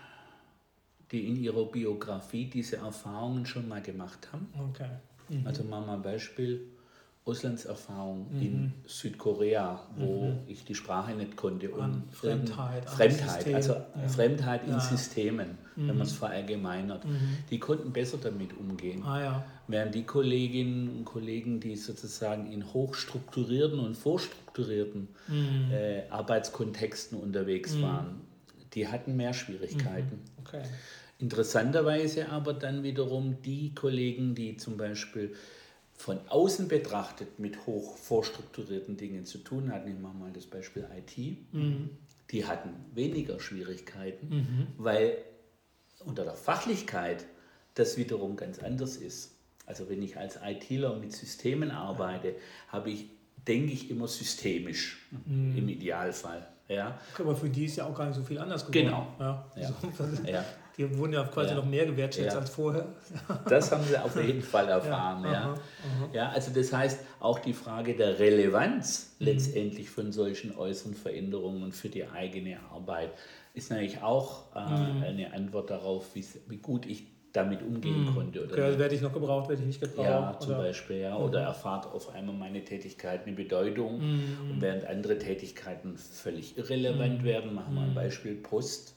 die 1.12 1.28
in 1.28 1.36
ihrer 1.36 1.66
Biografie 1.66 2.50
diese 2.50 2.78
Erfahrungen 2.78 3.46
schon 3.46 3.68
mal 3.68 3.82
gemacht 3.82 4.34
haben. 4.34 4.52
Okay. 4.72 4.90
Mhm. 5.30 5.46
Also 5.46 5.64
wir 5.64 5.78
ein 5.78 6.02
Beispiel. 6.02 6.68
Auslandserfahrung 7.28 8.28
mhm. 8.32 8.42
in 8.42 8.74
Südkorea, 8.86 9.82
wo 9.98 10.26
mhm. 10.26 10.40
ich 10.48 10.64
die 10.64 10.76
Sprache 10.76 11.16
nicht 11.16 11.36
konnte. 11.36 11.72
Und 11.72 12.04
Fremdheit. 12.12 12.88
Fremdheit, 12.88 13.52
also 13.52 13.74
ja. 13.74 14.08
Fremdheit 14.08 14.64
in 14.66 14.74
ja. 14.74 14.80
Systemen, 14.80 15.58
mhm. 15.76 15.88
wenn 15.88 15.98
man 15.98 16.06
es 16.06 16.14
verallgemeinert. 16.14 17.04
Mhm. 17.04 17.38
Die 17.50 17.58
konnten 17.58 17.92
besser 17.92 18.20
damit 18.22 18.56
umgehen. 18.56 19.02
Ah, 19.04 19.20
ja. 19.20 19.46
Während 19.68 19.96
die 19.96 20.04
Kolleginnen 20.04 20.98
und 20.98 21.06
Kollegen, 21.06 21.60
die 21.60 21.76
sozusagen 21.76 22.52
in 22.52 22.72
hochstrukturierten 22.72 23.80
und 23.80 23.98
vorstrukturierten 23.98 25.08
mhm. 25.28 25.72
äh, 25.72 26.08
Arbeitskontexten 26.12 27.18
unterwegs 27.18 27.74
mhm. 27.74 27.82
waren, 27.82 28.22
die 28.76 28.88
hatten 28.88 29.16
mehr 29.16 29.34
Schwierigkeiten. 29.34 30.20
Okay. 30.46 30.62
Interessanterweise 31.18 32.30
aber 32.30 32.54
dann 32.54 32.84
wiederum 32.84 33.42
die 33.42 33.74
Kollegen, 33.74 34.36
die 34.36 34.58
zum 34.58 34.78
Beispiel 34.78 35.34
von 35.98 36.20
außen 36.28 36.68
betrachtet 36.68 37.40
mit 37.40 37.66
hoch 37.66 37.98
vorstrukturierten 37.98 38.98
Dingen 38.98 39.26
zu 39.26 39.38
tun 39.40 39.72
hatten, 39.72 39.90
ich 39.90 40.00
mache 40.00 40.16
mal 40.16 40.32
das 40.32 40.46
Beispiel 40.46 40.88
IT, 40.96 41.54
mhm. 41.54 41.90
die 42.32 42.46
hatten 42.46 42.72
weniger 42.94 43.40
Schwierigkeiten, 43.40 44.30
mhm. 44.30 44.68
weil 44.78 45.18
unter 46.06 46.24
der 46.24 46.36
Fachlichkeit 46.36 47.26
das 47.76 47.98
wiederum 47.98 48.36
ganz 48.36 48.60
anders 48.60 48.98
ist. 48.98 49.36
Also 49.66 49.90
wenn 49.90 50.02
ich 50.04 50.18
als 50.18 50.40
ITler 50.44 50.96
mit 50.98 51.14
Systemen 51.14 51.72
arbeite, 51.72 52.30
ja. 52.30 52.34
habe 52.70 52.92
ich, 52.92 53.10
denke 53.48 53.74
ich, 53.74 53.90
immer 53.90 54.08
systemisch 54.08 55.08
mhm. 55.26 55.58
im 55.58 55.70
Idealfall. 55.70 56.48
Ja. 56.68 57.00
Aber 57.18 57.36
für 57.36 57.50
die 57.50 57.66
ist 57.66 57.78
ja 57.78 57.86
auch 57.86 57.96
gar 57.96 58.08
nicht 58.08 58.16
so 58.16 58.24
viel 58.24 58.40
anders 58.40 58.68
geworden. 58.68 58.86
Genau. 58.86 59.16
Ja. 59.20 59.52
Ja. 60.26 60.46
Die 60.78 60.98
wurden 60.98 61.14
ja 61.14 61.24
quasi 61.24 61.50
Ja. 61.52 61.56
noch 61.56 61.66
mehr 61.66 61.86
gewertschätzt 61.86 62.34
Ja. 62.34 62.40
als 62.40 62.50
vorher. 62.50 62.86
Das 63.50 63.72
haben 63.72 63.84
sie 63.84 63.98
auf 63.98 64.16
jeden 64.22 64.42
Fall 64.42 64.68
erfahren. 64.68 65.24
Ja, 65.24 65.32
Ja, 65.32 65.40
aha, 65.54 66.10
ja. 66.14 66.30
also 66.30 66.52
das 66.54 66.74
heißt, 66.74 67.00
auch 67.20 67.40
die 67.40 67.54
Frage 67.54 67.96
der 67.96 68.20
Relevanz 68.20 69.16
letztendlich 69.20 69.90
von 69.90 70.12
solchen 70.12 70.56
äußeren 70.58 70.94
Veränderungen 70.96 71.72
für 71.72 71.90
die 71.90 72.06
eigene 72.08 72.58
Arbeit 72.74 73.12
ist 73.54 73.72
natürlich 73.72 74.02
auch 74.02 74.54
äh, 74.56 74.60
eine 74.60 75.32
Antwort 75.34 75.70
darauf, 75.70 76.14
wie, 76.14 76.58
gut 76.58 76.86
ich 76.86 77.08
damit 77.32 77.62
umgehen 77.62 78.12
konnte. 78.14 78.44
Oder 78.44 78.52
Okay, 78.54 78.62
also 78.64 78.80
werde 78.80 78.96
ich 78.96 79.02
noch 79.02 79.12
gebraucht, 79.14 79.50
werde 79.50 79.62
ich 79.62 79.68
nicht 79.68 79.82
gebraucht. 79.82 80.08
ja, 80.08 80.38
zum 80.40 80.52
oder- 80.54 80.64
Beispiel, 80.64 80.98
ja. 80.98 81.18
Oder 81.18 81.42
erfahrt 81.42 81.86
auf 81.86 82.14
einmal 82.14 82.36
meine 82.36 82.64
Tätigkeit 82.64 83.26
eine 83.26 83.36
Bedeutung 83.36 84.00
Mhm. 84.00 84.52
und 84.52 84.62
während 84.62 84.86
andere 84.86 85.18
Tätigkeiten 85.20 85.98
völlig 85.98 86.58
irrelevant 86.58 87.24
werden, 87.26 87.54
machen 87.54 87.74
wir 87.76 87.82
Mhm. 87.82 87.90
ein 87.90 87.96
Beispiel 87.96 88.36
Post. 88.36 88.95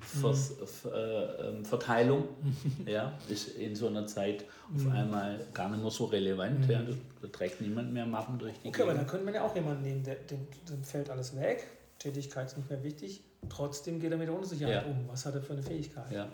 Vers, 0.00 0.52
äh, 0.86 1.64
Verteilung 1.64 2.24
ja, 2.86 3.12
ist 3.28 3.48
in 3.56 3.74
so 3.76 3.86
einer 3.86 4.06
Zeit 4.06 4.44
auf 4.74 4.82
Mhm. 4.84 4.90
einmal 4.92 5.40
gar 5.54 5.68
nicht 5.70 5.80
mehr 5.82 5.90
so 5.90 6.06
relevant. 6.06 6.68
Ja, 6.68 6.82
da, 6.82 6.92
da 7.22 7.28
trägt 7.28 7.60
niemand 7.60 7.92
mehr 7.92 8.04
Mappen 8.06 8.38
durch 8.38 8.54
die 8.62 8.68
Okay, 8.68 8.82
aber 8.82 8.90
da 8.92 8.98
Gegend. 8.98 9.10
könnte 9.10 9.24
man 9.26 9.34
ja 9.34 9.42
auch 9.46 9.54
jemanden 9.54 9.82
nehmen, 9.82 10.02
der, 10.02 10.16
dem, 10.16 10.46
dem 10.68 10.82
fällt 10.84 11.08
alles 11.10 11.34
weg, 11.36 11.66
Tätigkeit 11.98 12.46
ist 12.48 12.56
nicht 12.56 12.68
mehr 12.68 12.82
wichtig, 12.82 13.22
trotzdem 13.48 13.98
geht 14.00 14.10
er 14.12 14.18
mit 14.18 14.28
der 14.28 14.34
Unsicherheit 14.36 14.84
Ja. 14.84 14.90
um. 14.90 15.08
Was 15.08 15.24
hat 15.26 15.34
er 15.34 15.42
für 15.42 15.52
eine 15.54 15.62
Fähigkeit? 15.62 16.10
Ja. 16.12 16.28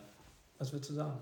Was 0.59 0.73
würdest 0.73 0.91
du 0.91 0.95
sagen? 0.95 1.19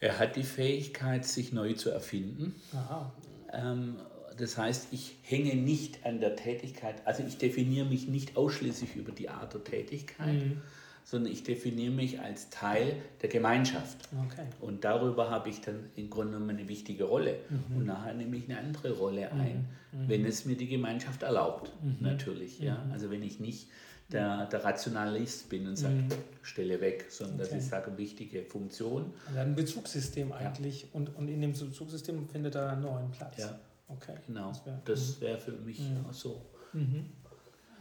Er 0.00 0.18
hat 0.18 0.36
die 0.36 0.42
Fähigkeit, 0.42 1.24
sich 1.24 1.52
neu 1.52 1.74
zu 1.74 1.90
erfinden. 1.90 2.54
Aha. 2.74 3.12
Ähm, 3.52 3.96
das 4.38 4.56
heißt, 4.56 4.88
ich 4.92 5.16
hänge 5.22 5.54
nicht 5.54 6.04
an 6.06 6.20
der 6.20 6.34
Tätigkeit, 6.36 7.06
also 7.06 7.22
ich 7.22 7.36
definiere 7.36 7.86
mich 7.86 8.08
nicht 8.08 8.36
ausschließlich 8.36 8.96
über 8.96 9.12
die 9.12 9.28
Art 9.28 9.52
der 9.54 9.62
Tätigkeit, 9.64 10.32
Mhm. 10.34 10.62
Sondern 11.04 11.32
ich 11.32 11.42
definiere 11.42 11.92
mich 11.92 12.20
als 12.20 12.50
Teil 12.50 12.94
der 13.22 13.28
Gemeinschaft. 13.28 14.08
Okay. 14.26 14.46
Und 14.60 14.84
darüber 14.84 15.30
habe 15.30 15.48
ich 15.48 15.60
dann 15.60 15.90
im 15.96 16.08
Grunde 16.10 16.34
genommen 16.34 16.50
eine 16.58 16.68
wichtige 16.68 17.04
Rolle. 17.04 17.36
Und 17.74 17.86
nachher 17.86 18.14
nehme 18.14 18.36
ich 18.36 18.48
eine 18.48 18.58
andere 18.58 18.92
Rolle 18.92 19.32
ein, 19.32 19.68
wenn 19.92 20.24
es 20.24 20.44
mir 20.44 20.56
die 20.56 20.68
Gemeinschaft 20.68 21.22
erlaubt, 21.22 21.72
natürlich. 22.00 22.60
Ja? 22.60 22.84
Also 22.92 23.10
wenn 23.10 23.22
ich 23.22 23.40
nicht 23.40 23.68
der, 24.12 24.46
der 24.46 24.64
Rationalist 24.64 25.48
bin 25.48 25.68
und 25.68 25.76
sage, 25.76 25.94
stelle 26.42 26.80
weg, 26.80 27.06
sondern 27.10 27.46
Okay. 27.46 27.58
ich 27.58 27.64
sage, 27.64 27.96
wichtige 27.96 28.42
Funktion. 28.42 29.12
Also 29.28 29.38
ein 29.40 29.54
Bezugssystem 29.54 30.32
eigentlich 30.32 30.88
und, 30.92 31.14
und 31.16 31.28
in 31.28 31.40
dem 31.40 31.52
Bezugssystem 31.52 32.28
findet 32.28 32.56
er 32.56 32.70
einen 32.72 32.82
neuen 32.82 33.10
Platz. 33.12 33.38
Ja, 33.38 33.58
Okay. 33.88 34.14
genau. 34.26 34.48
Das 34.50 34.66
wär- 34.66 34.80
Das 34.84 35.20
wäre 35.20 35.38
für 35.38 35.52
mich 35.52 35.80
auch 36.08 36.12
so 36.12 36.40
Mhm. 36.72 37.06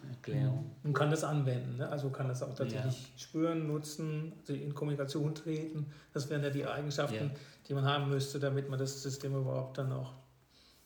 Erklärung. 0.10 0.72
Und 0.84 0.93
kann 0.93 1.10
das 1.12 1.24
anwenden, 1.24 1.78
ne? 1.78 1.89
also 1.89 2.10
kann 2.10 2.28
das 2.28 2.41
auch 2.43 2.53
tatsächlich 2.55 3.12
spüren, 3.18 3.68
nutzen, 3.68 4.34
sie 4.43 4.57
in 4.62 4.74
Kommunikation 4.74 5.34
treten. 5.36 5.86
Das 6.14 6.30
wären 6.30 6.43
ja 6.43 6.49
die 6.49 6.66
Eigenschaften, 6.66 7.16
Ja. 7.26 7.32
die 7.68 7.74
man 7.74 7.86
haben 7.86 8.10
müsste, 8.10 8.39
damit 8.39 8.70
man 8.70 8.80
das 8.80 9.01
System 9.01 9.36
überhaupt 9.36 9.78
dann 9.78 9.91
auch 9.91 10.14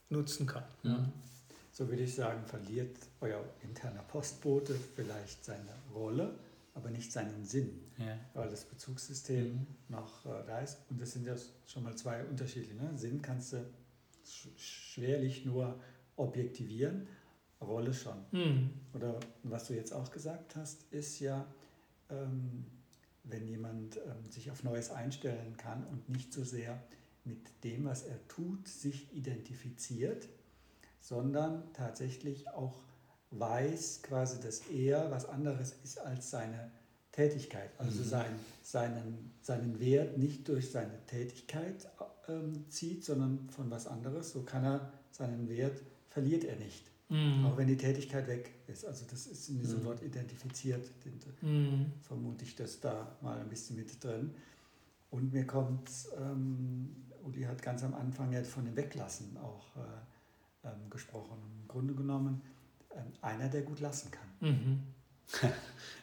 nutzen 0.10 0.46
kann. 0.46 0.64
Mhm. 0.84 1.12
So 1.72 1.88
würde 1.90 2.04
ich 2.04 2.14
sagen, 2.14 2.46
verliert 2.46 2.96
euer 3.22 3.44
interner 3.64 4.04
Postbote 4.04 4.76
vielleicht 4.96 5.44
seine 5.44 5.70
Rolle, 5.94 6.36
aber 6.76 6.90
nicht 6.92 7.12
seinen 7.12 7.44
Sinn, 7.46 7.80
Ja. 7.98 8.18
weil 8.34 8.50
das 8.50 8.66
Bezugssystem 8.66 9.54
Mhm. 9.54 9.68
noch 9.90 10.26
äh, 10.26 10.44
da 10.46 10.60
ist. 10.60 10.80
Und 10.90 11.02
das 11.02 11.14
sind 11.14 11.26
ja 11.26 11.34
schon 11.66 11.84
mal 11.84 11.96
zwei 11.96 12.24
Unterschiede. 12.26 12.76
Ne? 12.76 12.92
Sinn 12.96 13.22
kannst 13.22 13.54
du 13.54 13.58
sch 14.26 14.48
schwerlich 14.58 15.46
nur 15.46 15.76
objektivieren, 16.16 17.08
Rolle 17.64 17.94
schon. 17.94 18.18
Mhm. 18.32 18.70
Oder 18.94 19.20
was 19.44 19.68
du 19.68 19.74
jetzt 19.74 19.94
auch 19.94 20.12
gesagt 20.12 20.56
hast, 20.56 20.84
ist 20.92 21.20
ja, 21.20 21.46
ähm, 22.10 22.66
wenn 23.24 23.48
jemand 23.48 23.98
ähm, 23.98 24.30
sich 24.30 24.52
auf 24.52 24.64
Neues 24.64 24.92
einstellen 24.92 25.56
kann 25.58 25.86
und 25.88 26.10
nicht 26.10 26.34
so 26.34 26.44
sehr 26.44 26.82
mit 27.26 27.40
dem, 27.64 27.86
was 27.86 28.04
er 28.04 28.28
tut, 28.28 28.68
sich 28.68 29.14
identifiziert, 29.14 30.28
sondern 31.00 31.64
tatsächlich 31.74 32.50
auch 32.50 32.82
weiß 33.32 34.02
quasi, 34.04 34.40
dass 34.42 34.60
er 34.68 35.10
was 35.10 35.26
anderes 35.28 35.76
ist 35.84 36.00
als 36.00 36.30
seine 36.30 36.72
Tätigkeit. 37.12 37.70
Also 37.78 38.02
Mhm. 38.02 38.06
sein, 38.08 38.40
seinen, 38.62 39.32
seinen 39.42 39.80
Wert 39.80 40.18
nicht 40.18 40.48
durch 40.48 40.72
seine 40.72 41.06
Tätigkeit 41.06 41.88
ähm, 42.28 42.66
zieht, 42.70 43.04
sondern 43.06 43.50
von 43.50 43.70
was 43.72 43.88
anderes. 43.88 44.32
So 44.32 44.44
kann 44.44 44.64
er 44.66 44.92
seinen 45.12 45.48
Wert, 45.48 45.82
verliert 46.10 46.44
er 46.44 46.56
nicht. 46.58 46.84
Mhm. 47.10 47.46
Auch 47.46 47.58
wenn 47.58 47.68
die 47.68 47.78
Tätigkeit 47.78 48.28
weg 48.28 48.52
ist. 48.68 48.86
Also 48.86 49.06
das 49.10 49.28
ist 49.28 49.50
in 49.50 49.60
diesem 49.60 49.82
Mhm. 49.82 49.86
Wort 49.86 50.02
identifiziert, 50.04 50.90
den, 51.06 51.20
Mhm. 51.42 51.86
vermute 52.02 52.44
ich 52.46 52.56
das 52.56 52.80
da 52.80 53.16
mal 53.22 53.38
ein 53.40 53.50
bisschen 53.50 53.76
mit 53.76 54.04
drin. 54.04 54.32
Und 55.12 55.32
mir 55.32 55.46
kommt, 55.46 55.90
ähm, 56.20 56.96
Uli 57.24 57.44
hat 57.44 57.62
ganz 57.62 57.84
am 57.84 57.94
Anfang 57.94 58.32
ja 58.34 58.44
von 58.44 58.66
dem 58.66 58.76
Weglassen 58.76 59.38
auch 59.38 59.76
äh, 59.78 60.68
ähm, 60.68 60.90
gesprochen. 60.90 61.38
Im 61.62 61.68
Grunde 61.68 61.94
genommen 61.94 62.42
ähm, 62.96 63.04
einer, 63.22 63.48
der 63.50 63.62
gut 63.62 63.80
lassen 63.80 64.10
kann. 64.12 64.28
Mhm. 64.40 64.80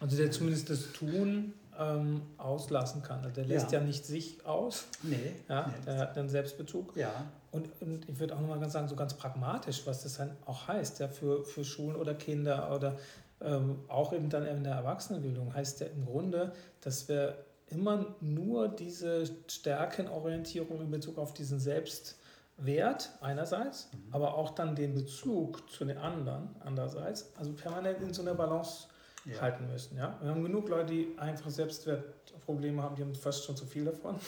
Also 0.01 0.17
der 0.17 0.31
zumindest 0.31 0.71
das 0.71 0.93
Tun 0.93 1.53
ähm, 1.79 2.23
auslassen 2.39 3.03
kann. 3.03 3.21
Also 3.21 3.31
der 3.35 3.45
lässt 3.47 3.73
ja. 3.73 3.79
Ja. 3.81 3.85
nicht 3.85 4.05
sich 4.05 4.45
aus, 4.47 4.87
Nee, 5.03 5.17
ja, 5.49 5.67
nee. 5.69 5.85
der 5.87 5.99
hat 5.99 6.19
einen 6.19 6.29
Selbstbezug. 6.29 6.97
ja, 6.97 7.11
Und, 7.53 7.69
und 7.81 8.09
ich 8.09 8.19
würde 8.19 8.35
auch 8.37 8.41
nochmal 8.41 8.61
ganz 8.61 8.73
sagen, 8.73 8.89
so 8.89 8.97
ganz 8.97 9.15
pragmatisch, 9.15 9.83
was 9.87 10.03
das 10.03 10.17
dann 10.19 10.37
auch 10.47 10.69
heißt, 10.69 11.01
ja, 11.01 11.09
für, 11.09 11.45
für 11.45 11.65
Schulen 11.65 11.97
oder 11.97 12.15
Kinder 12.15 12.75
oder 12.75 12.97
ähm, 13.43 13.81
auch 13.89 14.13
eben 14.13 14.29
dann 14.29 14.47
in 14.47 14.65
der 14.65 14.75
Erwachsenenbildung, 14.75 15.55
heißt 15.55 15.81
ja 15.81 15.87
im 15.87 16.05
Grunde, 16.05 16.53
dass 16.83 17.09
wir 17.09 17.37
immer 17.69 18.05
nur 18.21 18.69
diese 18.69 19.25
Stärkenorientierung 19.47 20.81
in 20.81 20.91
Bezug 20.91 21.19
auf 21.19 21.33
diesen 21.33 21.61
Selbstwert 21.61 23.11
einerseits, 23.21 23.89
aber 24.11 24.35
auch 24.35 24.51
dann 24.51 24.75
den 24.77 24.95
Bezug 24.95 25.71
zu 25.71 25.85
den 25.85 25.97
anderen 25.97 26.51
andererseits, 26.61 27.33
also 27.39 27.53
permanent 27.53 28.03
in 28.03 28.13
so 28.13 28.23
einer 28.23 28.35
Balance 28.35 28.89
Ja. 29.25 29.41
halten 29.41 29.67
müssen. 29.71 29.97
Ja? 29.97 30.19
Wir 30.23 30.31
haben 30.31 30.43
genug 30.43 30.69
Leute, 30.69 30.93
die 30.93 31.09
einfach 31.19 31.51
Selbstwertprobleme 31.51 32.83
haben, 32.83 32.97
die 32.97 33.03
haben 33.03 33.15
fast 33.15 33.45
schon 33.45 33.57
zu 33.57 33.67
viel 33.67 33.85
davon. 33.85 34.17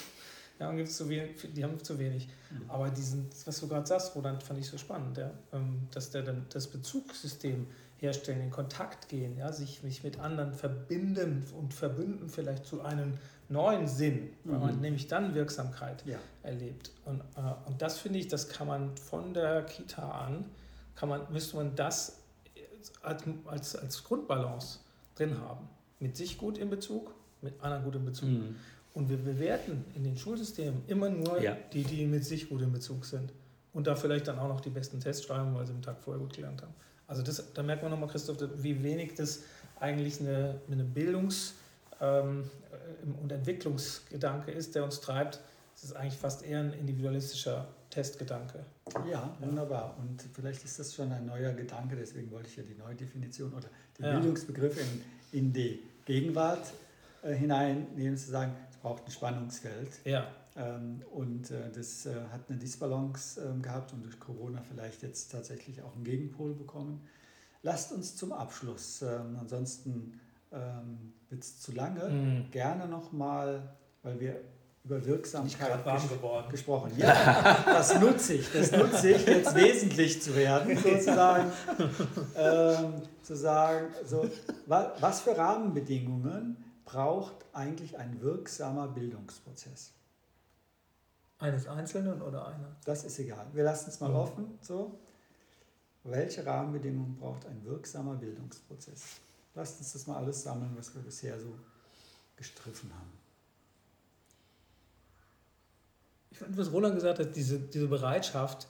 Ja, 0.60 0.68
und 0.68 0.76
gibt's 0.76 0.96
zu 0.96 1.08
wenig, 1.08 1.30
die 1.56 1.64
haben 1.64 1.82
zu 1.82 1.98
wenig. 1.98 2.28
Aber 2.68 2.88
diesen, 2.90 3.28
was 3.46 3.58
du 3.58 3.66
gerade 3.66 3.84
sagst, 3.86 4.14
Roland, 4.14 4.44
fand 4.44 4.60
ich 4.60 4.68
so 4.68 4.78
spannend, 4.78 5.16
ja? 5.18 5.32
ähm, 5.52 5.88
dass 5.90 6.10
der 6.10 6.22
dann 6.22 6.46
das 6.50 6.68
Bezugssystem 6.68 7.66
herstellen, 7.96 8.42
in 8.42 8.50
Kontakt 8.50 9.08
gehen, 9.08 9.36
ja? 9.36 9.50
sich, 9.50 9.80
sich 9.80 10.04
mit 10.04 10.20
anderen 10.20 10.52
verbinden 10.52 11.44
und 11.58 11.74
verbünden 11.74 12.28
vielleicht 12.28 12.64
zu 12.66 12.82
einem 12.82 13.14
neuen 13.48 13.88
Sinn, 13.88 14.30
weil 14.44 14.58
man 14.60 14.74
Mhm. 14.76 14.80
nämlich 14.82 15.08
dann 15.08 15.34
Wirksamkeit 15.34 16.04
ja. 16.06 16.18
erlebt. 16.44 16.92
Und, 17.06 17.20
äh, 17.34 17.40
und 17.66 17.82
das 17.82 17.98
finde 17.98 18.20
ich, 18.20 18.28
das 18.28 18.48
kann 18.48 18.68
man 18.68 18.96
von 18.96 19.34
der 19.34 19.62
Kita 19.62 20.08
an, 20.12 20.44
kann 20.94 21.08
man, 21.08 21.22
müsste 21.32 21.56
man 21.56 21.74
das 21.74 22.18
als, 23.02 23.22
als, 23.46 23.76
als 23.76 24.04
Grundbalance 24.04 24.78
drin 25.14 25.38
haben. 25.38 25.68
Mit 26.00 26.16
sich 26.16 26.38
gut 26.38 26.58
in 26.58 26.70
Bezug, 26.70 27.14
mit 27.42 27.60
anderen 27.62 27.84
gut 27.84 27.96
in 27.96 28.04
Bezug. 28.04 28.28
Mhm. 28.28 28.56
Und 28.94 29.08
wir 29.08 29.16
bewerten 29.16 29.84
in 29.94 30.04
den 30.04 30.16
Schulsystemen 30.16 30.82
immer 30.86 31.08
nur 31.08 31.40
Ja. 31.40 31.56
die, 31.72 31.84
die 31.84 32.06
mit 32.06 32.24
sich 32.24 32.48
gut 32.48 32.62
in 32.62 32.72
Bezug 32.72 33.04
sind. 33.04 33.32
Und 33.72 33.86
da 33.86 33.94
vielleicht 33.94 34.28
dann 34.28 34.38
auch 34.38 34.48
noch 34.48 34.60
die 34.60 34.70
besten 34.70 35.00
Tests 35.00 35.24
schreiben, 35.24 35.54
weil 35.54 35.66
sie 35.66 35.72
am 35.72 35.80
Tag 35.80 35.98
vorher 36.00 36.20
gut 36.20 36.34
gelernt 36.34 36.60
haben. 36.60 36.74
Also 37.06 37.22
das, 37.22 37.52
da 37.54 37.62
merkt 37.62 37.82
man 37.82 37.90
nochmal, 37.90 38.08
Christoph, 38.08 38.36
wie 38.56 38.82
wenig 38.82 39.14
das 39.14 39.40
eigentlich 39.80 40.20
eine, 40.20 40.60
eine 40.70 40.84
Bildungs- 40.84 41.54
ähm, 42.00 42.50
äh, 42.70 43.22
und 43.22 43.32
Entwicklungsgedanke 43.32 44.50
ist, 44.50 44.74
der 44.74 44.84
uns 44.84 45.00
treibt. 45.00 45.40
Es 45.74 45.84
ist 45.84 45.96
eigentlich 45.96 46.18
fast 46.18 46.44
eher 46.44 46.60
ein 46.60 46.72
individualistischer 46.72 47.66
Testgedanke. 47.92 48.64
Ja, 49.10 49.36
wunderbar. 49.38 49.96
Und 50.00 50.22
vielleicht 50.34 50.64
ist 50.64 50.78
das 50.78 50.94
schon 50.94 51.12
ein 51.12 51.26
neuer 51.26 51.52
Gedanke, 51.52 51.94
deswegen 51.94 52.30
wollte 52.30 52.48
ich 52.48 52.56
ja 52.56 52.62
die 52.62 52.74
Neudefinition 52.74 53.52
oder 53.52 53.68
den 53.98 54.04
Ja. 54.06 54.12
Bildungsbegriff 54.18 54.76
in, 54.80 55.38
in 55.38 55.52
die 55.52 55.78
Gegenwart 56.06 56.72
äh, 57.22 57.34
hineinnehmen, 57.34 58.16
zu 58.16 58.30
sagen, 58.30 58.52
es 58.70 58.76
braucht 58.78 59.04
ein 59.06 59.10
Spannungsfeld. 59.12 59.90
Ja, 60.04 60.26
Ähm, 60.54 61.02
und 61.12 61.50
äh, 61.50 61.70
das 61.74 62.04
äh, 62.04 62.14
hat 62.30 62.42
eine 62.50 62.58
Disbalance 62.58 63.40
ähm, 63.40 63.62
gehabt 63.62 63.92
und 63.94 64.04
durch 64.04 64.18
Corona 64.20 64.60
vielleicht 64.70 65.02
jetzt 65.02 65.30
tatsächlich 65.32 65.80
auch 65.82 65.94
einen 65.94 66.04
Gegenpol 66.04 66.52
bekommen. 66.54 67.00
Lasst 67.62 67.90
uns 67.92 68.16
zum 68.16 68.32
Abschluss, 68.32 69.00
ähm, 69.00 69.36
ansonsten 69.40 70.20
ähm, 70.52 71.14
wird 71.30 71.42
es 71.42 71.58
zu 71.60 71.72
lange, 71.72 72.06
Mhm. 72.10 72.50
gerne 72.50 72.86
nochmal, 72.86 73.62
weil 74.02 74.20
wir 74.20 74.40
über 74.84 75.04
Wirksamkeit 75.04 75.68
gerade 75.68 75.84
warm 75.84 76.08
geworden. 76.08 76.50
gesprochen. 76.50 76.92
Ja, 76.96 77.62
das 77.64 78.00
nutze 78.00 78.34
ich, 78.34 78.50
das 78.52 78.72
nutze 78.72 79.10
ich, 79.10 79.24
jetzt 79.26 79.54
wesentlich 79.54 80.20
zu 80.20 80.34
werden, 80.34 80.76
sozusagen. 80.82 81.52
Ähm, 82.36 82.94
zu 83.22 83.36
sagen, 83.36 83.86
so, 84.04 84.28
wa, 84.66 84.92
was 84.98 85.20
für 85.20 85.36
Rahmenbedingungen 85.38 86.56
braucht 86.84 87.36
eigentlich 87.52 87.96
ein 87.96 88.20
wirksamer 88.20 88.88
Bildungsprozess? 88.88 89.92
Eines 91.38 91.66
Einzelnen 91.68 92.20
oder 92.20 92.46
einer? 92.48 92.76
Das 92.84 93.04
ist 93.04 93.18
egal. 93.20 93.46
Wir 93.52 93.62
lassen 93.64 93.88
es 93.90 94.00
mal 94.00 94.10
Mhm. 94.10 94.16
offen. 94.16 94.58
So. 94.60 94.98
Welche 96.04 96.44
Rahmenbedingungen 96.44 97.16
braucht 97.16 97.46
ein 97.46 97.64
wirksamer 97.64 98.14
Bildungsprozess? 98.16 99.02
Lasst 99.54 99.78
uns 99.78 99.92
das 99.92 100.06
mal 100.08 100.16
alles 100.16 100.42
sammeln, 100.42 100.72
was 100.76 100.92
wir 100.94 101.02
bisher 101.02 101.38
so 101.38 101.54
gestriffen 102.36 102.90
haben. 102.92 103.12
Ich 106.30 106.31
finde, 106.31 106.31
was 106.48 106.72
Roland 106.72 106.94
gesagt 106.94 107.18
hat, 107.18 107.36
diese, 107.36 107.58
diese 107.58 107.88
Bereitschaft, 107.88 108.68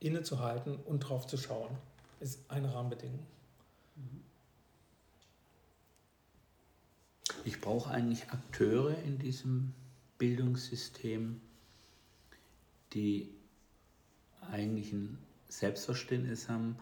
innezuhalten 0.00 0.76
und 0.84 1.00
drauf 1.00 1.26
zu 1.26 1.36
schauen, 1.36 1.70
ist 2.20 2.38
eine 2.48 2.72
Rahmenbedingung. 2.74 3.26
Ich 7.44 7.60
brauche 7.60 7.90
eigentlich 7.90 8.30
Akteure 8.30 8.96
in 9.04 9.18
diesem 9.18 9.72
Bildungssystem, 10.18 11.40
die 12.92 13.30
eigentlich 14.50 14.92
ein 14.92 15.18
Selbstverständnis 15.48 16.48
haben, 16.48 16.76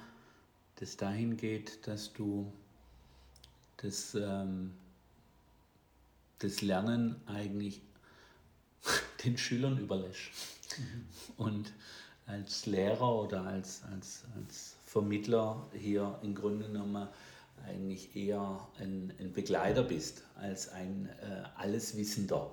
das 0.76 0.96
dahin 0.96 1.36
geht, 1.36 1.86
dass 1.86 2.12
du 2.12 2.52
das, 3.76 4.14
ähm, 4.14 4.72
das 6.38 6.60
Lernen 6.60 7.16
eigentlich 7.26 7.80
den 9.24 9.38
Schülern 9.38 9.78
überlässt. 9.78 10.30
Mhm. 10.78 11.06
Und 11.36 11.72
als 12.26 12.66
Lehrer 12.66 13.14
oder 13.14 13.42
als, 13.42 13.82
als, 13.92 14.24
als 14.36 14.76
Vermittler 14.86 15.66
hier 15.72 16.18
im 16.22 16.34
Grunde 16.34 16.66
genommen 16.66 17.08
eigentlich 17.66 18.16
eher 18.16 18.66
ein, 18.78 19.12
ein 19.18 19.32
Begleiter 19.32 19.82
bist 19.82 20.22
als 20.36 20.68
ein 20.68 21.08
äh, 21.20 21.42
Alleswissender, 21.56 22.50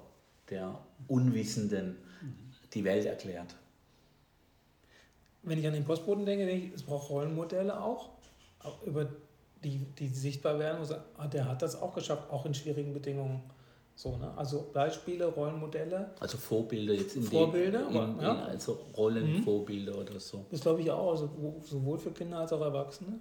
der 0.50 0.80
Unwissenden 1.08 1.98
die 2.74 2.84
Welt 2.84 3.06
erklärt. 3.06 3.56
Wenn 5.42 5.58
ich 5.58 5.68
an 5.68 5.74
den 5.74 5.86
Postboten 5.86 6.26
denke, 6.26 6.46
denke 6.46 6.68
ich, 6.68 6.74
es 6.74 6.84
braucht 6.84 7.10
Rollenmodelle 7.10 7.82
auch, 7.82 8.10
über 8.86 9.10
die, 9.64 9.80
die 9.98 10.08
sichtbar 10.10 10.60
werden. 10.60 10.86
Ah, 11.18 11.28
der 11.28 11.48
hat 11.48 11.62
das 11.62 11.76
auch 11.76 11.94
geschafft, 11.96 12.30
auch 12.30 12.46
in 12.46 12.54
schwierigen 12.54 12.94
Bedingungen. 12.94 13.42
So, 14.00 14.16
ne? 14.16 14.32
Also 14.38 14.70
Beispiele, 14.72 15.26
Rollenmodelle. 15.26 16.12
Also 16.22 16.38
Vorbilder 16.38 16.94
jetzt 16.94 17.18
in 17.18 17.24
Vorbilder, 17.24 17.80
den, 17.80 17.90
in, 17.90 18.22
ja. 18.22 18.32
in, 18.32 18.52
also 18.52 18.80
Rollenvorbilder 18.96 19.92
mhm. 19.92 20.00
oder 20.00 20.20
so. 20.22 20.46
Das 20.50 20.62
glaube 20.62 20.80
ich 20.80 20.90
auch, 20.90 21.12
also 21.12 21.30
sowohl 21.66 21.98
für 21.98 22.12
Kinder 22.12 22.38
als 22.38 22.54
auch 22.54 22.62
Erwachsene. 22.62 23.20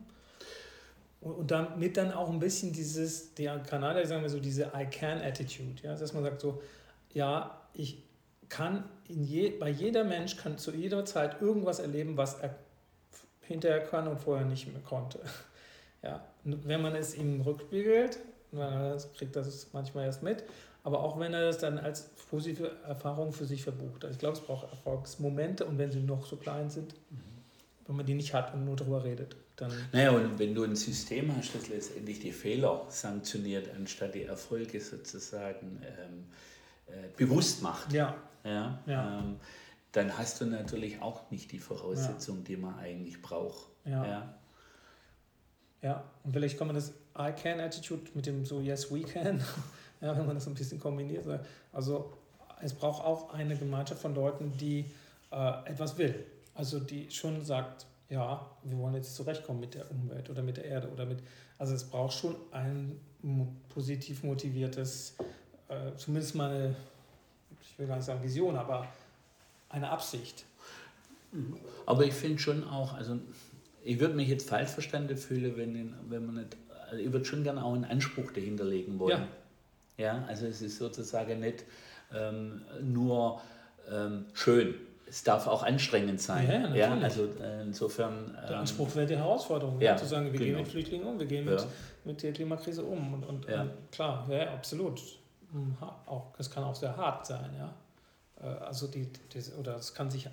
Und, 1.21 1.33
und 1.33 1.51
damit 1.51 1.97
dann 1.97 2.13
auch 2.13 2.31
ein 2.31 2.39
bisschen 2.39 2.73
dieses, 2.73 3.35
der 3.35 3.59
Kanadier 3.59 4.07
sagen 4.07 4.23
wir 4.23 4.29
so, 4.29 4.39
diese 4.39 4.71
I 4.73 4.87
can 4.89 5.21
Attitude, 5.21 5.83
ja, 5.83 5.97
dass 5.97 6.13
man 6.13 6.23
sagt 6.23 6.41
so, 6.41 6.63
ja, 7.13 7.61
ich 7.75 8.05
kann 8.49 8.85
in 9.09 9.25
je, 9.25 9.51
bei 9.51 9.71
jeder 9.71 10.05
Mensch 10.05 10.37
kann 10.37 10.59
zu 10.59 10.71
jeder 10.71 11.05
Zeit 11.05 11.43
irgendwas 11.43 11.81
erleben, 11.81 12.17
was 12.17 12.39
er 12.39 12.55
hinterher 13.41 13.81
kann 13.81 14.07
und 14.07 14.21
vorher 14.21 14.47
nicht 14.47 14.73
mehr 14.73 14.83
konnte. 14.83 15.19
Ja, 16.01 16.25
wenn 16.45 16.81
man 16.81 16.95
es 16.95 17.17
ihm 17.17 17.41
rückspiegelt, 17.41 18.21
man 18.53 18.97
kriegt 19.17 19.35
das 19.35 19.67
manchmal 19.73 20.05
erst 20.05 20.23
mit, 20.23 20.45
aber 20.89 21.05
auch 21.05 21.21
wenn 21.21 21.35
er 21.35 21.43
das 21.43 21.59
dann 21.59 21.79
als 21.79 22.09
positive 22.31 22.73
Erfahrung 22.87 23.35
für 23.35 23.45
sich 23.45 23.63
verbucht. 23.63 24.07
Also 24.07 24.15
ich 24.15 24.19
glaube, 24.19 24.39
es 24.39 24.43
braucht 24.43 24.71
Erfolgsmomente 24.71 25.67
und 25.67 25.77
wenn 25.77 25.93
sie 25.93 26.01
noch 26.01 26.25
so 26.25 26.37
klein 26.37 26.71
sind, 26.71 26.95
mhm. 27.11 27.21
wenn 27.87 27.97
man 27.97 28.07
die 28.07 28.15
nicht 28.15 28.33
hat 28.33 28.55
und 28.55 28.65
nur 28.65 28.75
darüber 28.75 29.05
redet, 29.05 29.37
dann. 29.57 29.71
Naja, 29.93 30.13
und 30.13 30.39
wenn 30.39 30.55
du 30.55 30.65
ein 30.65 30.77
System 30.77 31.37
hast, 31.37 31.55
das 31.55 31.69
letztendlich 31.69 32.21
die 32.21 32.33
Fehler 32.33 32.87
sanktioniert, 32.89 33.69
anstatt 33.77 34.15
die 34.15 34.23
Erfolge 34.23 34.81
sozusagen 34.81 35.83
ähm, 35.83 36.25
äh, 36.87 37.09
bewusst 37.19 37.63
macht, 37.63 37.93
ja. 37.93 38.17
Ja, 38.43 38.79
ja. 38.87 39.19
Ähm, 39.19 39.37
dann 39.93 40.17
hast 40.17 40.41
du 40.41 40.47
natürlich 40.47 41.03
auch 41.03 41.31
nicht 41.31 41.53
die 41.53 41.59
Voraussetzungen, 41.59 42.41
ja. 42.41 42.45
die 42.47 42.57
man 42.57 42.79
eigentlich 42.79 43.21
braucht. 43.21 43.69
Ja. 43.85 44.07
ja. 44.07 44.35
Ja, 45.83 46.05
und 46.25 46.33
vielleicht 46.33 46.57
kann 46.57 46.67
man 46.67 46.77
das 46.77 46.95
I 47.19 47.31
can 47.33 47.61
Attitude 47.61 48.11
mit 48.15 48.25
dem 48.25 48.47
so 48.47 48.61
Yes 48.61 48.91
we 48.91 49.03
can, 49.03 49.45
ja, 50.01 50.17
wenn 50.17 50.27
man 50.27 50.35
das 50.35 50.47
ein 50.47 50.55
bisschen 50.55 50.81
kombiniert. 50.81 51.25
Also 51.73 52.13
es 52.63 52.75
braucht 52.75 53.05
auch 53.05 53.33
eine 53.35 53.57
Gemeinschaft 53.57 54.01
von 54.01 54.15
Leuten, 54.15 54.53
die 54.57 54.85
äh, 55.31 55.71
etwas 55.71 55.97
will. 55.99 56.15
Also 56.55 56.81
die 56.81 57.11
schon 57.11 57.45
sagt, 57.45 57.87
ja, 58.09 58.51
wir 58.63 58.79
wollen 58.79 58.95
jetzt 58.95 59.15
zurechtkommen 59.15 59.61
mit 59.61 59.75
der 59.75 59.91
Umwelt 59.91 60.31
oder 60.31 60.43
mit 60.43 60.57
der 60.57 60.65
Erde 60.65 60.89
oder 60.89 61.05
mit. 61.05 61.19
Also 61.59 61.75
es 61.75 61.85
braucht 61.85 62.15
schon 62.15 62.37
ein 62.53 62.99
positiv 63.69 64.23
motiviertes, 64.23 65.17
äh, 65.69 65.95
zumindest 65.97 66.35
mal 66.35 66.51
eine, 66.51 66.77
ich 67.61 67.79
will 67.79 67.87
gar 67.87 67.97
nicht 67.97 68.07
sagen 68.07 68.23
Vision, 68.23 68.57
aber 68.57 68.87
eine 69.69 69.91
Absicht. 69.91 70.45
Aber 71.85 72.05
ich 72.05 72.15
finde 72.15 72.39
schon 72.39 72.65
auch, 72.65 72.95
also 72.95 73.19
ich 73.85 74.01
würde 74.01 74.15
mich 74.15 74.29
jetzt 74.29 74.49
falsch 74.49 74.71
verstanden 74.71 75.17
fühlen, 75.17 75.57
wenn, 75.57 75.95
wenn 76.09 76.27
man 76.27 76.37
nicht, 76.37 76.57
also 76.91 77.03
ich 77.03 77.13
würde 77.13 77.25
schon 77.25 77.43
gerne 77.43 77.63
auch 77.63 77.75
einen 77.75 77.85
Anspruch 77.85 78.33
dahinter 78.33 78.65
legen 78.65 78.99
wollen. 78.99 79.21
Ja, 79.21 79.29
ja 79.99 80.25
also 80.27 80.47
es 80.47 80.63
ist 80.63 80.79
sozusagen 80.79 81.41
nicht 81.41 81.65
ähm, 82.15 82.63
nur 82.81 83.41
ähm, 83.91 84.27
schön. 84.33 84.75
Es 85.07 85.23
darf 85.23 85.47
auch 85.47 85.63
anstrengend 85.63 86.21
sein. 86.21 86.47
Ja, 86.47 86.59
natürlich. 86.59 86.81
ja 86.81 87.01
also 87.01 87.25
äh, 87.43 87.63
insofern. 87.63 88.37
Ähm, 88.43 88.47
der 88.49 88.59
Anspruch 88.59 88.95
wäre 88.95 89.07
die 89.07 89.17
Herausforderung, 89.17 89.81
ja, 89.81 89.97
zu 89.97 90.07
sagen, 90.07 90.27
wir 90.27 90.33
genau. 90.33 90.45
gehen 90.45 90.57
mit 90.57 90.69
Flüchtlingen 90.69 91.07
um, 91.07 91.19
wir 91.19 91.27
gehen 91.27 91.45
mit, 91.47 91.67
mit 92.05 92.23
der 92.23 92.33
Klimakrise 92.33 92.85
um. 92.85 93.15
Und, 93.15 93.25
und, 93.25 93.47
und 93.47 93.71
klar, 93.91 94.27
ja, 94.31 94.53
absolut. 94.53 95.01
Hm, 95.53 95.77
auch, 96.07 96.35
es 96.39 96.51
kann 96.51 96.63
auch 96.65 96.75
sehr 96.75 96.95
hart 96.95 97.27
sein, 97.27 97.51
ja. 97.57 97.73
Äh, 98.43 98.65
also 98.65 98.87
die, 98.87 99.11
die, 99.33 99.41
oder 99.59 99.77
es 99.77 99.95
kann 99.95 100.11
sich 100.11 100.29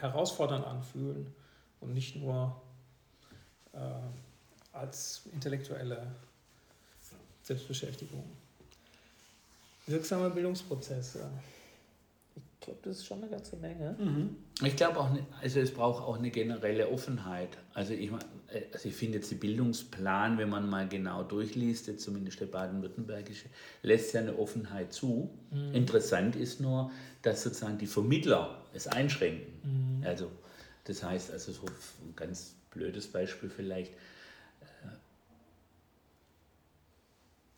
herausfordernd 0.00 0.64
anfühlen 0.64 1.34
und 1.80 1.92
nicht 1.92 2.16
nur 2.16 2.60
äh, 3.72 3.78
als 4.72 5.22
intellektuelle 5.32 6.06
Selbstbeschäftigung. 7.42 8.24
Wirksame 9.86 10.30
Bildungsprozesse. 10.30 11.30
Ich 12.36 12.66
glaube, 12.66 12.80
das 12.82 12.98
ist 12.98 13.06
schon 13.06 13.22
eine 13.22 13.30
ganze 13.30 13.56
Menge. 13.56 13.96
Mhm. 13.98 14.36
Ich 14.62 14.76
glaube 14.76 15.00
auch, 15.00 15.08
also 15.40 15.60
es 15.60 15.72
braucht 15.72 16.02
auch 16.02 16.18
eine 16.18 16.30
generelle 16.30 16.88
Offenheit. 16.90 17.56
Also 17.72 17.94
ich, 17.94 18.10
also 18.12 18.88
ich 18.88 18.94
finde 18.94 19.18
jetzt 19.18 19.30
die 19.30 19.36
Bildungsplan, 19.36 20.36
wenn 20.36 20.50
man 20.50 20.68
mal 20.68 20.86
genau 20.86 21.22
durchliest, 21.22 21.86
jetzt 21.86 22.04
zumindest 22.04 22.40
der 22.40 22.46
baden-württembergische, 22.46 23.46
lässt 23.82 24.12
ja 24.12 24.20
eine 24.20 24.38
Offenheit 24.38 24.92
zu. 24.92 25.30
Mhm. 25.50 25.74
Interessant 25.74 26.36
ist 26.36 26.60
nur, 26.60 26.90
dass 27.22 27.42
sozusagen 27.42 27.78
die 27.78 27.86
Vermittler 27.86 28.62
es 28.74 28.86
einschränken. 28.86 30.00
Mhm. 30.00 30.06
Also 30.06 30.30
das 30.84 31.02
heißt, 31.02 31.30
also 31.30 31.52
so 31.52 31.66
ein 31.66 32.14
ganz 32.16 32.54
blödes 32.70 33.06
Beispiel 33.06 33.48
vielleicht, 33.48 33.92
äh, 33.92 34.88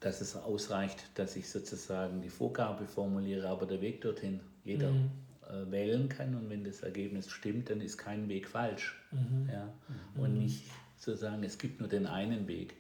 dass 0.02 0.20
es 0.20 0.36
ausreicht, 0.36 1.04
dass 1.14 1.36
ich 1.36 1.48
sozusagen 1.48 2.22
die 2.22 2.28
Vorgabe 2.28 2.86
formuliere, 2.86 3.48
aber 3.48 3.66
der 3.66 3.80
Weg 3.80 4.00
dorthin 4.00 4.40
jeder 4.64 4.90
mhm. 4.90 5.10
Äh, 5.48 5.70
wählen 5.70 6.08
kann 6.08 6.34
und 6.36 6.48
wenn 6.50 6.64
das 6.64 6.82
Ergebnis 6.82 7.28
stimmt, 7.28 7.68
dann 7.68 7.80
ist 7.80 7.98
kein 7.98 8.28
Weg 8.28 8.48
falsch. 8.48 8.96
Mhm. 9.10 9.48
Ja? 9.50 9.72
Und 10.16 10.34
mhm. 10.34 10.44
nicht 10.44 10.64
sozusagen, 10.96 11.42
es 11.42 11.58
gibt 11.58 11.80
nur 11.80 11.88
den 11.88 12.06
einen 12.06 12.46
Weg. 12.46 12.74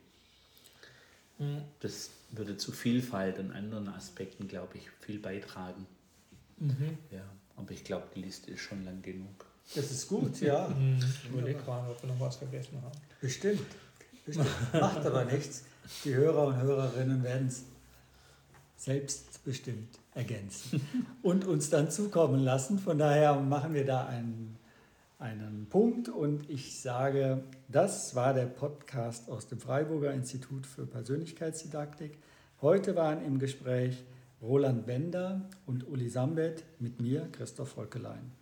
Mhm. 1.38 1.62
Das 1.80 2.10
würde 2.30 2.56
zu 2.56 2.72
Vielfalt 2.72 3.38
und 3.38 3.50
anderen 3.50 3.88
Aspekten, 3.88 4.48
glaube 4.48 4.78
ich, 4.78 4.88
viel 5.00 5.18
beitragen. 5.18 5.86
Mhm. 6.58 6.98
Ja, 7.10 7.24
aber 7.56 7.72
ich 7.72 7.84
glaube, 7.84 8.06
die 8.14 8.22
Liste 8.22 8.52
ist 8.52 8.60
schon 8.60 8.84
lang 8.84 9.02
genug. 9.02 9.44
Das 9.74 9.90
ist 9.90 10.08
gut, 10.08 10.40
ja. 10.40 10.68
Mhm. 10.68 10.98
Ich 10.98 11.30
überlege 11.30 11.58
gerade, 11.58 11.90
ob 11.90 12.02
wir 12.02 12.08
noch 12.08 12.20
was 12.20 12.36
vergessen 12.36 12.80
haben. 12.80 12.98
Bestimmt. 13.20 13.66
Bestimmt. 14.24 14.48
Macht 14.72 15.04
aber 15.04 15.24
nichts. 15.24 15.64
Die 16.04 16.14
Hörer 16.14 16.46
und 16.48 16.60
Hörerinnen 16.60 17.22
werden 17.22 17.48
es 17.48 17.64
selbstbestimmt 18.76 19.98
ergänzen 20.14 20.80
und 21.22 21.46
uns 21.46 21.70
dann 21.70 21.90
zukommen 21.90 22.42
lassen. 22.42 22.78
Von 22.78 22.98
daher 22.98 23.34
machen 23.40 23.74
wir 23.74 23.84
da 23.84 24.06
einen, 24.06 24.56
einen 25.18 25.66
Punkt 25.68 26.08
und 26.08 26.48
ich 26.50 26.80
sage, 26.80 27.44
das 27.68 28.14
war 28.14 28.34
der 28.34 28.46
Podcast 28.46 29.30
aus 29.30 29.48
dem 29.48 29.60
Freiburger 29.60 30.12
Institut 30.12 30.66
für 30.66 30.86
Persönlichkeitsdidaktik. 30.86 32.18
Heute 32.60 32.96
waren 32.96 33.24
im 33.24 33.38
Gespräch 33.38 34.02
Roland 34.40 34.86
Bender 34.86 35.48
und 35.66 35.86
Uli 35.88 36.08
Sambet 36.08 36.64
mit 36.80 37.00
mir, 37.00 37.28
Christoph 37.32 37.70
Volkelein 37.70 38.32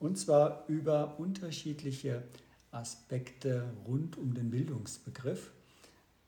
und 0.00 0.18
zwar 0.18 0.64
über 0.68 1.18
unterschiedliche 1.18 2.22
Aspekte 2.70 3.64
rund 3.86 4.16
um 4.18 4.34
den 4.34 4.50
Bildungsbegriff. 4.50 5.52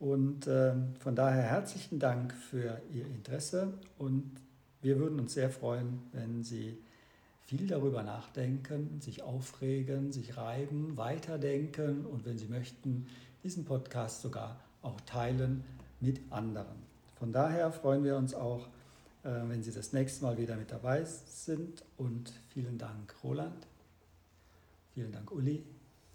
Und 0.01 0.47
äh, 0.47 0.73
von 0.99 1.15
daher 1.15 1.43
herzlichen 1.43 1.99
Dank 1.99 2.33
für 2.33 2.81
Ihr 2.91 3.05
Interesse 3.05 3.75
und 3.99 4.33
wir 4.81 4.99
würden 4.99 5.21
uns 5.21 5.35
sehr 5.35 5.51
freuen, 5.51 6.01
wenn 6.13 6.43
Sie 6.43 6.79
viel 7.45 7.67
darüber 7.67 8.03
nachdenken, 8.03 8.99
sich 9.03 9.23
aufregen, 9.23 10.11
sich 10.11 10.39
reiben, 10.39 10.97
weiterdenken 10.97 12.07
und 12.07 12.25
wenn 12.25 12.39
Sie 12.39 12.47
möchten, 12.47 13.09
diesen 13.45 13.67
Podcast 13.67 14.23
sogar 14.23 14.59
auch 14.81 15.01
teilen 15.03 15.65
mit 16.01 16.21
anderen. 16.31 16.79
Von 17.19 17.31
daher 17.33 17.71
freuen 17.71 18.03
wir 18.03 18.17
uns 18.17 18.33
auch, 18.33 18.69
äh, 19.23 19.29
wenn 19.49 19.63
Sie 19.63 19.73
das 19.73 19.93
nächste 19.93 20.25
Mal 20.25 20.39
wieder 20.39 20.57
mit 20.57 20.73
dabei 20.73 21.05
sind. 21.05 21.85
Und 21.99 22.33
vielen 22.49 22.79
Dank, 22.79 23.15
Roland. 23.23 23.67
Vielen 24.95 25.13
Dank, 25.13 25.31
Uli. 25.31 25.63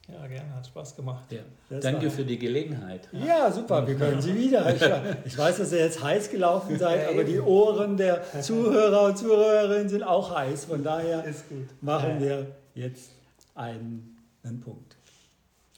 Ja, 0.08 0.28
gerne, 0.28 0.53
hat 0.56 0.68
Spaß 0.68 0.95
gemacht. 0.95 1.32
Ja. 1.32 1.80
Danke 1.80 2.06
war- 2.06 2.12
für 2.12 2.24
die 2.26 2.38
Gelegenheit. 2.38 3.10
Ja, 3.12 3.51
super, 3.51 3.88
wir 3.88 3.95
können 3.95 4.22
Sie 4.22 4.36
wieder. 4.36 4.74
Ich, 4.76 4.82
ich 5.26 5.38
weiß, 5.38 5.58
dass 5.58 5.72
ihr 5.72 5.80
jetzt 5.80 6.03
heiß 6.03 6.30
gelaufen 6.30 6.78
seid, 6.78 7.03
Ja, 7.03 7.10
aber 7.10 7.24
die 7.24 7.39
Ohren 7.39 7.97
der 7.97 8.22
Zuhörer 8.41 9.03
und 9.06 9.18
Zuhörerinnen 9.18 9.89
sind 9.89 10.03
auch 10.03 10.36
heiß. 10.36 10.66
Von 10.66 10.84
daher 10.84 11.24
Ist 11.26 11.49
gut. 11.49 11.68
machen 11.82 12.16
Ja. 12.16 12.20
wir 12.22 12.47
jetzt 12.76 13.10
einen, 13.56 14.16
einen 14.43 14.60
Punkt. 14.62 14.95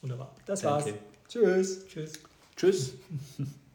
Wunderbar. 0.02 0.36
Das 0.46 0.62
war's. 0.64 0.84
Danke. 0.86 1.00
Tschüss. 1.30 1.88
Tschüss. 1.88 2.14
Tschüss. 2.56 2.94